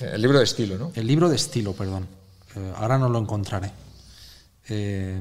[0.00, 0.90] El libro de estilo, ¿no?
[0.94, 2.06] el libro de estilo, perdón,
[2.54, 3.70] eh, ahora no lo encontraré,
[4.68, 5.20] eh,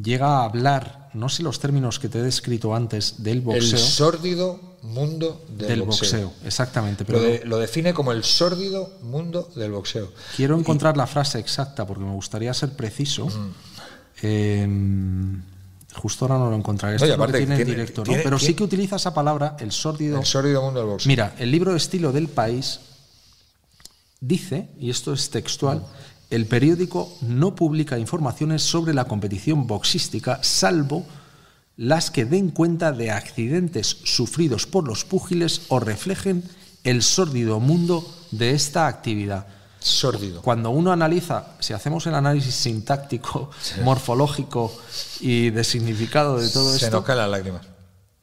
[0.00, 3.78] llega a hablar, no sé los términos que te he descrito antes, del El boxeo,
[3.78, 6.22] sórdido mundo del, del boxeo.
[6.30, 7.04] boxeo, exactamente.
[7.04, 10.12] Pero Lo, de- lo define como el sórdido mundo del boxeo.
[10.36, 13.26] quiero encontrar la frase exacta porque me gustaría ser preciso.
[13.26, 13.50] Mm.
[14.22, 14.68] Eh,
[15.94, 16.96] justo ahora no lo encontraré.
[16.96, 18.12] Esto es lo que tiene en tiene- directo, ¿no?
[18.22, 20.18] Pero sí que utiliza esa palabra, el sórdido.
[20.18, 21.08] El sórdido mundo del boxeo.
[21.08, 22.80] Mira, el libro de estilo del país
[24.20, 25.84] dice, y esto es textual,
[26.34, 31.04] el periódico no publica informaciones sobre la competición boxística salvo
[31.76, 36.42] las que den cuenta de accidentes sufridos por los púgiles o reflejen
[36.84, 39.46] el sórdido mundo de esta actividad.
[39.78, 40.42] Sórdido.
[40.42, 43.50] Cuando uno analiza, si hacemos el análisis sintáctico,
[43.84, 44.72] morfológico
[45.20, 47.66] y de significado de todo Se esto, nos caen las lágrimas.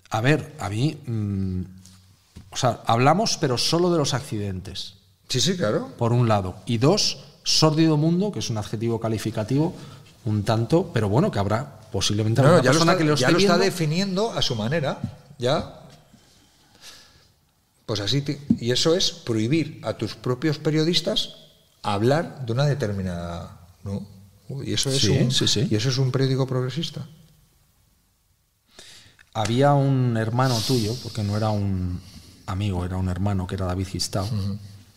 [0.10, 1.62] a ver, a mí, mm,
[2.52, 4.96] o sea, hablamos pero solo de los accidentes,
[5.28, 5.90] Sí, sí, claro.
[5.98, 9.74] por un lado, y dos, sórdido mundo, que es un adjetivo calificativo,
[10.26, 13.16] un tanto, pero bueno, que habrá posiblemente No, no, ya lo persona está, que lo
[13.16, 15.00] ya lo está definiendo a su manera.
[15.40, 15.76] Ya.
[17.86, 18.22] Pues así.
[18.22, 21.36] te- y eso es prohibir a tus propios periodistas
[21.82, 23.58] hablar de una determinada.
[23.84, 24.06] ¿no?
[24.64, 25.68] Y eso es Sí, un, sí, sí.
[25.72, 27.08] Y eso es un periódico progresista.
[29.34, 32.02] Había un hermano tuyo, porque no era un
[32.48, 34.28] amigo, era un hermano, que era David Gistao.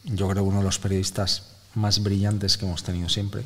[0.04, 1.42] Yo creo uno de los periodistas
[1.74, 3.42] más brillantes que hemos tenido siempre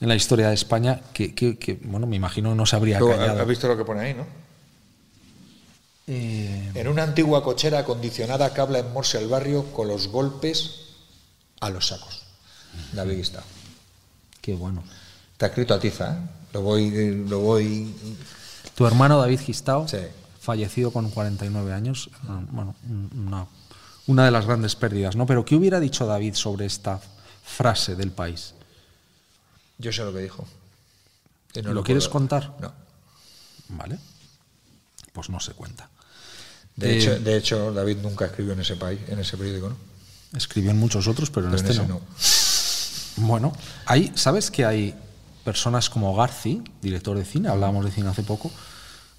[0.00, 3.40] en la historia de España, que, que- que, bueno, me imagino no se habría callado.
[3.40, 4.26] ¿Has visto lo que pone ahí, no?
[6.06, 10.80] Eh, En una antigua cochera acondicionada que habla en Morse al barrio con los golpes
[11.60, 12.22] a los sacos.
[12.92, 13.42] David está.
[14.42, 14.82] qué bueno.
[15.32, 16.18] Está escrito a tiza, ¿eh?
[16.52, 16.90] Lo voy,
[17.26, 17.94] lo voy.
[18.74, 19.96] Tu hermano David Gistao, Sí.
[20.40, 23.46] fallecido con 49 años, ah, bueno, un- una,
[24.06, 25.24] una de las grandes pérdidas, ¿no?
[25.26, 27.00] Pero ¿qué hubiera dicho David sobre esta
[27.44, 28.54] frase del país?
[29.78, 30.46] Yo sé lo que dijo.
[31.62, 32.56] No ¿Lo quieres contar?
[32.60, 32.72] No.
[33.68, 33.98] ¿Vale?
[35.12, 35.88] Pues no se cuenta.
[36.74, 39.76] De, Eh, hecho, de hecho, David nunca escribió en ese país, en ese periódico, ¿no?
[40.36, 41.88] Escribió en muchos otros, pero en Pero este no.
[41.88, 42.00] no.
[43.16, 43.52] Bueno,
[43.86, 44.92] hay, ¿sabes que hay
[45.44, 48.50] personas como Garci, director de cine, hablábamos de cine hace poco,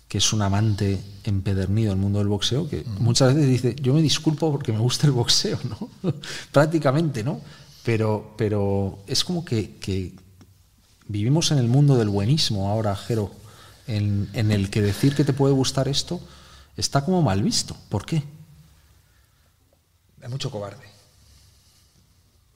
[0.10, 4.02] que es un amante empedernido del mundo del boxeo, que muchas veces dice, yo me
[4.02, 6.12] disculpo porque me gusta el boxeo, ¿no?
[6.52, 7.40] Prácticamente, ¿no?
[7.86, 10.14] Pero, pero es como que, que
[11.08, 13.32] vivimos en el mundo del buenismo ahora, Jero,
[13.88, 16.20] en, en el que decir que te puede gustar esto
[16.76, 17.78] está como mal visto.
[17.90, 18.24] ¿Por qué?
[20.22, 20.86] Es mucho cobarde.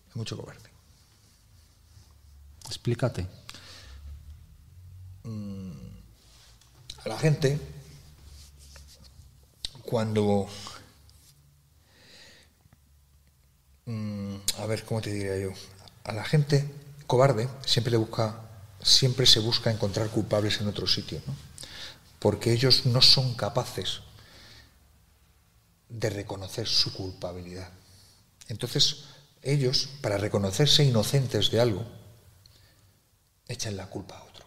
[0.09, 0.69] Es mucho cobarde.
[2.65, 3.27] Explícate.
[7.05, 7.59] A la gente,
[9.83, 10.47] cuando.
[13.89, 15.51] Mm, a ver, ¿cómo te diría yo?
[16.03, 16.63] A la gente
[17.07, 18.39] cobarde siempre le busca,
[18.83, 21.35] siempre se busca encontrar culpables en otro sitio, ¿no?
[22.19, 24.01] Porque ellos no son capaces
[25.89, 27.71] de reconocer su culpabilidad.
[28.47, 29.05] Entonces,
[29.41, 31.83] ellos, para reconocerse inocentes de algo,
[33.47, 34.45] echan la culpa a otro.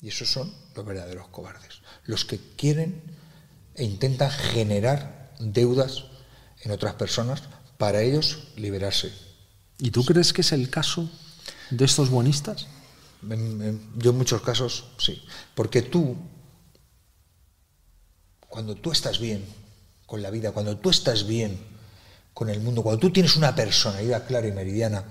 [0.00, 3.00] Y esos son los verdaderos cobardes, los que quieren
[3.76, 6.06] e intentan generar deudas
[6.62, 7.42] en otras personas
[7.78, 9.12] para ellos liberarse.
[9.78, 11.10] ¿Y tú crees que es el caso
[11.70, 12.66] de estos buenistas?
[13.28, 15.22] En- en- yo en muchos casos sí,
[15.54, 16.16] porque tú,
[18.48, 19.44] cuando tú estás bien
[20.06, 21.58] con la vida, cuando tú estás bien
[22.34, 25.04] con el mundo, cuando tú tienes una personalidad clara y meridiana,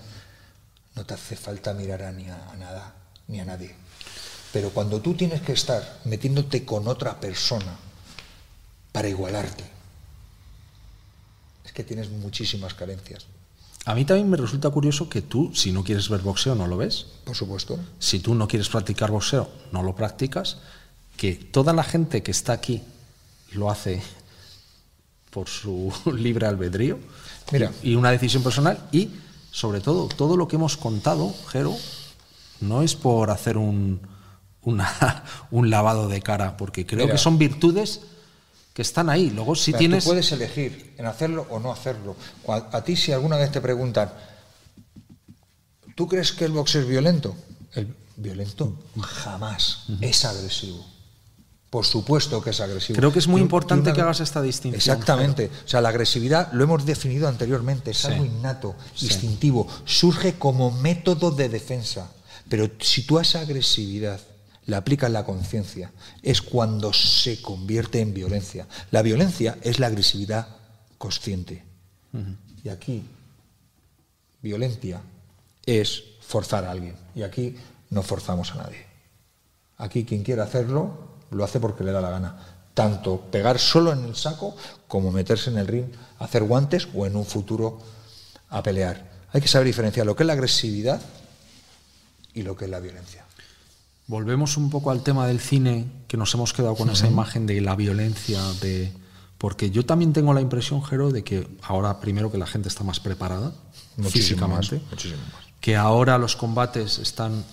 [0.96, 2.96] no te hace falta mirar a, ni a, a nada,
[3.28, 3.76] ni a nadie.
[4.54, 7.78] Pero cuando tú tienes que estar metiéndote con otra persona
[8.92, 9.64] para igualarte,
[11.72, 13.26] es que tienes muchísimas carencias,
[13.86, 16.76] A mí también me resulta curioso que tú, si no quieres ver boxeo, no lo
[16.78, 17.06] ves.
[17.24, 17.80] por supuesto.
[17.98, 20.58] Si tú no quieres practicar boxeo, no lo practicas.
[21.18, 22.82] Que toda la gente que está aquí
[23.54, 24.02] lo hace
[25.32, 27.00] por su libre albedrío
[27.52, 27.72] Mira.
[27.82, 28.88] y una decisión personal.
[28.92, 29.10] Y,
[29.52, 31.74] sobre todo, todo lo que hemos contado, Jero,
[32.60, 34.02] no es por hacer un,
[34.62, 37.14] una- un lavado de cara, porque creo Mira.
[37.14, 38.02] que son virtudes
[38.74, 39.30] que están ahí.
[39.32, 40.04] Luego, si O sea, tienes.
[40.04, 42.16] Tú puedes elegir en hacerlo o no hacerlo.
[42.48, 44.12] A ti, si alguna vez te preguntan,
[45.96, 47.36] ¿tú crees que el boxeo es violento?
[47.74, 50.86] El violento jamás es agresivo.
[51.70, 52.98] Por supuesto que es agresivo.
[52.98, 55.50] Creo que es muy Y importante y una- que hagas esta distinción, Exactamente.
[55.66, 58.08] O sea, la agresividad lo hemos definido anteriormente, es Sí.
[58.08, 59.06] algo innato, Sí.
[59.06, 62.12] instintivo, surge como método de defensa.
[62.50, 64.20] Pero si tú a esa agresividad
[64.72, 65.92] le aplicas la conciencia,
[66.24, 68.70] es cuando se convierte en violencia.
[68.90, 70.48] La violencia es la agresividad
[70.98, 71.66] consciente.
[72.64, 73.04] Y aquí,
[74.42, 75.02] violencia
[75.66, 76.96] es forzar a alguien.
[77.14, 77.58] Y aquí
[77.90, 78.86] no forzamos a nadie.
[79.76, 82.38] Aquí quien quiera hacerlo, lo hace porque le da la gana.
[82.74, 84.56] Tanto pegar solo en el saco
[84.88, 87.82] como meterse en el ring, hacer guantes o en un futuro
[88.48, 89.12] a pelear.
[89.34, 91.02] Hay que saber diferenciar lo que es la agresividad
[92.34, 93.26] y lo que es la violencia.
[94.12, 97.62] Volvemos un poco al tema del cine, que nos hemos quedado con esa imagen de
[97.62, 98.92] la violencia, de
[99.38, 102.84] porque yo también tengo la impresión, Jero, de que ahora primero que la gente está
[102.84, 103.54] más preparada
[103.96, 105.46] Muchísimo más, físicamente, muchísimo más.
[105.62, 107.46] que ahora los combates están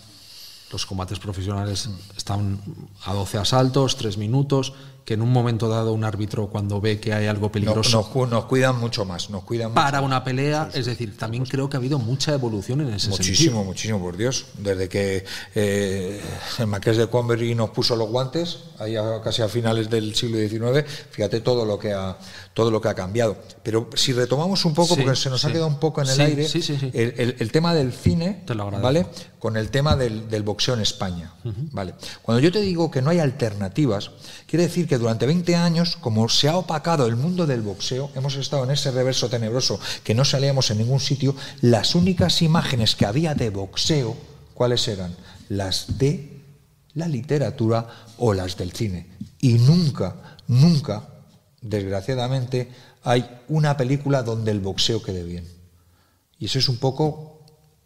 [0.72, 2.58] los combates profesionales están
[3.04, 4.72] a 12 asaltos, 3 minutos,
[5.08, 8.44] que en un momento dado un árbitro cuando ve que hay algo peligroso nos, nos,
[8.44, 11.98] cuidan mucho más, nos cuidan para una pelea, es decir, también creo que ha habido
[11.98, 13.64] mucha evolución en ese muchísimo, sentido.
[13.64, 14.44] Muchísimo, muchísimo, por Dios.
[14.58, 15.24] Desde que
[15.54, 16.20] eh,
[16.58, 20.86] el Marqués de Convery nos puso los guantes, ahí casi a finales del siglo XIX,
[21.10, 22.18] fíjate todo lo que ha
[22.58, 23.36] todo lo que ha cambiado.
[23.62, 26.48] Pero si retomamos un poco, porque se nos ha quedado un poco en el aire,
[26.92, 28.42] el, el, tema del cine,
[28.82, 29.06] ¿vale?
[29.38, 31.34] Con el tema del, del boxeo en España,
[31.70, 31.94] ¿vale?
[32.20, 34.10] Cuando yo te digo que no hay alternativas,
[34.48, 38.36] quiere decir que durante 20 años, como se ha opacado el mundo del boxeo, hemos
[38.36, 43.06] estado en ese reverso tenebroso que no salíamos en ningún sitio, las únicas imágenes que
[43.06, 44.16] había de boxeo,
[44.54, 45.16] ¿cuáles eran?
[45.48, 46.42] Las de
[46.94, 47.86] la literatura
[48.18, 49.06] o las del cine.
[49.40, 50.16] Y nunca,
[50.46, 51.08] nunca
[51.60, 52.70] desgraciadamente,
[53.02, 55.48] hay una película donde el boxeo quede bien.
[56.38, 57.27] Y eso es un poco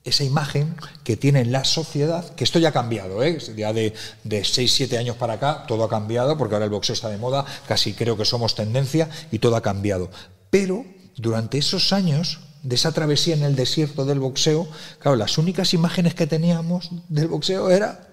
[0.04, 0.74] esa imagen
[1.04, 3.38] que tiene la sociedad, que esto ya ha cambiado, ¿eh?
[3.56, 6.94] ya de, de 6, 7 años para acá, todo ha cambiado, porque ahora el boxeo
[6.94, 10.10] está de moda, casi creo que somos tendencia y todo ha cambiado.
[10.50, 10.84] Pero
[11.16, 14.68] durante esos años de esa travesía en el desierto del boxeo,
[14.98, 18.08] claro, las únicas imágenes que teníamos del boxeo era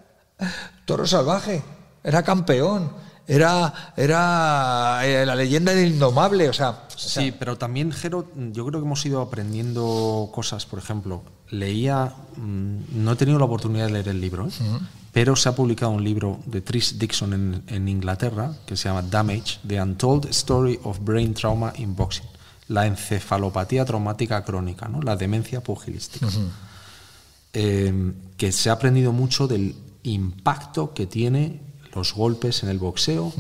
[0.86, 1.62] toro salvaje,
[2.04, 2.92] era campeón,
[3.30, 6.86] era, era eh, la leyenda del indomable, o sea...
[6.96, 13.04] Sí, pero también, Jero, yo creo que hemos ido aprendiendo cosas, por ejemplo, leía, mm,
[13.04, 14.80] no he tenido la oportunidad de leer el libro, ¿eh?
[15.14, 19.04] pero se ha publicado un libro de Trish Dixon en, en, Inglaterra que se llama
[19.04, 22.28] Damage, The Untold Story of Brain Trauma in Boxing,
[22.68, 25.04] la encefalopatía traumática crónica, ¿no?
[25.04, 26.28] la demencia pugilística,
[27.54, 33.34] eh, que se ha aprendido mucho del impacto que tiene los golpes en el boxeo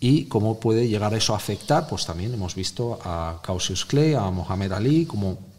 [0.00, 4.14] y cómo puede llegar a eso a afectar, pues también hemos visto a Cassius Clay,
[4.14, 5.50] a Mohamed Ali, como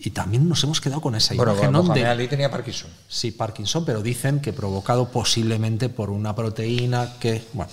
[0.00, 1.72] y, también nos hemos quedado con esa bueno, imagen.
[1.72, 2.88] Bueno, Mohamed Ali tenía Parkinson.
[3.08, 7.72] Sí, Parkinson, pero dicen que provocado posiblemente por una proteína que, bueno,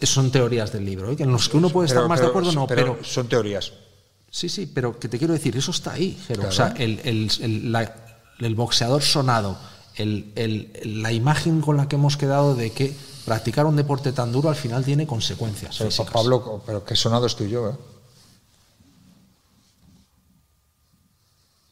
[0.00, 1.16] son teorías del libro, ¿eh?
[1.18, 3.72] en los que uno puede estar más de acuerdo, no, pero, son teorías.
[4.30, 6.48] Sí, sí, pero que te quiero decir, eso está ahí, Jero.
[6.48, 7.88] O sea, el, el,
[8.38, 9.58] el boxeador sonado,
[9.96, 12.94] la imagen con la que hemos quedado de que
[13.30, 15.76] practicar un deporte tan duro al final tiene consecuencias.
[15.78, 17.74] Pero, Pablo, pero qué sonado estoy yo, ¿eh?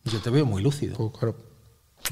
[0.05, 0.97] Yo te veo muy lúcido.
[0.97, 1.35] Pues claro.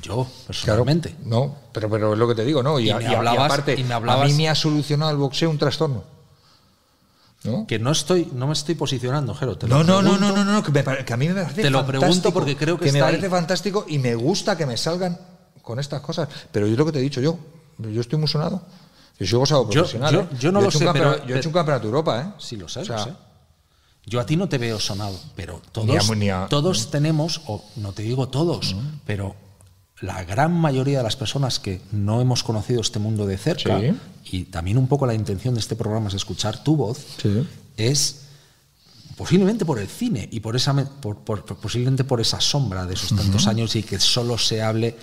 [0.02, 1.14] Yo, personalmente.
[1.24, 2.81] no, pero, pero es lo que te digo, ¿no?
[2.81, 6.02] Y, aparte, a mí me ha solucionado el boxeo un trastorno.
[7.44, 7.68] ¿No?
[7.68, 9.56] Que no estoy, no me estoy posicionando, Jero.
[9.68, 12.56] no, no, no, no, no, no, que, a mí me parece Te lo pregunto porque
[12.56, 15.16] creo que, me parece fantástico y me gusta que me salgan
[15.62, 16.28] con estas cosas.
[16.51, 17.39] Pero yo lo que te he dicho yo,
[17.78, 18.62] yo estoy muy sonado.
[19.18, 20.12] Yo soy gozado profesional.
[20.12, 20.52] Yo, yo, ¿eh?
[20.52, 22.32] no lo sé, pero, yo he hecho un campeonato de Europa, ¿eh?
[22.38, 23.12] Sí, lo sé, lo sé.
[24.05, 26.12] Yo a ti no te veo sonado, pero todos,
[26.48, 29.34] todos tenemos, o no te digo todos, pero
[30.01, 33.80] la gran mayoría de las personas que no hemos conocido este mundo de cerca,
[34.24, 37.05] y también un poco la intención de este programa es escuchar tu voz,
[37.76, 38.22] es
[39.16, 43.47] posiblemente por el cine y por esa por, posiblemente por esa sombra de esos tantos
[43.47, 44.94] años y que solo se hable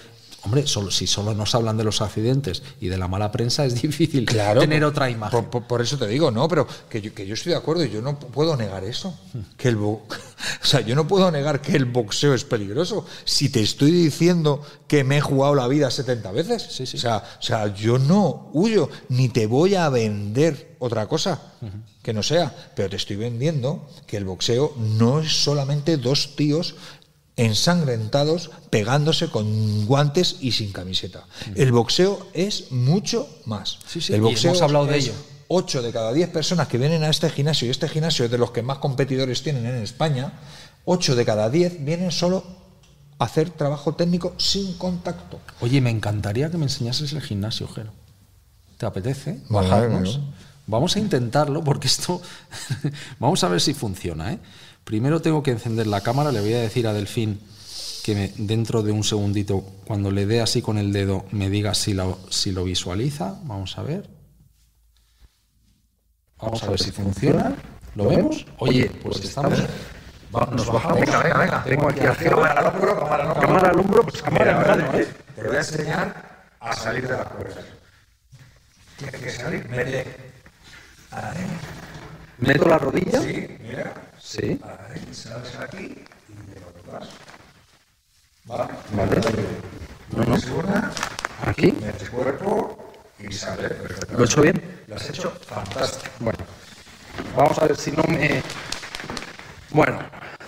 [0.45, 3.81] Hombre, solo, si solo nos hablan de los accidentes y de la mala prensa, es
[3.81, 5.45] difícil tener otra imagen.
[5.45, 8.01] Por, eso te digo, no, pero que yo, que yo estoy de acuerdo y yo
[8.01, 9.17] no puedo negar eso.
[9.55, 10.01] Que el o
[10.61, 13.05] sea, yo no puedo negar que el boxeo es peligroso.
[13.23, 16.97] Si te estoy diciendo que me he jugado la vida 70 veces, sí, sí.
[16.97, 21.39] O, sea, o sea, yo no huyo, ni te voy a vender otra cosa
[22.01, 26.75] que no sea, pero te estoy vendiendo que el boxeo no es solamente dos tíos
[27.35, 31.25] ensangrentados, pegándose con guantes y sin camiseta.
[31.55, 33.79] El boxeo es mucho más.
[34.09, 35.13] el boxeo hemos hablado de ello.
[35.47, 38.37] 8 de cada 10 personas que vienen a este gimnasio, y este gimnasio es de
[38.37, 40.33] los que más competidores tienen en España,
[40.85, 42.43] 8 de cada 10 vienen solo
[43.19, 45.39] a hacer trabajo técnico sin contacto.
[45.61, 47.91] Oye, me encantaría que me enseñases el gimnasio, Jero.
[48.77, 50.19] ¿Te apetece bajarnos?
[50.65, 52.21] Vamos a intentarlo porque esto,
[53.19, 54.39] vamos a ver si funciona, ¿eh?
[54.83, 57.39] Primero tengo que encender la cámara, le voy a decir a Delfín
[58.03, 61.93] que dentro de un segundito, cuando le dé así con el dedo, me diga si
[61.93, 63.39] lo, si lo visualiza.
[63.43, 64.09] Vamos a ver.
[66.37, 67.55] Vamos a ver si funciona.
[67.95, 68.45] ¿Lo vemos?
[68.57, 69.57] Oye, pues estamos...
[70.51, 70.99] nos bajamos.
[70.99, 71.63] Venga, venga, venga.
[71.63, 75.07] Tengo aquí a cámara al hombro, cámara, no, cámara al hombro, pues cámara al ¿eh?
[75.35, 77.61] Te voy a enseñar a salir de la cuerda.
[78.97, 80.05] Tienes que salir, mete.
[82.39, 83.21] ¿Meto la rodilla?
[83.21, 83.93] Sí, mira.
[84.33, 84.59] Sí.
[85.11, 85.93] Sales aquí
[86.27, 87.07] y me lo vas.
[88.49, 88.67] Va.
[88.93, 89.21] Vale.
[90.17, 90.39] No, no.
[90.39, 90.91] Segunda.
[91.45, 91.71] Aquí.
[91.73, 94.13] Metes cuerpo y sale perfectamente.
[94.15, 94.83] ¿Lo he hecho bien?
[94.87, 96.11] Lo has hecho fantástico.
[96.19, 96.39] Bueno.
[97.37, 98.41] Vamos a ver si no me.
[99.69, 99.99] Bueno,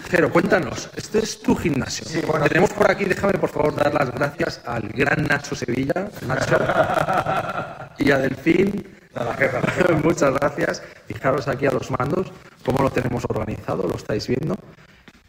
[0.10, 2.08] Jero, cuéntanos, este es tu gimnasio.
[2.48, 6.58] Tenemos por aquí, déjame por favor dar las gracias al gran Nacho Sevilla, Nacho,
[8.04, 8.95] y a Delfín.
[10.04, 10.84] Muchas gracias.
[11.08, 12.32] Fijaros aquí a los mandos,
[12.66, 14.56] cómo lo tenemos organizado, lo estáis viendo.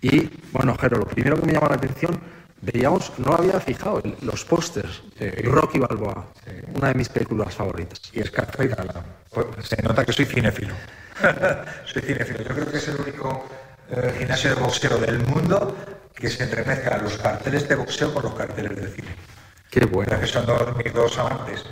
[0.02, 2.20] Y bueno, Jero, lo primero que me llama la atención,
[2.62, 5.02] veíamos, no había fijado, el- los pósters.
[5.44, 6.26] Rocky Balboa,
[6.74, 8.00] una de mis películas favoritas.
[8.12, 9.04] Y Scarface, ala.
[9.30, 10.74] Pues se nota que soy cinéfilo.
[11.86, 12.40] soy cinéfilo.
[12.42, 13.46] Yo creo que es el único
[13.90, 15.76] eh, gimnasio de boxeo del mundo
[16.14, 19.14] que se entremezcla los carteles de boxeo con los carteles de cine.
[19.70, 20.18] Qué bueno.
[20.18, 21.64] Que son dos, mis dos amantes.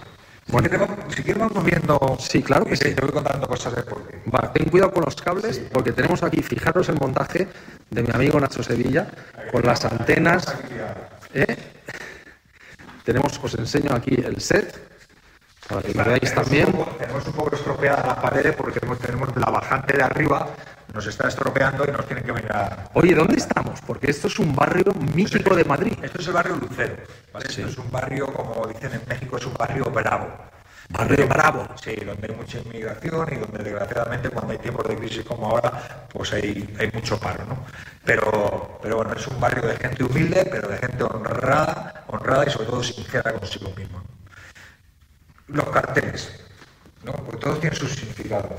[0.48, 0.68] Bueno.
[1.08, 2.16] Si quieres, vamos- viendo...
[2.20, 2.94] Sí, claro que sí.
[2.94, 4.20] Te voy contando cosas de por qué.
[4.30, 7.48] Va, ten cuidado con los cables porque tenemos aquí, fijaros el montaje
[7.90, 9.08] de mi amigo Nacho Sevilla
[9.50, 10.46] con las antenas.
[11.32, 11.56] ¿eh?
[13.04, 14.78] Tenemos, os enseño aquí el set
[15.68, 16.66] para que lo veáis también.
[16.68, 20.48] Un poco- tenemos un poco estropeadas las paredes porque tenemos, tenemos la bajante de arriba,
[20.94, 22.88] nos está estropeando y nos tienen que venir a...
[22.94, 23.80] Oye, ¿dónde estamos?
[23.84, 25.92] Porque esto es un barrio mítico de Madrid.
[26.00, 26.96] Esto es el barrio Lucero,
[27.32, 27.46] ¿vale?
[27.48, 30.28] Esto es un barrio, como dicen en México, es un barrio bravo.
[30.90, 31.66] Barrio bravo.
[31.82, 36.06] Sí, donde hay mucha inmigración y donde desgraciadamente cuando hay tiempos de crisis como ahora,
[36.12, 37.58] pues hay, hay mucho paro, ¿no?
[38.04, 42.50] Pero, pero bueno, es un barrio de gente humilde, pero de gente honrada, honrada y
[42.50, 44.00] sobre todo sincera consigo mismo.
[45.48, 46.44] Los carteles,
[47.02, 47.12] ¿no?
[47.12, 48.52] Porque todos tienen sus significados.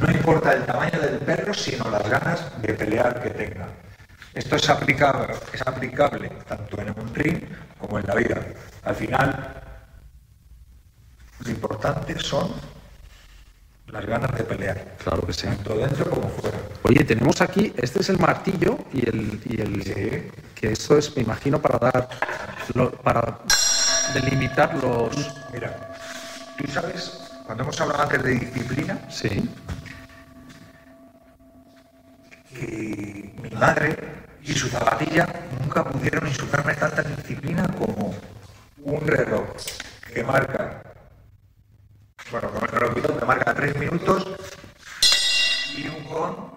[0.00, 3.68] No importa el tamaño del perro, sino las ganas de pelear que tenga.
[4.34, 7.42] Esto es aplicable, es aplicable tanto en un ring
[7.78, 8.40] como en la vida.
[8.84, 9.54] Al final,
[11.40, 12.52] lo importante son
[13.88, 15.46] las ganas de pelear, Claro que sí.
[15.46, 16.58] tanto dentro como fuera.
[16.82, 21.22] Oye, tenemos aquí, este es el martillo y el, y el que esto es, me
[21.22, 22.08] imagino, para dar,
[22.74, 23.38] lo- para
[24.12, 25.16] delimitar los...
[25.52, 25.94] Mira,
[26.58, 29.48] tú sabes, cuando hemos hablado antes de disciplina, Sí.
[32.52, 33.96] que mi madre
[34.42, 35.26] y su zapatilla
[35.58, 38.14] nunca pudieron insultarme tanta disciplina como
[38.82, 39.46] un reloj
[40.12, 40.82] que marca,
[42.30, 44.26] bueno, como el reloj que marca tres minutos
[45.74, 46.50] y un con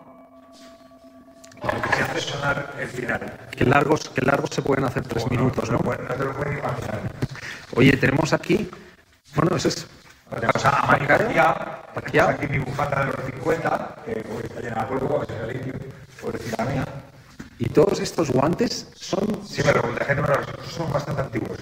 [1.83, 3.47] que se hace sonar el final.
[3.51, 5.89] Qué largos, qué largos se pueden hacer tres minutos, no, ¿no?
[5.89, 6.99] no te lo puedes imaginar.
[7.75, 8.69] Oye, tenemos aquí,
[9.35, 9.87] bueno, eso es
[10.31, 11.05] Tenemos a Mari
[12.11, 15.47] tenemos aquí mi bufanda de los 50, que está llena de polvo, que es el
[15.53, 15.73] litio,
[16.21, 16.85] pobrecita mía.
[17.59, 19.83] Y todos estos guantes son, Sí, me lo-
[20.69, 21.59] son bastante antiguos.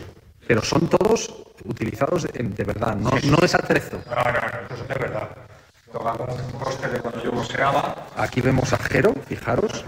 [0.48, 4.00] pero son todos utilizados en- de verdad, no, no es atrezo.
[4.10, 5.30] No, no, no, estos son de verdad.
[5.92, 8.08] Toca como un póster de cuando yo boxeaba.
[8.16, 9.84] Aquí vemos a Jero, fijaros.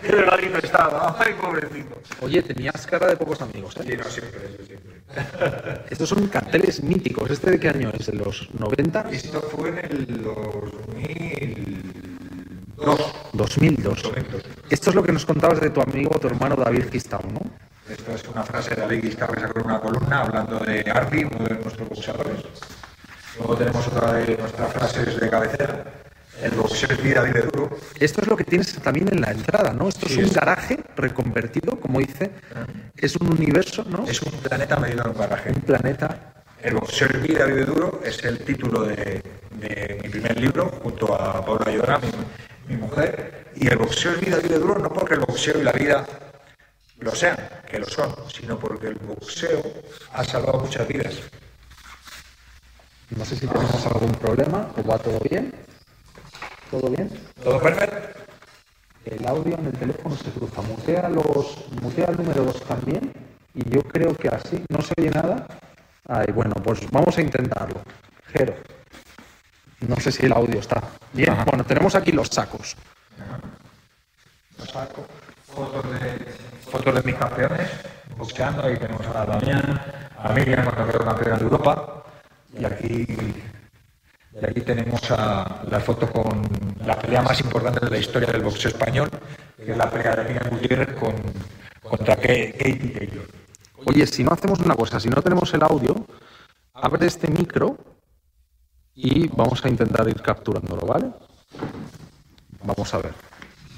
[0.00, 2.00] Qué delgadito estaba, ay, pobrecito.
[2.22, 3.82] Oye, tenías cara de pocos amigos, ¿eh?
[3.86, 5.02] Sí, no, siempre, eso siempre.
[5.90, 7.30] Estos son carteles míticos.
[7.30, 8.06] ¿Este de qué año es?
[8.06, 9.10] ¿De los 90?
[9.10, 13.14] Esto fue en el 2002.
[13.32, 14.02] 2002.
[14.02, 14.42] 2002.
[14.70, 17.40] Esto es lo que nos contabas de tu amigo, tu hermano David Gistau, ¿no?
[17.88, 21.24] Esto es una frase de David Guiscard que sacó en una columna hablando de Ardi,
[21.24, 22.44] uno de nuestros boxeadores.
[23.38, 25.84] Luego tenemos otra de nuestras frases de cabecera.
[26.42, 27.76] El boxeo es vida, vive duro.
[27.98, 29.88] Esto es lo que tienes también en la entrada, ¿no?
[29.88, 32.30] Esto Sí, es un es- garaje reconvertido, como dice.
[32.96, 34.04] Es un universo, ¿no?
[34.06, 35.50] Es un planeta medido en un garaje.
[35.50, 36.34] un planeta.
[36.62, 39.22] El boxeo es vida, vive duro es el título de,
[39.60, 42.10] de mi primer libro, junto a Paula Llora, mi,
[42.74, 43.46] mi mujer.
[43.56, 46.06] Y el boxeo es vida, vive duro no porque el boxeo y la vida
[47.00, 47.36] lo sean,
[47.68, 49.62] que lo son, sino porque el boxeo
[50.12, 51.14] ha salvado muchas vidas.
[53.16, 55.54] No sé si tenemos algún problema o va todo bien.
[56.70, 57.10] ¿Todo bien?
[57.42, 57.96] ¿Todo perfecto?
[59.06, 60.60] El audio en el teléfono se cruza.
[60.60, 63.12] Mutea, los, mutea el número 2 también.
[63.54, 65.46] Y yo creo que así no se oye nada.
[66.06, 67.80] Ay, bueno, pues vamos a intentarlo.
[68.32, 68.54] Jero.
[69.80, 70.82] No sé si el audio está
[71.12, 71.34] bien.
[71.46, 72.76] Bueno, tenemos aquí los sacos.
[74.58, 75.06] Lo saco.
[75.46, 76.26] Fotos de,
[76.70, 77.70] fotos de mis campeones
[78.16, 78.62] boxeando.
[78.64, 79.80] Ahí tenemos a Damián,
[80.18, 82.04] a Miriam cuando quedó campeona de Europa.
[82.58, 83.06] Y aquí,
[84.40, 86.42] y aquí tenemos a la foto con
[86.84, 89.08] la pelea más importante de la historia del boxeo español,
[89.56, 91.14] que es la pelea de Miriam Gutiérrez con,
[91.82, 93.26] contra Katie Taylor.
[93.86, 95.94] Oye, si no hacemos una cosa, si no tenemos el audio,
[96.74, 97.78] abre este micro
[98.94, 101.10] y vamos a intentar ir capturándolo, ¿vale?
[102.64, 103.12] Vamos a ver.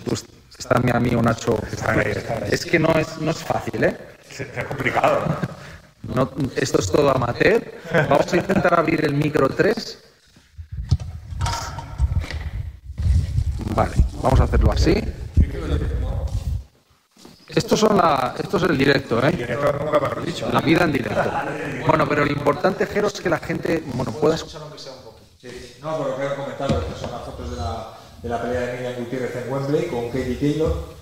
[0.06, 0.24] Pues
[0.58, 1.58] está mi amigo Nacho.
[1.86, 2.48] ahí, están ahí.
[2.50, 3.96] Es que no es, no es fácil, ¿eh?
[4.30, 5.36] Es, es complicado,
[6.02, 6.14] ¿no?
[6.14, 7.62] No- esto es todo amateur.
[8.08, 9.98] Vamos a intentar abrir el micro 3.
[13.74, 14.94] Vale, vamos a hacerlo así.
[17.48, 19.58] Esto, son la, esto es el directo, ¿eh?
[20.52, 21.30] La vida en directo.
[21.86, 24.60] Bueno, pero lo importante, Jero, es que la gente bueno, pueda escuchar.
[24.62, 27.88] No, pero lo que he comentado, estas son las fotos de la,
[28.22, 30.94] de la pelea de Miriam Gutiérrez en Wembley con Katie Taylor,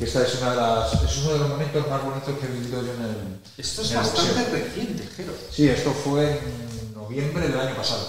[0.00, 2.48] que esta es, una de las, es uno de los momentos más bonitos que he
[2.48, 3.40] vivido yo en el.
[3.58, 4.54] Esto es en el bastante boxeo.
[4.54, 5.34] reciente, Jero.
[5.52, 8.06] Sí, esto fue en noviembre del año pasado.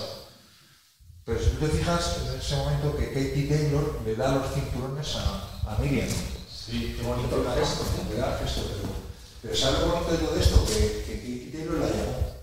[1.25, 5.15] Pero si tú te fijas, en ese momento que Katie Taylor le da los cinturones
[5.17, 6.07] a, a Miriam.
[6.07, 8.93] Sí, qué bonito le da gesto, le da gesto, pero,
[9.41, 10.65] pero ¿sabes lo bonito de todo esto?
[10.67, 12.35] Que, que Katie Taylor la llamó.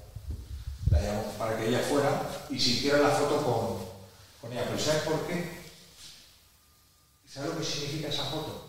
[0.91, 2.20] La llamó para que ella fuera
[2.51, 4.66] y se hiciera la foto con, con ella.
[4.69, 5.57] Pero ¿sabes por qué?
[7.27, 8.68] ¿Sabes lo que significa esa foto?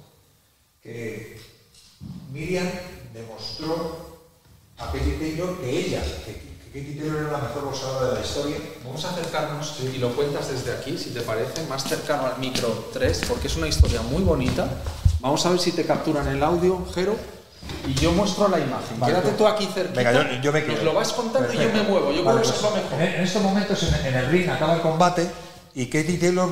[0.84, 1.40] Que
[2.32, 2.68] Miriam
[3.14, 4.20] demostró
[4.78, 8.26] a Katie Taylor que ella, que, que Katie Taylor era la mejor boxeadora de la
[8.26, 8.56] historia.
[8.86, 12.90] Vamos a acercarnos y lo cuentas desde aquí, si te parece, más cercano al micro
[12.94, 14.70] 3, porque es una historia muy bonita.
[15.20, 17.16] Vamos a ver si te capturan el audio, Jero,
[17.86, 18.98] y yo muestro la imagen.
[19.00, 19.98] Vale, Quédate tú- tú aquí cerquita.
[19.98, 20.86] Venga, yo- yo me Nos quedo.
[20.86, 22.12] lo vas contando y yo me muevo.
[22.14, 23.02] Yo Vale, creo que es lo pues, mejor.
[23.02, 25.30] En, en estos momentos en, en el ring acaba el combate
[25.76, 26.48] y Katie Taylor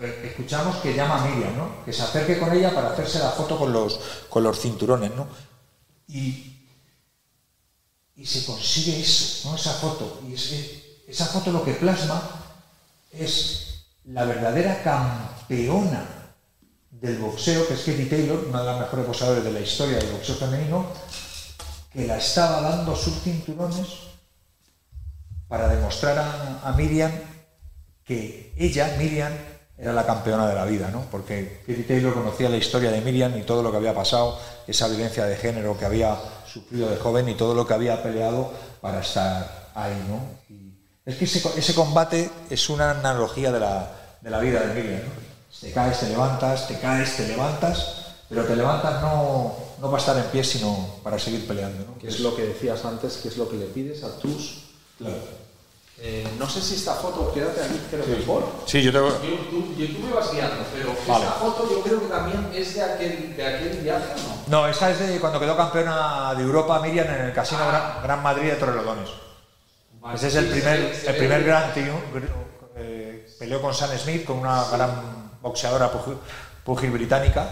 [0.00, 1.84] escuchamos que llama a Miriam, ¿no?
[1.84, 5.26] Que se acerque con ella para hacerse la foto con los, con los cinturones, ¿no?
[6.08, 6.66] Y,
[8.16, 9.56] y se consigue eso, ¿no?
[9.56, 10.20] Esa foto.
[10.26, 12.22] Y esa foto lo que plasma
[13.12, 16.06] es la verdadera campeona
[16.90, 20.12] del boxeo, que es Katie Taylor, una de las mejores boxeadoras de la historia del
[20.12, 20.86] boxeo femenino,
[21.92, 23.86] que la estaba dando sus cinturones
[25.48, 26.18] para demostrar
[26.62, 27.10] a Miriam
[28.04, 29.32] que ella, Miriam,
[29.80, 31.06] era la campeona de la vida, ¿no?
[31.10, 34.88] Porque Katie Taylor conocía la historia de Miriam y todo lo que había pasado, esa
[34.88, 36.16] violencia de género que había
[36.46, 40.20] sufrido de joven y todo lo que había peleado para estar ahí, ¿no?
[40.54, 40.74] Y
[41.06, 43.90] es que ese, co- ese combate es una analogía de la,
[44.20, 45.30] de la vida de Miriam, ¿no?
[45.60, 47.96] Te caes, te levantas, te caes, te levantas,
[48.28, 51.98] pero te levantas no, no para estar en pie, sino para seguir peleando, ¿no?
[51.98, 54.64] Que es lo que decías antes, que es lo que le pides a tus...
[54.98, 55.16] Claro.
[56.02, 58.44] Eh, no sé si esta foto, quédate aquí, creo que mejor.
[58.64, 59.08] Sí, yo tengo...
[59.10, 61.24] Yo, tú, yo- tú me vas guiando, pero Vale.
[61.26, 64.62] esta foto yo creo que también es de aquel, de aquel viaje, ¿o no?
[64.62, 68.22] No, esa es de cuando quedó campeona de Europa Miriam en el Casino Gran, Gran
[68.22, 69.10] Madrid de Torrelodones.
[70.00, 71.72] Vale, Ese es el sí, primer, el primer gran
[72.76, 76.16] eh, peleó con Sam Smith, con una gran boxeadora pugil,
[76.64, 77.46] pugil británica.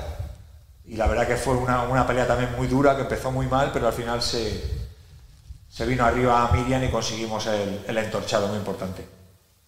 [0.86, 3.70] Y la verdad que fue una, una pelea también muy dura, que empezó muy mal,
[3.74, 4.77] pero al final se,
[5.78, 9.06] se vino arriba a Miriam y conseguimos el, el entorchado muy importante.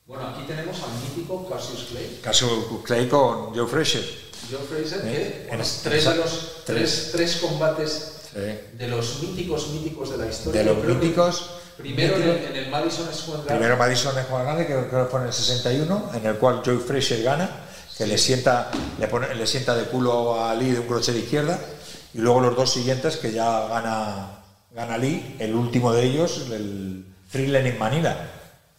[0.06, 4.04] Bueno, aquí tenemos al mítico Cassius Clay, Caso Clay con Joe Frazier.
[4.50, 8.40] Joe Fraser, Eh, que en bueno, es- tres de los tres, tres combates Sí.
[8.76, 10.62] de los míticos míticos de la historia.
[10.64, 11.50] De los míticos.
[11.76, 13.56] Primero en el, en el Madison Square Garden.
[13.56, 16.78] Primero Madison Square Garden, que creo que fue en el 61, en el cual Joe
[16.78, 17.48] Frazier gana,
[17.96, 21.20] que le sienta, le, pone, le sienta de culo a Lee de un crochet de
[21.20, 21.58] izquierda,
[22.14, 24.39] y luego los dos siguientes que ya gana,
[24.72, 28.30] gana Lee, el último de ellos, el Freeland en Manila,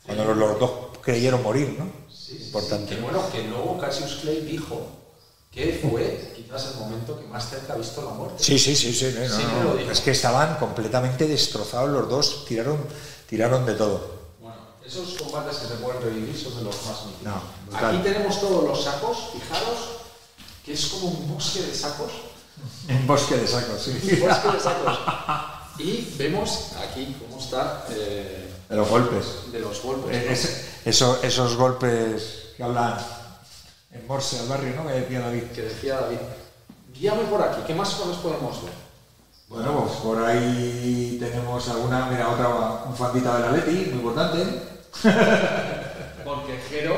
[0.05, 1.85] cuando los, los dos creyeron morir, ¿no?
[2.09, 2.95] Sí, sí, Importante.
[2.95, 4.87] que bueno, que luego Cassius Clay dijo
[5.51, 8.41] que fue quizás el momento que más cerca ha visto la muerte.
[8.41, 12.77] Sí, sí, sí, sí, no, no, no, es que estaban completamente destrozados los dos, tiraron,
[13.27, 14.21] tiraron de todo.
[14.39, 14.55] Bueno,
[14.85, 17.83] esos combates que se pueden revivir son de los más míticos.
[17.83, 19.77] Aquí tenemos todos los sacos, fijaros,
[20.63, 22.11] que es como un bosque de sacos.
[22.87, 23.91] Un bosque de sacos, sí.
[23.91, 24.97] Un bosque de sacos.
[25.77, 29.25] Y vemos aquí cómo está eh, De los golpes.
[29.51, 30.15] de los golpes.
[30.15, 30.31] Eh, ¿no?
[30.33, 32.23] ese- eso- esos golpes
[32.57, 32.97] que hablan
[33.91, 34.87] en Morse al barrio, ¿no?
[34.87, 35.43] Que decía David.
[35.55, 36.17] Que decía David.
[36.93, 38.73] Guíame por aquí, ¿qué más cosas podemos ver?
[39.47, 42.47] Bueno, pues por ahí tenemos alguna, mira, otra
[42.85, 44.43] bufandita del Atleti, muy importante.
[46.23, 46.95] Porque Jero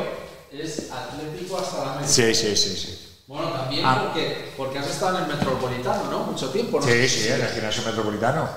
[0.51, 2.09] es atlético hasta la mente.
[2.09, 3.02] Sí, sí, sí, sí.
[3.27, 4.03] Bueno, también Ah.
[4.05, 6.19] porque, porque has estado en el Metropolitano, ¿no?
[6.25, 6.85] Mucho tiempo, ¿no?
[6.85, 8.49] Sí, sí, en el gimnasio metropolitano.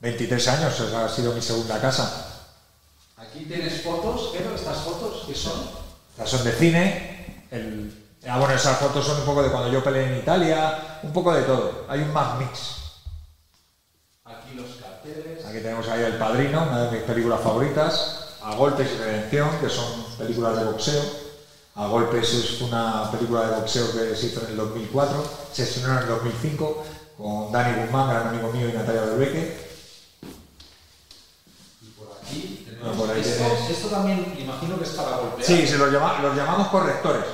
[0.00, 2.26] 23 años, esa ha sido mi segunda casa.
[3.16, 5.60] Aquí tienes fotos, Jero, estas fotos, ¿qué son?
[6.10, 7.46] Estas son de cine.
[7.50, 11.12] El, ah, bueno, esas fotos son un poco de cuando yo peleé en Italia, un
[11.12, 11.84] poco de todo.
[11.88, 12.76] Hay un más mix.
[14.24, 15.44] Aquí los carteles.
[15.44, 18.16] Aquí tenemos ahí El Padrino, una de mis películas favoritas.
[18.42, 21.02] A Golpes y Redención, que son películas de boxeo.
[21.80, 25.92] A Golpes es una película de boxeo que se hizo en el 2004, se estrenó
[25.92, 26.84] en el 2005
[27.16, 29.70] con Dani Guzmán, gran amigo mío, y Natalia Berbeque.
[31.80, 32.96] Y por aquí tenemos.
[32.98, 33.22] Bueno, por ahí
[33.70, 35.42] esto, también imagino que es para golpear.
[35.46, 37.24] Sí, se los, llama- los llamamos correctores.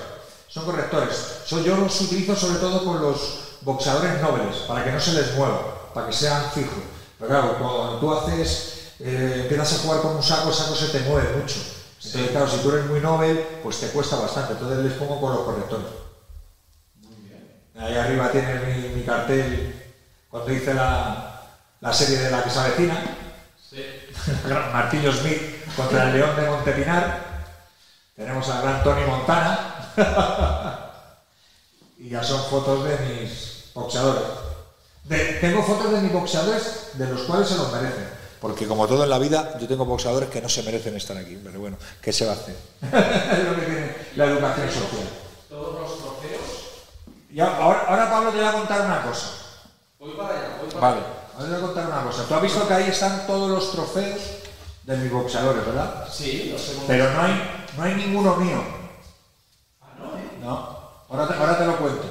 [0.49, 1.17] Son correctores.
[1.45, 3.19] So- yo los utilizo sobre todo con los
[3.63, 6.85] boxeadores nobles, para que no se les mueva, para que sean fijos.
[7.19, 10.87] Pero claro, cuando tú haces, eh, empiezas a jugar con un saco, el saco se
[10.89, 11.57] te mueve mucho.
[12.07, 14.53] Entonces, claro, si tú eres muy noble, pues te cuesta bastante.
[14.55, 15.87] Entonces les pongo con los correctores.
[17.79, 19.83] Ahí arriba tienes mi, mi cartel
[20.31, 21.43] cuando hice la,
[21.81, 22.97] la serie de la que se avecina.
[23.71, 23.85] Sí.
[24.73, 27.27] Martillo Smith contra el León de Montepinar.
[28.17, 29.93] Tenemos al gran Tony Montana.
[31.99, 34.23] y ya son fotos de mis boxeadores.
[35.05, 38.09] De- tengo fotos de mis boxeadores de los cuales se los merecen.
[38.41, 41.39] Porque como todo en la vida, yo tengo boxeadores que no se merecen estar aquí.
[41.43, 42.57] Pero bueno, ¿qué se va a hacer?
[42.83, 45.09] es lo que tiene la educación social.
[45.49, 46.41] Todos los trofeos.
[47.31, 49.29] Y ahora, ahora, Pablo te voy a contar una cosa.
[49.99, 51.01] Voy para allá, voy para Vale,
[51.35, 52.25] ahora te voy a contar una cosa.
[52.29, 54.21] Tú has visto que ahí están todos los trofeos
[54.85, 56.09] de mis boxeadores, ¿verdad?
[56.13, 56.77] Sí, lo sé.
[56.87, 58.63] Pero no hay, no hay ninguno mío.
[60.43, 60.77] no,
[61.09, 62.05] Ahora te, ahora te lo cuento.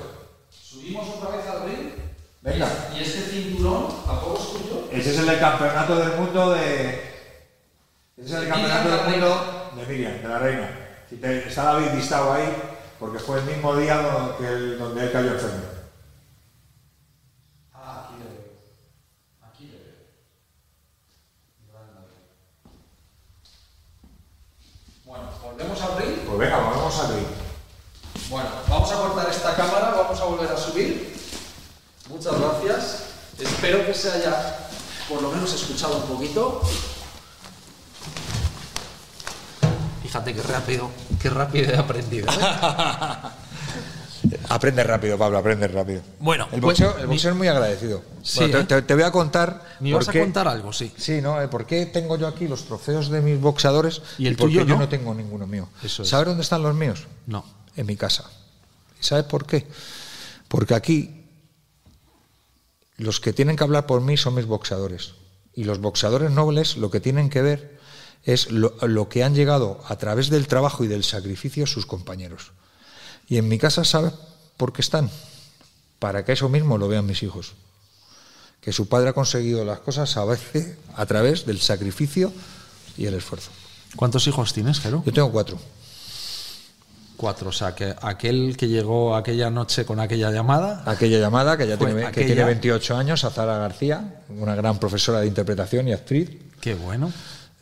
[0.49, 2.04] Subimos otra vez al ring.
[2.45, 2.67] Venga.
[2.95, 4.87] ¿Y este cinturón a poco es tuyo?
[4.91, 6.89] Ese es el del campeonato del mundo de.
[8.17, 10.69] Ese es el campeonato del mundo de Miriam, de la reina.
[11.09, 12.45] Si te- está David listado ahí,
[12.99, 15.63] porque fue el mismo día donde, que el- donde él cayó enfermo.
[17.73, 18.43] Ah, aquí le veo.
[19.49, 19.95] Aquí le veo.
[25.03, 26.15] Bueno, volvemos al ring.
[26.27, 27.25] Pues venga, vamos a abrir.
[28.29, 31.14] Bueno, vamos a cortar esta cámara, vamos a volver a subir.
[32.15, 33.03] Muchas gracias.
[33.39, 34.57] Espero que se haya
[35.09, 36.61] por lo menos escuchado un poquito.
[40.01, 40.89] Fíjate qué rápido,
[41.21, 42.27] qué rápido he aprendido.
[42.31, 42.35] ¿eh?
[44.49, 46.01] Aprende rápido, Pablo, aprende rápido.
[46.19, 48.01] Bueno, el pues, boxeo, el mi- boxeo es muy agradecido.
[48.23, 48.65] Sí, Bueno, te, ¿eh?
[48.65, 49.61] te- te voy a contar.
[49.81, 50.91] Me a qué- contar algo, sí.
[50.97, 51.39] Sí, ¿no?
[51.41, 54.55] El ¿Por qué tengo yo aquí los trofeos de mis boxeadores ¿Y el por qué
[54.55, 54.81] tuyo yo no?
[54.81, 55.67] no tengo ninguno mío?
[55.83, 56.09] Eso es.
[56.09, 57.05] ¿Sabes dónde están los míos?
[57.27, 57.43] No.
[57.75, 58.23] En mi casa.
[58.99, 59.67] ¿Y sabes por qué?
[60.47, 61.24] Porque aquí
[62.97, 65.13] los que tienen que hablar por mí son mis boxeadores.
[65.53, 67.79] Y los boxeadores nobles lo que tienen que ver
[68.23, 72.51] es lo, lo que han llegado a través del trabajo y del sacrificio sus compañeros.
[73.27, 74.13] Y en mi casa, ¿sabes
[74.57, 75.09] por qué están?
[75.99, 77.53] Para que eso mismo lo vean mis hijos.
[78.61, 82.31] Que su padre ha conseguido las cosas a veces a través del sacrificio
[82.97, 83.51] y el esfuerzo.
[83.95, 85.03] ¿Cuántos hijos tienes, Jero?
[85.05, 85.57] Yo tengo cuatro.
[87.17, 91.67] Cuatro, o sea, que aquel que llegó aquella noche con aquella llamada, Aquella llamada que
[91.67, 96.29] ya tiene, que tiene 28 años, Azara García, una gran profesora de interpretación y actriz.
[96.61, 97.11] qué bueno.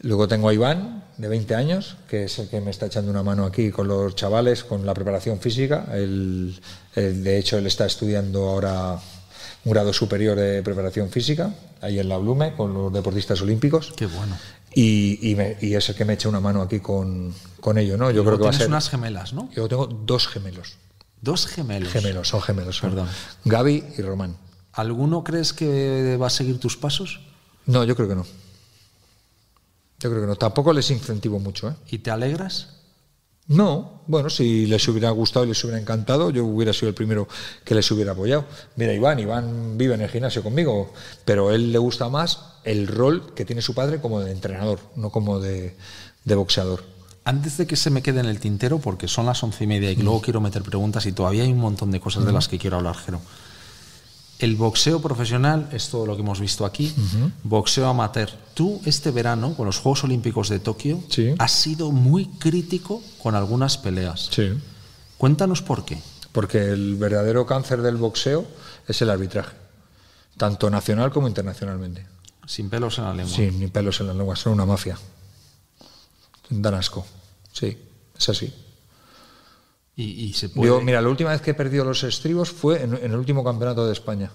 [0.01, 3.23] Luego tengo a Iván, de 20 años, que es el que me está echando una
[3.23, 5.85] mano aquí con los chavales, con la preparación física.
[5.93, 6.59] Él-
[6.95, 8.99] él, de hecho, él está estudiando ahora
[9.65, 13.93] un grado superior de preparación física, ahí en la Blume, con los deportistas olímpicos.
[13.95, 14.35] Qué bueno.
[14.76, 17.98] Y, y me- y es el que me echa una mano aquí con, con ello,
[17.98, 18.10] ¿no?
[18.12, 18.68] Yo creo que va a tienes ser...
[18.70, 19.50] unas gemelas, ¿no?
[19.56, 20.78] Yo tengo dos gemelos.
[21.22, 21.90] Dos gemelos.
[21.91, 22.78] Gemelos, son gemelos.
[22.78, 23.10] son Perdón.
[23.45, 24.36] Gaby y Román.
[24.74, 27.22] ¿Alguno crees que va a seguir tus pasos?
[27.66, 28.26] No, yo creo que no.
[30.00, 30.36] Yo creo que no.
[30.36, 31.74] Tampoco les incentivo mucho, ¿eh?
[31.91, 32.70] ¿Y te alegras?
[33.48, 37.28] No, bueno, si les hubiera gustado y les hubiera encantado, yo hubiera sido el primero
[37.64, 38.45] que les hubiera apoyado.
[38.78, 40.94] Mira, Iván, Iván vive en el gimnasio conmigo,
[41.26, 44.80] pero a él le gusta más el rol que tiene su padre como de entrenador,
[44.95, 45.76] no como de,
[46.26, 46.84] de boxeador.
[47.26, 49.91] Antes de que se me quede en el tintero, porque son las once y media
[49.91, 52.57] y luego quiero meter preguntas y todavía hay un montón de cosas de las que
[52.57, 53.22] quiero hablar, Jero.
[54.40, 56.94] El boxeo profesional es todo lo que hemos visto aquí.
[57.44, 58.30] Boxeo amateur.
[58.53, 61.34] Tú este verano, con los Juegos Olímpicos de Tokio, Sí.
[61.40, 64.27] has sido muy crítico con algunas peleas.
[64.31, 64.49] Sí.
[65.18, 65.98] Cuéntanos por qué.
[66.34, 68.45] Porque el verdadero cáncer del boxeo
[68.88, 69.56] es el arbitraje,
[70.35, 72.06] tanto nacional como internacionalmente.
[72.45, 73.36] Sin pelos en la lengua.
[73.36, 74.98] Sí, ni pelos en la lengua, son una mafia.
[76.49, 77.06] Dan asco.
[77.52, 77.78] Sí,
[78.18, 78.53] es así.
[79.95, 80.68] Y, y se puede.
[80.68, 83.44] Yo, mira, la última vez que he perdido los estribos fue en, en el último
[83.44, 84.32] campeonato de España.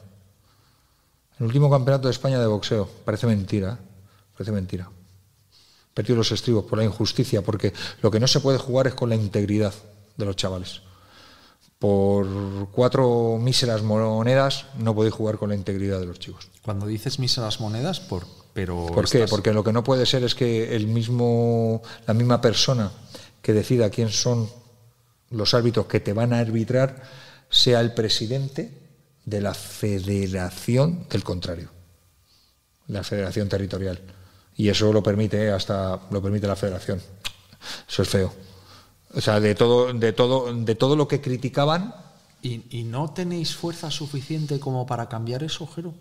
[1.39, 2.89] El último campeonato de España de boxeo.
[3.05, 3.85] Parece mentira, ¿eh?
[4.33, 4.91] Parece mentira.
[5.95, 7.73] Perdido los estribos por la injusticia, porque
[8.03, 9.75] lo que no se puede jugar es con la integridad
[10.17, 10.83] de los chavales.
[11.79, 16.49] Por cuatro míseras monedas no podéis jugar con la integridad de los chicos.
[16.63, 19.27] Cuando dices míseras monedas, por, pero ¿Por qué?
[19.29, 22.91] Porque lo que no puede ser es que el mismo, la misma persona
[23.41, 24.51] que decida quién son
[25.31, 27.03] los árbitros que te van a arbitrar
[27.49, 28.73] sea el presidente
[29.25, 31.71] de la federación del contrario,
[32.89, 34.01] la federación territorial.
[34.57, 37.01] Y eso lo permite hasta lo permite la federación.
[37.89, 38.48] Eso es feo.
[39.15, 41.95] O sea, de todo, de todo, de todo lo que criticaban,
[42.41, 45.93] ¿Y, y no tenéis fuerza suficiente como para cambiar eso, Jero?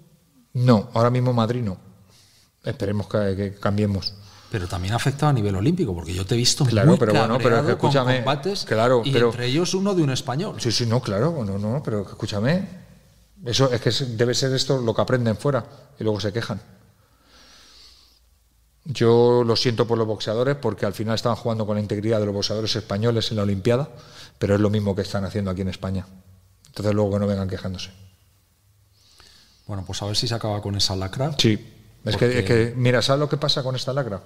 [0.54, 1.78] no, ahora mismo Madrid no.
[2.64, 4.14] Esperemos que- que cambiemos.
[4.52, 7.14] Pero también ha afectado a nivel olímpico, porque yo te he visto Claro, muy pero
[7.14, 10.56] bueno, pero que con escúchame, combates claro, y pero- entre ellos uno de un español.
[10.62, 12.68] Sí, sí, no, claro, no, no, pero escúchame,
[13.46, 15.66] eso es que debe ser esto lo que aprenden fuera
[16.00, 16.62] y luego se quejan.
[18.90, 22.26] Yo lo siento por los boxeadores porque al final estaban jugando con la integridad de
[22.26, 23.90] los boxeadores españoles en la Olimpiada,
[24.40, 26.08] pero es lo mismo que están haciendo aquí en España.
[26.68, 27.90] Entonces luego que no vengan quejándose.
[29.66, 31.36] Bueno, pues a ver si se acaba con esa lacra.
[31.38, 31.54] Sí,
[32.06, 34.22] es que, Porque- es que, mira, ¿sabes lo que pasa con esta lacra?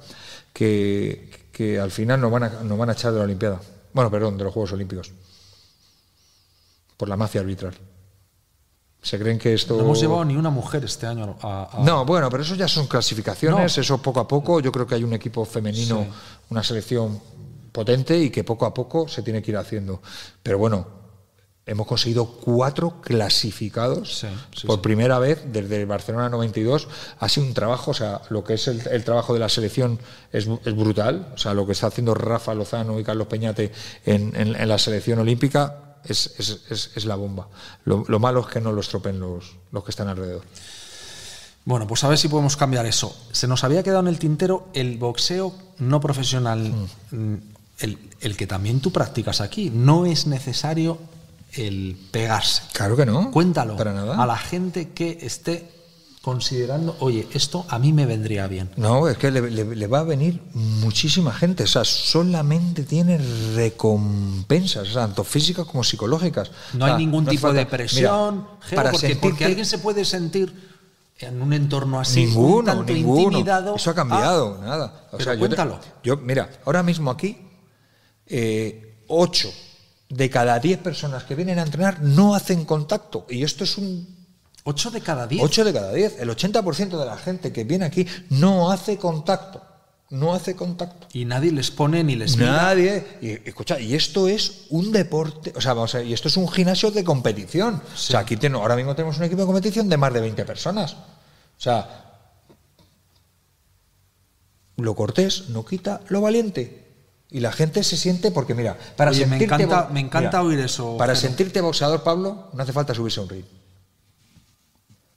[0.54, 3.60] Que, que al final nos van, a, nos van a echar de la Olimpiada.
[3.94, 5.12] Bueno, perdón, de los Juegos Olímpicos.
[6.98, 7.74] por la mafia arbitral.
[9.02, 9.76] Se creen que esto.
[9.78, 11.69] No hemos llevado ni una mujer este año a.
[11.73, 13.82] a- No, bueno, pero eso ya son clasificaciones, No.
[13.82, 14.60] eso poco a poco.
[14.60, 16.10] Yo creo que hay un equipo femenino, Sí.
[16.52, 17.19] una selección
[17.72, 20.02] potente y que poco a poco se tiene que ir haciendo.
[20.44, 20.86] Pero bueno,
[21.65, 26.88] hemos conseguido cuatro clasificados Sí, sí, por primera vez desde el Barcelona 92.
[27.19, 29.98] Ha sido un trabajo, o sea, lo que es el, el trabajo de la selección
[30.32, 31.32] es, es brutal.
[31.34, 33.72] O sea, lo que está haciendo Rafa Lozano y Carlos Peñate
[34.06, 37.48] en, en- en la selección olímpica es, es- es- es la bomba.
[37.86, 40.44] Lo, lo malo es que no lo estropen los, los que están alrededor.
[41.64, 43.15] Bueno, pues a ver si podemos cambiar eso.
[43.32, 46.73] Se nos había quedado en el tintero el boxeo no profesional,
[47.11, 47.34] mm,
[47.80, 49.69] el, el que también tú practicas aquí.
[49.69, 50.98] No es necesario
[51.53, 52.64] el pegarse.
[52.73, 53.30] Claro que no.
[53.32, 54.22] Cuéntalo Para nada.
[54.22, 55.69] a la gente que esté
[56.22, 58.69] considerando, oye, esto a mí me vendría bien.
[58.77, 61.64] No, es que le, le- le va a venir muchísima gente.
[61.64, 63.18] O sea, solamente tiene
[63.56, 66.52] recompensas, tanto físicas como psicológicas.
[66.73, 69.45] No O sea, hay ningún tipo falta- de presión, Mira, Geo, para porque, sentirte- porque
[69.45, 70.53] alguien se puede sentir
[71.19, 73.22] en un entorno así, un ninguno, tanto ninguno.
[73.23, 73.76] intimidado.
[73.76, 75.07] Eso ha cambiado, nada.
[75.11, 75.80] O pero sea, yo te- cuéntalo.
[76.03, 77.38] Yo, mira, ahora mismo aquí,
[78.27, 79.52] eh, ocho
[80.10, 83.26] de cada diez personas que vienen a entrenar no hacen contacto.
[83.30, 84.20] Y esto es un
[84.64, 85.44] 8 de cada 10.
[85.44, 86.20] 8 de cada 10.
[86.20, 89.62] El 80% de la gente que viene aquí no hace contacto.
[90.12, 91.08] No hace contacto.
[91.14, 92.52] Y nadie les pone ni les mira.
[92.52, 93.18] Nadie.
[93.22, 96.36] Y, escucha, y esto es un deporte, o sea, vamos a ver, y esto es
[96.36, 97.82] un gimnasio de competición.
[97.94, 100.44] O sea, aquí tenemos, ahora mismo tenemos un equipo de competición de más de 20
[100.44, 100.94] personas.
[100.94, 102.12] O sea,
[104.78, 106.80] lo cortés no quita lo valiente.
[107.30, 110.60] Y la gente se siente, porque mira, para Oye, me sentirte encanta- me encanta oír
[110.60, 113.46] eso, Para sentirte boxeador, Pablo, no hace falta subirse a un ring.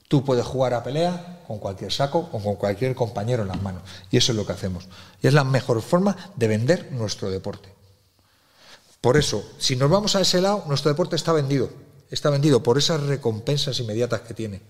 [0.07, 3.83] Tú puedes jugar a pelea con cualquier saco o con cualquier compañero en las manos.
[4.11, 4.87] Y eso es lo que hacemos.
[5.21, 7.73] Y es la mejor forma de vender nuestro deporte.
[9.01, 11.69] Por eso, si nos vamos a ese lado, nuestro deporte está vendido.
[12.09, 14.61] Está vendido por esas recompensas inmediatas que tiene.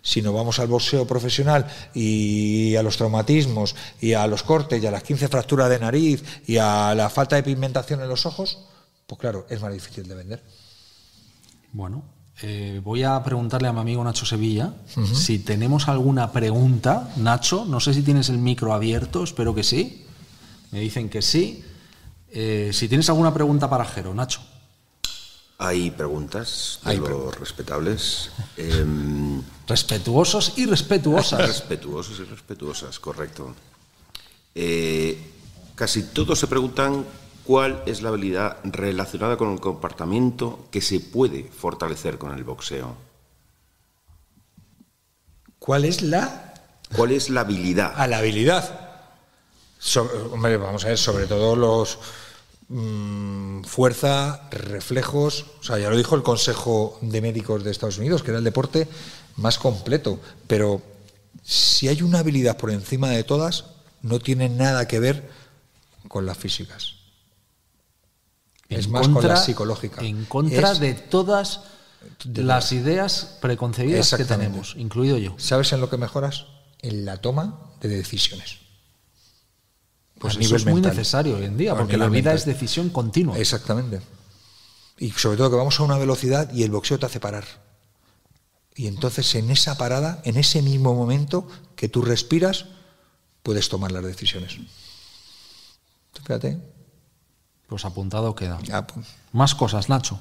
[0.00, 4.86] Si nos vamos al boxeo profesional y a los traumatismos y a los cortes y
[4.86, 8.58] a las 15 fracturas de nariz y a la falta de pigmentación en los ojos,
[9.06, 10.42] pues claro, es más difícil de vender.
[11.72, 12.04] Bueno,
[12.42, 14.72] eh, voy a preguntarle a mi amigo Nacho Sevilla
[15.12, 17.10] si tenemos alguna pregunta.
[17.16, 20.04] Nacho, no sé si tienes el micro abierto, espero que sí.
[20.70, 21.64] Me dicen que sí.
[22.30, 24.40] Eh, si tienes alguna pregunta para Jero, Nacho.
[25.60, 28.30] Hay preguntas de Hay los respetables.
[28.56, 31.40] em, Respetuosos y respetuosas.
[31.40, 33.54] respetuosos y respetuosas, correcto.
[34.54, 35.18] Eh,
[35.74, 37.04] casi todos se preguntan
[37.48, 42.94] cuál es la habilidad relacionada con el comportamiento que se puede fortalecer con el boxeo.
[45.58, 46.52] ¿Cuál es la
[46.94, 47.94] ¿Cuál es la habilidad?
[47.96, 49.08] a la habilidad.
[50.30, 51.98] Hombre, vamos a ver, sobre todo los
[52.68, 55.46] mm, fuerza, reflejos.
[55.60, 58.44] O sea, ya lo dijo el Consejo de Médicos de Estados Unidos, que era el
[58.44, 58.86] deporte
[59.36, 60.20] más completo.
[60.46, 60.82] Pero
[61.42, 63.64] si hay una habilidad por encima de todas,
[64.02, 65.30] no tiene nada que ver
[66.08, 66.97] con las físicas.
[68.68, 70.04] Es más con contra- las psicológicas.
[70.04, 71.60] En contra Es- de todas
[72.24, 75.34] las ideas preconcebidas que tenemos, incluido yo.
[75.38, 76.46] ¿Sabes en lo que mejoras?
[76.80, 78.58] En la toma de decisiones.
[80.18, 82.36] Pues A eso es muy necesario hoy en día, porque la vida mental.
[82.36, 83.38] es decisión continua.
[83.38, 84.00] Exactamente.
[84.98, 87.44] Y sobre todo que vamos a una velocidad y el boxeo te hace parar.
[88.74, 91.46] Y entonces en esa parada, en ese mismo momento
[91.76, 92.66] que tú respiras,
[93.42, 94.56] puedes tomar las decisiones.
[96.14, 96.58] Fíjate.
[97.68, 98.58] Pues apuntado queda.
[98.62, 100.18] Ya, pues, Más cosas, Nacho.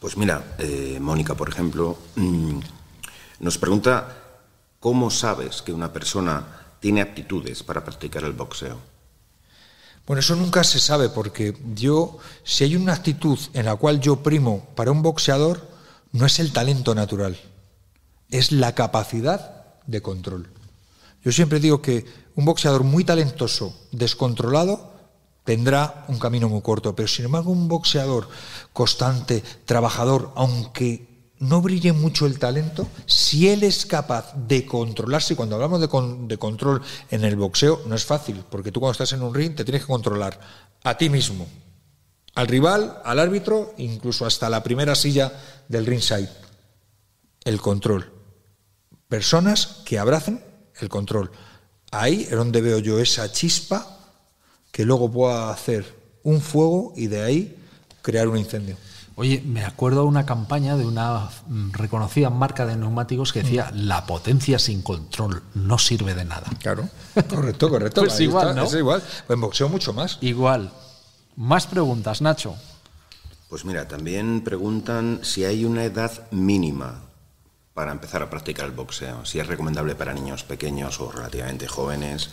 [0.00, 2.58] Pues mira, eh, Mónica, por ejemplo, mm,
[3.40, 4.16] nos pregunta
[4.80, 6.44] cómo sabes que una persona
[6.80, 8.78] tiene aptitudes para practicar el boxeo.
[10.06, 14.22] Bueno, eso nunca se sabe porque yo, si hay una actitud en la cual yo
[14.22, 15.68] primo para un boxeador,
[16.12, 17.38] no es el talento natural,
[18.30, 20.48] es la capacidad de control.
[21.22, 22.06] Yo siempre digo que
[22.36, 24.97] un boxeador muy talentoso, descontrolado,
[25.48, 28.28] tendrá un camino muy corto, pero sin embargo un boxeador
[28.74, 35.36] constante, trabajador, aunque no brille mucho el talento, si él es capaz de controlarse, y
[35.36, 35.88] cuando hablamos de,
[36.26, 39.54] de control en el boxeo, no es fácil, porque tú cuando estás en un ring
[39.54, 40.38] te tienes que controlar
[40.84, 41.46] a ti mismo,
[42.34, 45.32] al rival, al árbitro, incluso hasta la primera silla
[45.66, 46.28] del ringside.
[47.42, 48.12] El control.
[49.08, 50.44] Personas que abracen
[50.78, 51.32] el control.
[51.90, 53.97] Ahí es donde veo yo esa chispa
[54.72, 57.56] que luego pueda hacer un fuego y de ahí
[58.02, 58.76] crear un incendio.
[59.16, 63.72] Oye, me acuerdo de una campaña de una mm, reconocida marca de neumáticos que decía
[63.74, 66.46] la potencia sin control no sirve de nada.
[66.60, 66.88] Claro,
[67.28, 68.00] correcto, correcto.
[68.06, 68.66] Pues igual, está, ¿no?
[68.68, 69.02] Es igual.
[69.28, 70.18] En boxeo mucho más.
[70.20, 70.70] Igual.
[71.34, 72.54] Más preguntas, Nacho.
[73.48, 77.02] Pues mira, también preguntan si hay una edad mínima
[77.74, 82.30] para empezar a practicar el boxeo, si es recomendable para niños pequeños o relativamente jóvenes,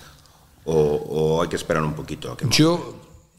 [0.66, 2.96] o, o hay que esperar un poquito a que Yo,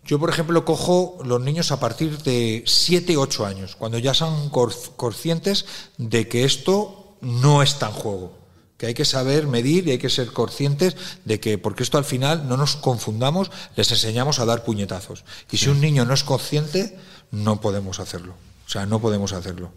[0.06, 4.50] yo, por ejemplo, cojo los niños a partir de 7, 8 años, cuando ya son
[4.50, 5.66] conscientes
[5.98, 8.32] de que esto no está en juego,
[8.78, 12.04] que hay que saber medir y hay que ser conscientes de que, porque esto al
[12.04, 15.24] final no nos confundamos, les enseñamos a dar puñetazos.
[15.50, 16.96] Y si un niño no es consciente,
[17.32, 18.34] no podemos hacerlo.
[18.66, 19.72] O sea, no podemos hacerlo.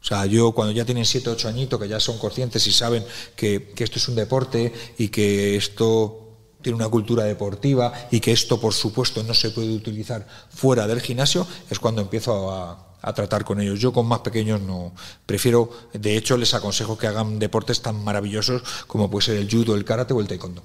[0.00, 3.04] O sea, yo cuando ya tienen 7, 8 añitos, que ya son conscientes y saben
[3.36, 6.23] que, que esto es un deporte y que esto
[6.64, 11.00] tiene una cultura deportiva y que esto, por supuesto, no se puede utilizar fuera del
[11.00, 13.78] gimnasio, es cuando empiezo a, a tratar con ellos.
[13.78, 14.92] Yo con más pequeños no.
[15.26, 19.74] Prefiero, de hecho, les aconsejo que hagan deportes tan maravillosos como puede ser el judo,
[19.74, 20.62] el karate o el taekwondo.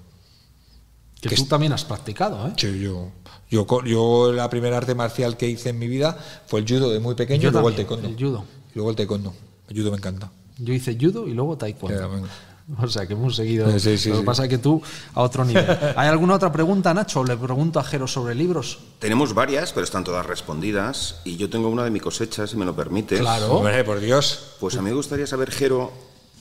[1.22, 2.54] Que Que tú es- también has practicado, ¿eh?
[2.56, 3.12] Sí, yo,
[3.52, 6.18] yo, yo la primera arte marcial que hice en mi vida
[6.48, 8.08] fue el judo de muy pequeño Yo y luego también, el taekwondo.
[8.08, 8.46] el judo.
[8.70, 9.34] Y luego el taekwondo.
[9.68, 10.32] El judo me encanta.
[10.58, 12.28] Yo hice judo y luego taekwondo.
[12.82, 13.70] O sea, que hemos seguido.
[13.72, 14.26] Sí, sí, sí, Lo que sí.
[14.26, 14.82] pasa es que tú
[15.16, 15.66] a otro nivel.
[15.96, 17.24] ¿Hay alguna otra pregunta, Nacho?
[17.24, 18.78] Le pregunto a Jero sobre libros.
[19.00, 21.22] Tenemos varias, pero están todas respondidas.
[21.26, 23.20] Y yo tengo una de mi cosecha, si me lo permites.
[23.20, 23.54] Claro.
[23.54, 24.56] Hombre, por Dios.
[24.60, 25.92] Pues a mí me gustaría saber, Jero,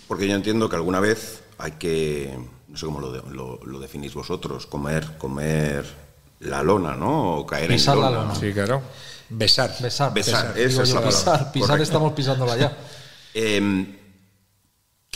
[0.06, 2.38] porque yo entiendo que alguna vez hay que,
[2.68, 5.84] no sé cómo lo, de- lo- lo definís vosotros, comer, comer
[6.40, 7.36] la lona, ¿no?
[7.38, 8.22] O caer Pisar en la lona.
[8.28, 8.34] lona.
[8.34, 8.82] Sí, claro.
[9.30, 9.74] Besar.
[9.80, 10.12] Besar.
[10.14, 11.24] Besar, esa es la pisar.
[11.24, 11.52] palabra.
[11.52, 11.82] Pisar Correcto.
[11.84, 12.76] estamos pisándola ya.
[13.34, 13.97] Em,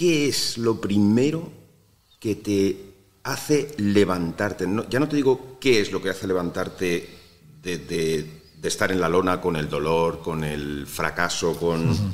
[0.03, 1.49] ¿Qué es lo primero
[2.19, 2.93] que te
[3.23, 4.67] hace levantarte?
[4.67, 7.09] No- ya no te digo qué es lo que hace levantarte
[7.63, 12.13] de, de- de estar en la lona con el dolor, con el fracaso, con...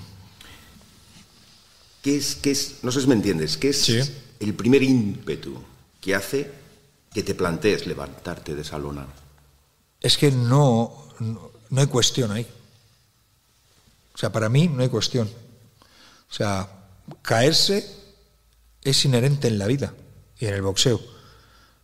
[2.02, 3.98] ¿Qué es, qué es, no sé si me entiendes, qué es Sí.
[4.40, 5.58] el primer ímpetu
[5.98, 6.50] que hace
[7.14, 9.06] que te plantees levantarte de esa lona?
[9.98, 12.46] Es que no, no, no hay cuestión ahí.
[14.12, 15.26] O sea, para mí no hay cuestión.
[16.30, 16.68] O sea,
[17.22, 17.88] caerse
[18.82, 19.94] es inherente en la vida
[20.38, 21.00] y en el boxeo.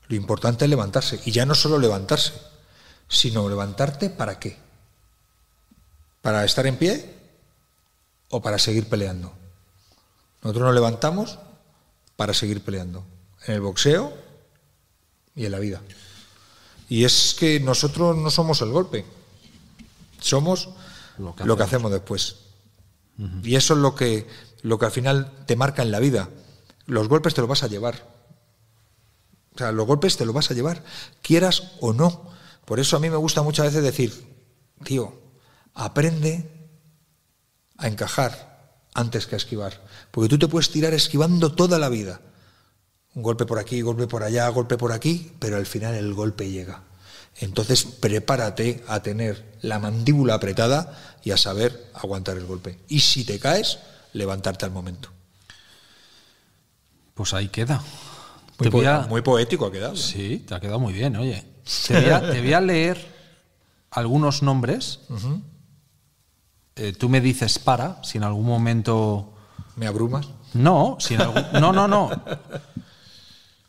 [0.09, 1.21] Lo importante es levantarse.
[1.25, 2.33] Y ya no solo levantarse,
[3.09, 4.57] sino levantarte para qué.
[6.23, 7.15] ¿Para estar en pie
[8.31, 9.33] o para seguir peleando?
[10.43, 11.39] Nosotros nos levantamos
[12.17, 13.05] para seguir peleando.
[13.47, 14.13] En el boxeo
[15.35, 15.81] y en la vida.
[16.89, 19.05] Y es que nosotros no somos el golpe,
[20.21, 20.69] somos
[21.19, 22.37] Lo lo que que, hacemos después.
[23.43, 24.27] Y eso es lo que,
[24.65, 26.31] lo que al final te marca en la vida.
[26.87, 28.09] Los golpes te los vas a llevar.
[29.55, 30.83] O sea, los golpes te los vas a llevar,
[31.21, 32.31] quieras o no.
[32.65, 34.27] Por eso a mí me gusta muchas veces decir,
[34.83, 35.21] tío,
[35.75, 36.51] aprende
[37.77, 39.83] a encajar antes que a esquivar.
[40.11, 42.23] Porque tú te puedes tirar esquivando toda la vida.
[43.15, 46.51] Un golpe por aquí, golpe por allá, golpe por aquí, pero al final el golpe
[46.51, 46.85] llega.
[47.37, 52.79] Entonces prepárate a tener la mandíbula apretada y a saber aguantar el golpe.
[52.89, 53.79] Y si te caes,
[54.15, 55.11] levantarte al momento.
[57.15, 57.77] Pues ahí queda.
[58.59, 59.97] Muy, Te voy po- a- muy poético ha quedado.
[59.97, 61.45] Sí, te ha quedado muy bien, oye.
[61.89, 63.15] Te voy a, te voy a leer
[63.91, 65.01] algunos nombres.
[66.77, 69.33] Eh, tú me dices para, si en algún momento.
[69.77, 70.27] ¿Me abrumas?
[70.55, 72.11] No, si en algún- no, no, no.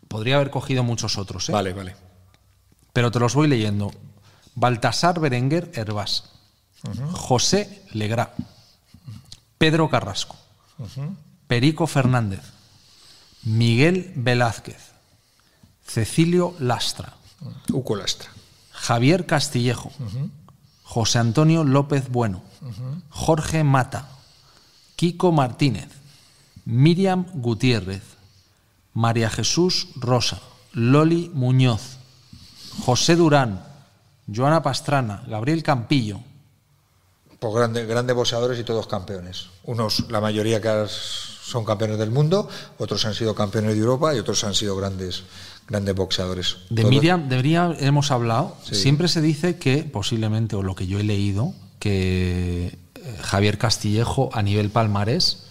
[0.08, 1.52] Podría haber cogido muchos otros, ¿eh?
[1.52, 1.96] Vale, vale.
[2.94, 3.92] pero te los voy leyendo.
[4.56, 6.32] Baltasar Berenguer Herbás,
[7.12, 8.34] José Legrá,
[9.58, 10.36] Pedro Carrasco,
[11.48, 12.42] Perico Fernández,
[13.44, 14.92] Miguel Velázquez,
[15.86, 17.14] Cecilio Lastra,
[17.72, 18.30] Uco Lastra.
[18.72, 19.92] Javier Castillejo,
[20.84, 22.44] José Antonio López Bueno,
[23.10, 24.10] Jorge Mata,
[24.96, 25.90] Kiko Martínez,
[26.66, 28.04] Miriam Gutiérrez,
[28.94, 30.42] María Jesús Rosa,
[30.74, 31.98] Loli Muñoz,
[32.86, 33.64] José Durán,
[34.34, 36.20] Joana Pastrana, Gabriel Campillo,
[37.40, 39.48] Pues grandes grandes boxeadores y todos campeones.
[39.64, 42.48] Unos, la mayoría que son campeones del mundo,
[42.78, 45.24] otros han sido campeones de Europa y otros han sido grandes,
[45.68, 46.58] grandes boxeadores.
[46.70, 48.56] De Todos- Miriam, de Miriam hemos hablado.
[48.64, 48.76] Sí.
[48.76, 54.30] Siempre se dice que, posiblemente, o lo que yo he leído, que eh, Javier Castillejo
[54.34, 55.44] a nivel palmarés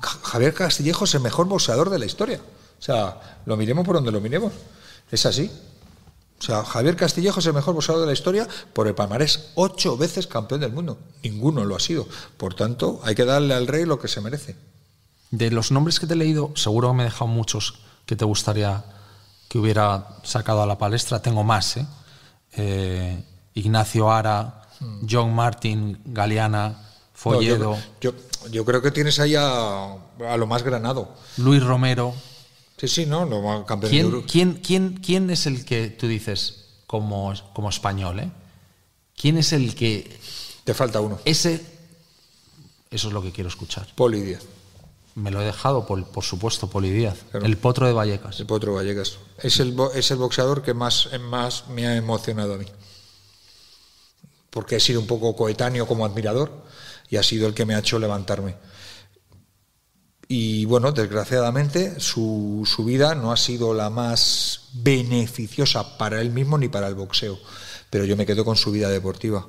[0.00, 2.40] Ja- Javier Castillejo es el mejor boxeador de la historia.
[2.78, 4.52] O sea, lo miremos por donde lo miremos.
[5.10, 5.50] Es así.
[6.40, 9.50] O sea, Javier Castillejo es el mejor boxeador de la historia por el palmarés.
[9.56, 10.98] Ocho veces campeón del mundo.
[11.22, 12.06] Ninguno lo ha sido.
[12.36, 14.54] Por tanto, hay que darle al rey lo que se merece.
[15.30, 18.24] De los nombres que te he leído, seguro que me he dejado muchos que te
[18.24, 18.84] gustaría
[19.48, 21.20] que hubiera sacado a la palestra.
[21.20, 21.86] Tengo más, ¿eh?
[22.56, 23.22] Eh,
[23.54, 24.62] Ignacio Ara,
[25.08, 26.78] John Martin, Galeana,
[27.14, 31.12] Folledo, No, yo, yo- yo creo que tienes ahí a, a lo más granado.
[31.36, 32.14] Luis Romero.
[32.78, 33.24] Sí, sí, ¿no?
[33.24, 37.68] Lo campeón de ¿Quién, Euro- quién, quién, quién es el que tú dices como, como
[37.68, 38.20] español?
[38.20, 38.30] ¿eh?
[39.16, 40.18] ¿Quién es el que
[40.64, 41.18] Te falta uno.
[41.24, 41.60] Ese,
[42.90, 43.86] eso es lo que quiero escuchar.
[43.94, 44.42] Poli Díaz.
[45.16, 47.18] Me lo he dejado, por, por supuesto, Poli Díaz.
[47.32, 47.44] Claro.
[47.46, 48.38] El potro de Vallecas.
[48.38, 49.18] El Potro Vallecas.
[49.42, 52.66] Es el, es el boxeador que más, más me ha emocionado a mí.
[54.50, 56.52] Porque he sido un poco coetáneo como admirador
[57.10, 58.54] y ha sido el que me ha hecho levantarme.
[60.30, 66.58] Y bueno, desgraciadamente su, su vida no ha sido la más beneficiosa para él mismo
[66.58, 67.38] ni para el boxeo.
[67.88, 69.46] Pero yo me quedo con su vida deportiva.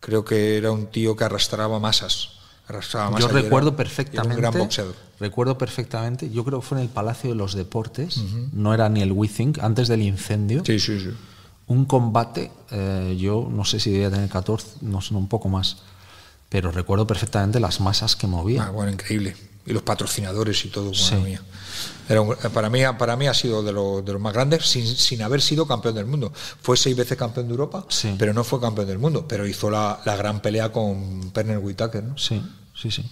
[0.00, 2.30] Creo que era un tío que arrastraba masas.
[2.66, 4.34] Arrastraba Yo masas recuerdo era perfectamente.
[4.34, 4.94] un gran boxeador.
[5.20, 6.28] Recuerdo perfectamente.
[6.30, 8.20] Yo creo que fue en el Palacio de los Deportes.
[8.52, 10.64] No era ni el WeThink, antes del incendio.
[10.64, 11.10] Sí, sí, sí.
[11.68, 12.50] Un combate.
[12.72, 15.78] eh, yo no sé si debía tener 14, no sé, un poco más.
[16.48, 18.64] Pero recuerdo perfectamente las masas que movía.
[18.64, 19.36] Ah, bueno, increíble.
[19.68, 21.14] Y los patrocinadores y todo, Sí.
[21.16, 21.42] mía.
[22.08, 24.86] Era un- para, mí, para mí ha sido de, lo- de los más grandes sin,
[24.86, 26.32] sin haber sido campeón del mundo.
[26.62, 28.14] Fue seis veces campeón de Europa, Sí.
[28.18, 29.26] pero no fue campeón del mundo.
[29.28, 32.02] Pero hizo la, la gran pelea con Perner Whitaker.
[32.02, 32.16] ¿no?
[32.16, 32.42] Sí,
[32.74, 33.04] sí, sí.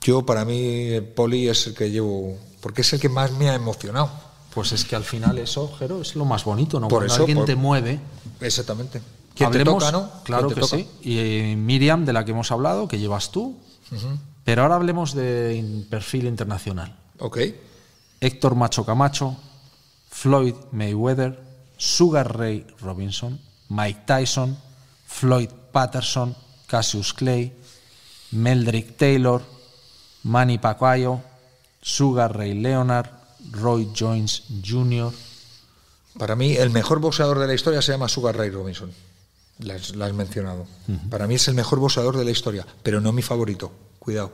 [0.00, 3.50] Yo, para mí, el Poli es el que llevo, porque es el que más me
[3.50, 4.08] ha emocionado.
[4.54, 6.86] Pues es que al final eso, Jero, es lo más bonito, ¿no?
[6.86, 7.98] Por Cuando eso, alguien por- te mueve.
[8.40, 9.02] Exactamente.
[9.34, 10.12] ¿Quién hablemos- te toca, no?
[10.22, 10.88] Claro ¿Quién que sí.
[11.02, 13.56] Y eh, Miriam, de la que hemos hablado, que llevas tú.
[14.44, 16.96] Pero ahora hablemos de perfil internacional.
[17.18, 17.38] Ok.
[18.20, 19.36] Héctor Macho Camacho,
[20.10, 21.38] Floyd Mayweather,
[21.76, 24.56] Sugar Ray Robinson, Mike Tyson,
[25.06, 27.52] Floyd Patterson, Cassius Clay,
[28.32, 29.42] Meldrick Taylor,
[30.24, 31.22] Manny Pacquiao,
[31.80, 33.10] Sugar Ray Leonard,
[33.50, 35.12] Roy Jones Jr.
[36.18, 38.90] Para mí, el mejor boxeador de la historia se llama Sugar Ray Robinson.
[39.58, 40.66] La has, la has mencionado.
[41.10, 43.72] Para mí es el mejor boxeador de la historia, pero no mi favorito.
[44.04, 44.32] Cuidado.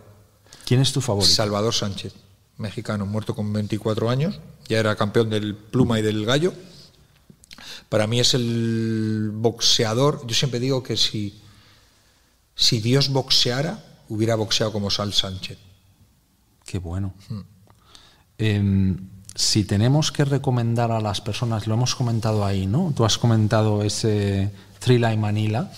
[0.66, 1.32] ¿Quién es tu favorito?
[1.32, 2.12] Salvador Sánchez,
[2.58, 4.40] mexicano, muerto con 24 años.
[4.68, 6.52] Ya era campeón del pluma y del gallo.
[7.88, 10.26] Para mí es el boxeador.
[10.26, 11.40] Yo siempre digo que si,
[12.56, 15.58] si Dios boxeara, hubiera boxeado como Sal Sánchez.
[16.64, 17.14] Qué bueno.
[18.38, 22.92] Em, si tenemos que recomendar a las personas, lo hemos comentado ahí, ¿no?
[22.96, 25.70] Tú has comentado ese Thriller Manila.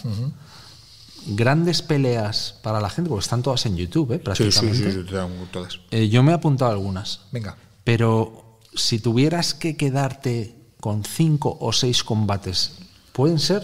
[1.27, 4.19] Grandes peleas para la gente, porque están todas en YouTube, ¿eh?
[4.19, 5.05] prácticamente.
[5.53, 5.79] todas.
[5.91, 7.21] Eh, yo me he apuntado algunas.
[7.31, 7.57] Venga.
[7.85, 12.73] Pero si tuvieras que quedarte con cinco o seis combates,
[13.13, 13.63] ¿pueden ser?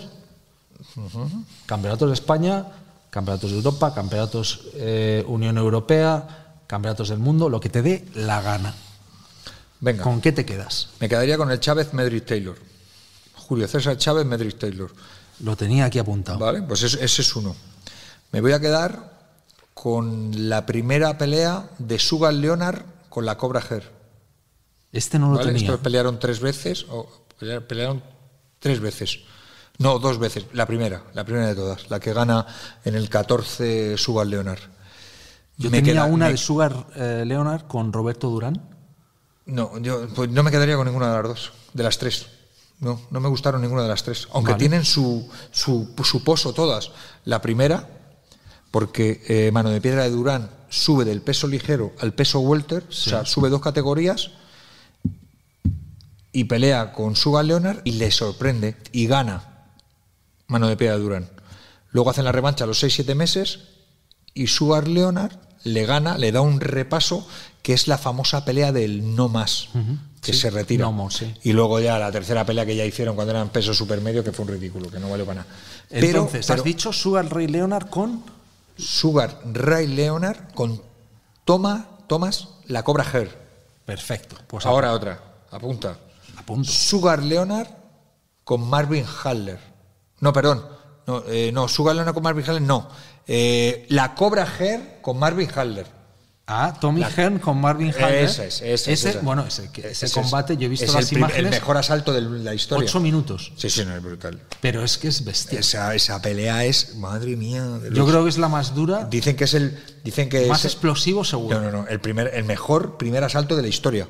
[1.66, 2.66] Campeonatos de España,
[3.10, 8.40] campeonatos de Europa, campeonatos eh, Unión Europea, campeonatos del mundo, lo que te dé la
[8.40, 8.74] gana.
[9.80, 10.02] Venga.
[10.02, 10.90] ¿Con qué te quedas?
[11.00, 12.56] Me quedaría con el Chávez Medrick Taylor.
[13.34, 14.92] Julio César Chávez Medrick Taylor.
[15.40, 16.38] Lo tenía aquí apuntado.
[16.38, 17.54] Vale, pues es- ese es uno.
[18.32, 19.18] Me voy a quedar
[19.74, 23.90] con la primera pelea de Sugar Leonard con la Cobra Her.
[24.92, 25.52] Este no lo ¿vale?
[25.52, 25.66] tenía.
[25.68, 27.08] Estos pelearon tres veces, o
[27.38, 28.02] pelea- pelearon
[28.58, 29.20] tres veces.
[29.78, 30.46] No, dos veces.
[30.54, 31.88] La primera, la primera de todas.
[31.90, 32.44] La que gana
[32.84, 34.58] en el 14 Sugar Leonard.
[35.56, 38.68] Yo Me tenía queda- una me- de Sugar eh, Leonard con Roberto Durán.
[39.46, 42.26] No, yo pues no me quedaría con ninguna de las dos, de las tres.
[42.80, 44.28] No, no me gustaron ninguna de las tres.
[44.32, 44.60] Aunque Vale.
[44.60, 46.92] tienen su, su, su pozo todas.
[47.24, 47.88] La primera,
[48.70, 52.92] porque eh, Mano de Piedra de Durán sube del peso ligero al peso welter, o
[52.92, 54.30] sea, sube dos categorías
[56.32, 59.66] y pelea con Sugar Leonard y le sorprende y gana
[60.46, 61.30] Mano de Piedra de Durán.
[61.90, 63.60] Luego hacen la revancha a los 6-7 meses
[64.34, 65.32] y Sugar Leonard
[65.64, 67.26] le gana, le da un repaso
[67.62, 69.68] que es la famosa pelea del no más,
[70.20, 70.90] que Sí, se retira.
[71.10, 71.34] sí.
[71.44, 74.44] Y luego ya la tercera pelea que ya hicieron cuando eran peso supermedio, que fue
[74.44, 75.52] un ridículo, que no valió para nada.
[75.90, 78.24] Entonces, pero has dicho Sugar Ray Leonard con.
[78.76, 80.80] Sugar Ray Leonard con
[81.44, 83.36] Toma, Thomas la Cobra Her.
[83.84, 84.36] Perfecto.
[84.46, 85.20] Pues Ahora otra,
[85.50, 85.96] apunta.
[86.36, 86.70] apunto.
[86.70, 87.68] Sugar Leonard
[88.44, 89.58] con Marvin Haller.
[90.20, 90.64] No, perdón.
[91.06, 92.88] No, eh, no Sugar Leonard con Marvin Haller, no.
[93.26, 95.86] Eh, la Cobra Her con Marvin Haller.
[96.50, 98.24] Ah, Tommy Hearn con Marvin Haller.
[98.24, 101.12] Ese es, ese es, Ese, bueno, ese, ese es- combate, yo he visto es las
[101.12, 101.44] el, imágenes.
[101.44, 102.86] el mejor asalto de la historia.
[102.86, 103.52] Ocho minutos.
[103.56, 104.40] Sí, sí, no, es brutal.
[104.62, 105.60] Pero es que es bestial.
[105.60, 107.78] Esa, esa pelea es, madre mía.
[107.92, 109.78] Yo creo que es la más dura, Dicen que es el.
[110.02, 111.60] Dicen que más es, explosivo seguro.
[111.60, 111.88] No, no, no.
[111.88, 114.08] El, primer, el mejor primer asalto de la historia.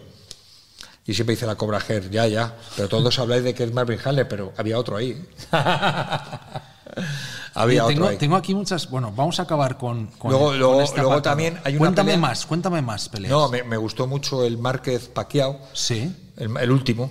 [1.04, 2.56] Y siempre dice la Cobra Her, ya, ya.
[2.76, 5.26] Pero todos habláis de que es Marvin Haller, pero había otro ahí.
[7.54, 8.88] había Oye, otro tengo, aquí muchas.
[8.90, 10.06] Bueno, vamos a acabar con.
[10.18, 13.30] con Luego- este también hay una Cuéntame pelea- más, cuéntame más peleas.
[13.30, 16.14] No, me, me gustó mucho el Márquez Paquiao, Sí.
[16.36, 17.10] el, el último,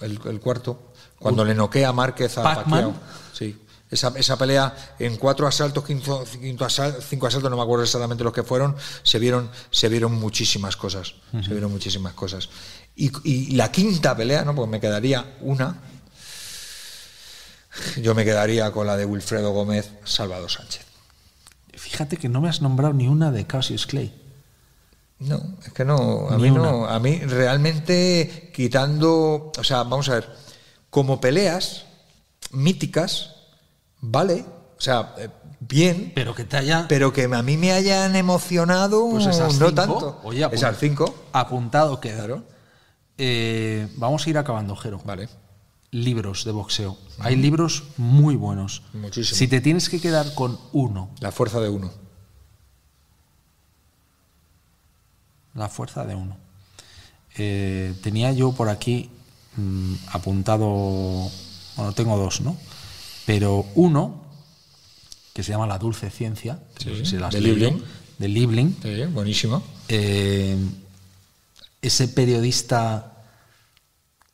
[0.00, 2.64] el, el cuarto, cuando le noquea Márquez a ¿Pac-Man?
[2.92, 2.92] Pacquiao.
[3.32, 3.60] Sí.
[3.90, 8.24] Esa, esa pelea en cuatro asaltos, quinto, quinto asal- cinco asaltos, no me acuerdo exactamente
[8.24, 8.74] los que fueron,
[9.04, 11.14] se vieron, se vieron muchísimas cosas.
[11.30, 12.48] Se vieron muchísimas cosas.
[12.96, 14.52] Y, y la quinta pelea, ¿no?
[14.54, 15.80] Pues me quedaría una.
[18.00, 20.84] Yo me quedaría con la de Wilfredo Gómez, Salvador Sánchez.
[21.72, 24.12] Fíjate que no me has nombrado ni una de Cassius Clay.
[25.18, 26.62] No, es que no, a Ni mí una.
[26.70, 30.28] no, a mí realmente quitando, o sea, vamos a ver,
[30.90, 31.84] como peleas
[32.50, 33.30] míticas,
[34.00, 34.44] vale,
[34.76, 35.28] o sea, eh,
[35.60, 39.68] bien, Pero que te haya pero que a mí me hayan emocionado, Pues esas no
[39.68, 40.20] cinco, tanto.
[40.24, 42.18] oye, apun- esas cinco, apuntado queda.
[42.18, 42.44] claro,
[43.16, 45.00] Eh, vamos a ir acabando, Jero.
[45.04, 45.28] vale.
[45.94, 46.98] Libros de boxeo.
[47.20, 48.82] Hay libros muy buenos.
[48.94, 49.38] Muchísimo.
[49.38, 51.90] Si te tienes que quedar con uno, La fuerza de uno.
[55.54, 56.36] la fuerza de uno.
[57.36, 59.08] Eh, tenía yo por aquí
[59.56, 61.30] mm, apuntado,
[61.76, 62.56] bueno, tengo dos, ¿no?
[63.24, 64.20] Pero uno,
[65.32, 67.82] que se llama La Dulce Ciencia, sé si de Liebling.
[68.18, 69.62] de Liebling, Sí, buenísimo.
[69.88, 70.56] eh,
[71.82, 73.13] ese periodista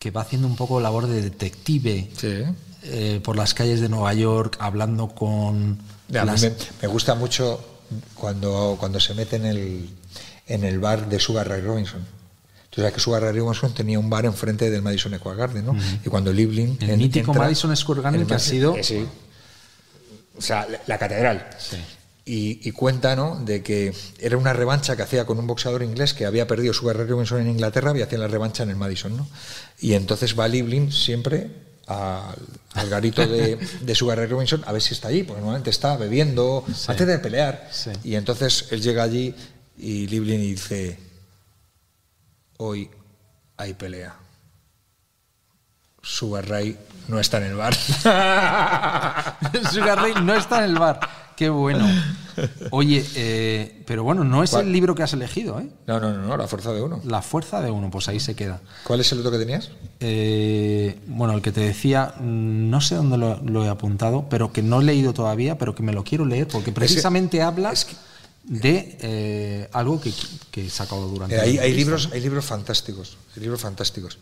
[0.01, 2.43] que va haciendo un poco labor de detective Sí.
[2.85, 5.79] eh, por las calles de Nueva York, hablando con
[6.09, 6.53] las- me,
[6.83, 7.63] me gusta mucho
[8.15, 9.91] cuando, cuando se mete en el,
[10.47, 12.05] en el bar de Sugar Ray Robinson.
[12.71, 15.77] Tú sabes que Sugar Ray Robinson tenía un bar enfrente del Madison Square Garden, ¿no?
[16.05, 16.79] Y cuando Liebling...
[16.81, 19.07] El mítico Madison Square Garden que ha sido- eh, sí.
[20.39, 21.47] O sea, la, la catedral.
[21.59, 21.77] Sí.
[22.33, 23.41] Y, y cuenta, ¿no?
[23.45, 26.97] De que era una revancha que hacía con un boxeador inglés que había perdido Sugar
[26.97, 29.27] Ray Robinson en Inglaterra y hacía la revancha en el Madison, ¿no?
[29.81, 31.51] Y entonces va Liebling siempre
[31.89, 32.37] al,
[32.75, 35.97] al garito de, de Sugar Ray Robinson a ver si está allí, porque normalmente está
[35.97, 37.69] bebiendo antes de pelear.
[37.73, 37.91] Sí.
[38.05, 39.35] Y entonces él llega allí
[39.77, 41.01] y Liebling dice,
[42.59, 42.89] hoy
[43.57, 44.15] hay pelea.
[46.01, 46.79] Sugar Ray
[47.09, 47.75] no está en el bar.
[49.73, 51.01] Sugar Ray no está en el bar.
[51.41, 51.87] Qué bueno.
[52.71, 54.67] Oye, eh, pero bueno, no es ¿Cuál?
[54.67, 55.71] el libro que has elegido, ¿eh?
[55.87, 57.01] no, no, no, no, la fuerza de uno.
[57.07, 58.61] La fuerza de uno, pues ahí se queda.
[58.85, 59.71] ¿Cuál es el otro que tenías?
[60.01, 64.61] Eh, bueno, el que te decía, no sé dónde lo, lo he apuntado, pero que
[64.61, 67.97] no he leído todavía, pero que me lo quiero leer, porque precisamente habla es que-
[68.45, 70.13] de eh, algo que,
[70.51, 74.19] que he sacado durante hay, hay libros, hay libros fantásticos, hay libros fantásticos.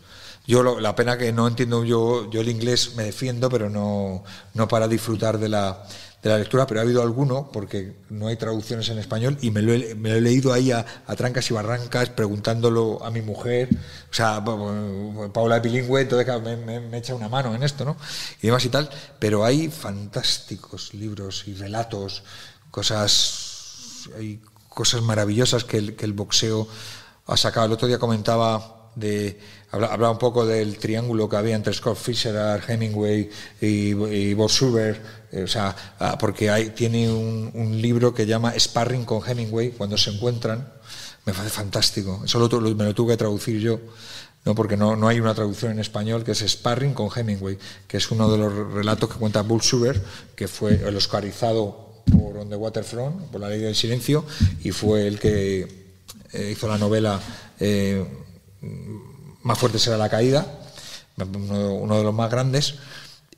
[0.47, 4.23] Yo lo- la pena que no entiendo yo, yo el inglés me defiendo, pero no,
[4.53, 5.83] no para disfrutar de la,
[6.21, 9.61] de la lectura, pero ha habido alguno, porque no hay traducciones en español, y me
[9.61, 10.85] lo he, leído ahí a,
[11.15, 13.69] trancas y barrancas, preguntándolo a mi mujer,
[14.11, 17.63] o sea, pa- pa- Paula es bilingüe, entonces me, me- me echa una mano en
[17.63, 17.95] esto, ¿no?
[18.41, 22.23] Y demás y tal, pero hay fantásticos libros y relatos,
[22.69, 26.67] cosas hay cosas maravillosas que el, boxeo
[27.27, 27.65] ha sacado.
[27.65, 29.39] El otro día comentaba de
[29.71, 33.29] habla- hablaba un poco del triángulo que había entre Scott Fisher, Hemingway
[33.61, 34.99] y, y Bob Schubert,
[35.31, 40.67] o sea, ah, porque tiene un, libro que llama Sparring con Hemingway cuando se encuentran.
[41.25, 42.21] Me parece fantástico.
[42.25, 43.79] Eso lo me lo tuve que traducir yo.
[44.45, 47.57] No, porque no, no hay una traducción en español que es Sparring con Hemingway,
[47.87, 49.61] que es uno de los relatos que cuenta Bull
[50.35, 54.25] que fue el oscarizado por the Waterfront, por la ley del silencio,
[54.63, 55.93] y fue el que
[56.31, 57.19] eh, hizo la novela
[57.59, 58.05] eh,
[59.43, 60.45] Más fuerte será la caída,
[61.17, 62.75] uno de los más grandes,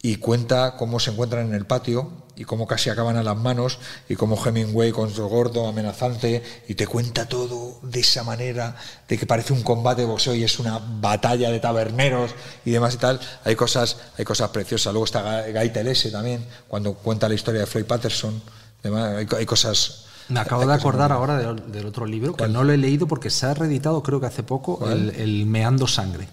[0.03, 3.78] y cuenta cómo se encuentran en el patio y cómo casi acaban a las manos
[4.10, 8.76] y cómo Hemingway con su gordo amenazante y te cuenta todo de esa manera
[9.07, 12.32] de que parece un combate de boxeo y es una batalla de taberneros
[12.65, 13.19] y demás y tal.
[13.44, 14.91] Hay cosas hay cosas preciosas.
[14.91, 18.41] Luego está Ga- Guy Telese también cuando cuenta la historia de Floyd Patterson
[18.82, 20.06] demás, hay, co- hay cosas.
[20.30, 23.30] Me acabo de acordar ahora del, del otro libro, que no lo he leído porque
[23.30, 26.28] se ha reeditado creo que hace poco, el, el Meando Sangre.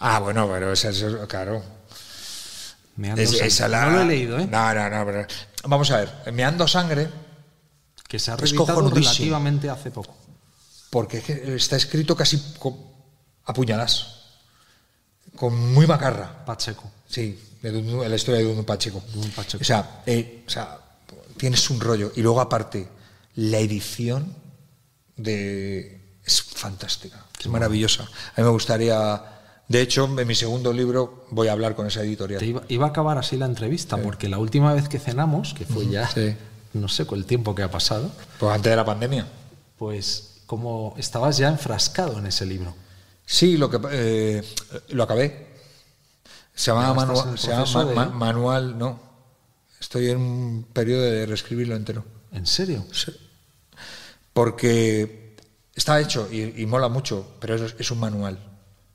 [0.00, 1.62] ah bueno pero esa es claro
[3.00, 3.46] Meando Es- Sangre.
[3.46, 4.46] esa la- No lo he leído, ¿eh?
[4.46, 5.26] no no no pero-
[5.64, 7.08] vamos a ver meando sangre
[8.06, 10.14] Que se ha reeditado relativamente hace poco.
[10.90, 12.36] porque es que está escrito casi
[13.46, 14.16] a puñaladas,
[15.36, 16.44] con muy macarra.
[16.44, 16.90] Pacheco.
[17.08, 17.72] Sí, de
[18.08, 19.02] la historia de Dundu Pacheco.
[19.34, 19.62] Pacheco.
[19.62, 20.78] O sea, eh, o sea,
[21.36, 22.12] tienes un rollo.
[22.16, 22.86] Y luego, aparte,
[23.36, 24.34] la edición
[25.16, 28.02] de es fantástica, es maravillosa.
[28.02, 29.39] A mí me gustaría.
[29.70, 32.40] De hecho, en mi segundo libro voy a hablar con esa editorial.
[32.40, 35.64] Te iba, iba a acabar así la entrevista, porque la última vez que cenamos, que
[35.64, 36.34] fue ya, Sí.
[36.72, 38.10] no sé con el tiempo que ha pasado,
[38.40, 39.28] Pues antes de la pandemia.
[39.78, 42.74] pues como estabas ya enfrascado en ese libro.
[43.24, 44.44] Sí, lo que eh,
[44.88, 45.46] lo acabé.
[46.52, 48.98] Se llama, Ya estás en manua- el se llama proceso ma- de- ma- manual, no.
[49.80, 52.04] Estoy en un periodo de reescribirlo entero.
[52.32, 52.84] ¿En serio?
[52.92, 53.12] Sí.
[54.32, 55.36] Porque
[55.74, 58.38] está hecho y, y mola mucho, pero es, es un manual.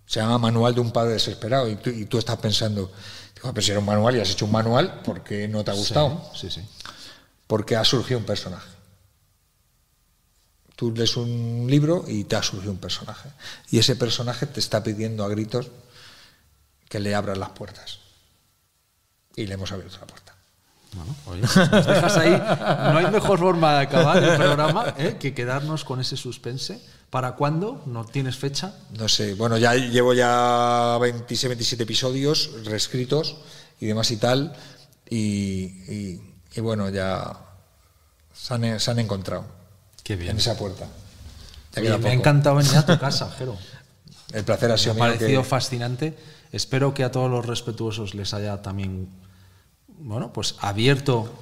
[0.05, 2.91] Se llama Manual de un padre desesperado y tú, y tú estás pensando,
[3.33, 5.71] digo, pero si era un manual y has hecho un manual, ¿por qué no te
[5.71, 6.31] ha gustado?
[6.35, 6.61] Sí, sí.
[7.47, 8.69] Porque ha surgido un personaje.
[10.75, 13.29] Tú lees un libro y te ha surgido un personaje.
[13.71, 15.71] Y ese personaje te está pidiendo a gritos
[16.89, 17.99] que le abras las puertas.
[19.35, 20.35] Y le hemos abierto la puerta.
[20.93, 22.31] Bueno, oye, nos dejas ahí.
[22.31, 25.17] No hay mejor forma de acabar el programa ¿eh?
[25.19, 26.81] que quedarnos con ese suspense.
[27.15, 27.81] ¿Para cuándo?
[27.85, 28.73] ¿No tienes fecha?
[28.99, 33.37] No sé, bueno, ya llevo ya 26, 27 episodios reescritos
[33.79, 34.53] y demás y tal.
[35.09, 35.17] Y,
[35.93, 36.21] y-
[36.55, 37.31] y bueno, ya
[38.33, 39.45] se han, se han encontrado
[40.03, 40.31] Qué bien.
[40.31, 40.87] en esa puerta.
[41.77, 43.57] Oye, me ha encantado venir a tu casa, Jero.
[44.33, 45.03] El placer ha Me sido ha mío.
[45.05, 46.17] parecido que- fascinante.
[46.51, 49.07] Espero que a todos los respetuosos les haya también,
[49.99, 51.33] bueno, pues abierto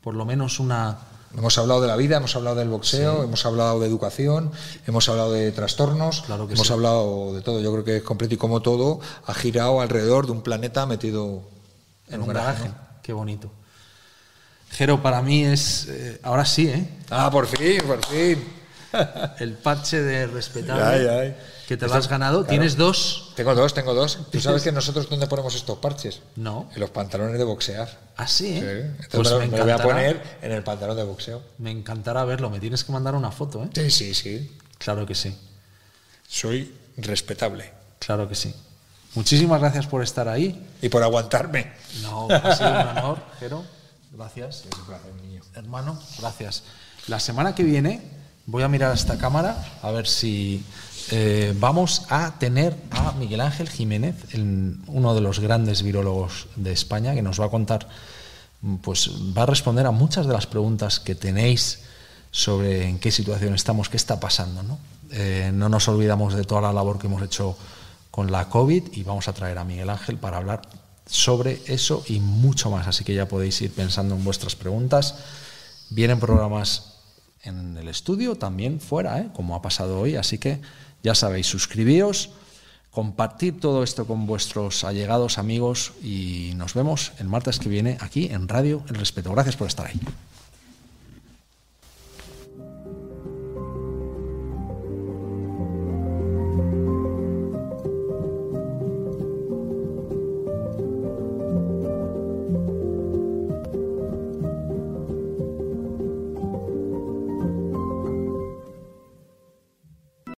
[0.00, 0.98] por lo menos una...
[1.36, 4.52] Hemos hablado de la vida, hemos hablado del boxeo, hemos hablado de educación,
[4.86, 6.72] hemos hablado de trastornos, Claro hemos sí.
[6.72, 7.60] hablado de todo.
[7.60, 11.42] Yo creo que es completo y como todo ha girado alrededor de un planeta metido
[12.08, 12.70] en un garaje.
[13.02, 13.50] Qué bonito.
[14.72, 16.86] Jero, para mí es, eh, ahora sí, ¿eh?
[17.10, 18.42] Ah, por fin, por fin.
[19.38, 21.36] El parche de respetable Ay, ay.
[21.66, 22.38] que te lo has ganado.
[22.40, 22.50] claro.
[22.50, 23.32] Tienes dos.
[23.36, 24.18] Tengo dos, tengo dos.
[24.30, 26.20] ¿Tú sabes que nosotros dónde ponemos estos parches?
[26.36, 26.68] No.
[26.74, 27.88] En los pantalones de boxear.
[28.16, 28.60] Así, Sí.
[28.62, 28.90] ¿eh?
[29.02, 31.42] Entonces Pues me, lo voy a poner en el pantalón de boxeo.
[31.58, 32.50] Me encantará verlo.
[32.50, 33.70] Me tienes que mandar una foto, ¿eh?
[33.74, 34.56] Sí, sí, sí.
[34.78, 35.36] Claro que sí.
[36.28, 37.72] Soy respetable.
[37.98, 38.54] Claro que sí.
[39.14, 40.66] Muchísimas gracias por estar ahí.
[40.80, 41.72] Y por aguantarme.
[42.02, 43.64] No, ha sido un honor, Jero.
[44.12, 44.64] Gracias.
[44.70, 45.42] Es un placer mío.
[45.54, 46.64] Hermano, gracias.
[47.08, 48.02] La semana que viene
[48.52, 50.62] voy a mirar a esta cámara a ver si
[51.10, 57.14] eh, vamos a tener a Miguel Ángel Jiménez, uno de los grandes virólogos de España,
[57.14, 57.88] que nos va a contar,
[58.82, 61.84] pues va a responder a muchas de las preguntas que tenéis
[62.30, 64.62] sobre en qué situación estamos, qué está pasando.
[64.62, 64.78] ¿no?
[65.12, 67.56] Eh, no nos olvidamos de toda la labor que hemos hecho
[68.10, 70.60] con la COVID y vamos a traer a Miguel Ángel para hablar
[71.06, 72.86] sobre eso y mucho más.
[72.86, 75.14] Así que ya podéis ir pensando en vuestras preguntas.
[75.88, 76.91] Vienen programas
[77.42, 79.28] en el estudio, también fuera, ¿eh?
[79.34, 80.16] como ha pasado hoy.
[80.16, 80.60] Así que
[81.02, 82.30] ya sabéis, suscribíos,
[82.90, 88.26] compartir todo esto con vuestros allegados amigos y nos vemos el martes que viene aquí
[88.26, 89.32] en Radio El Respeto.
[89.32, 90.00] Gracias por estar ahí.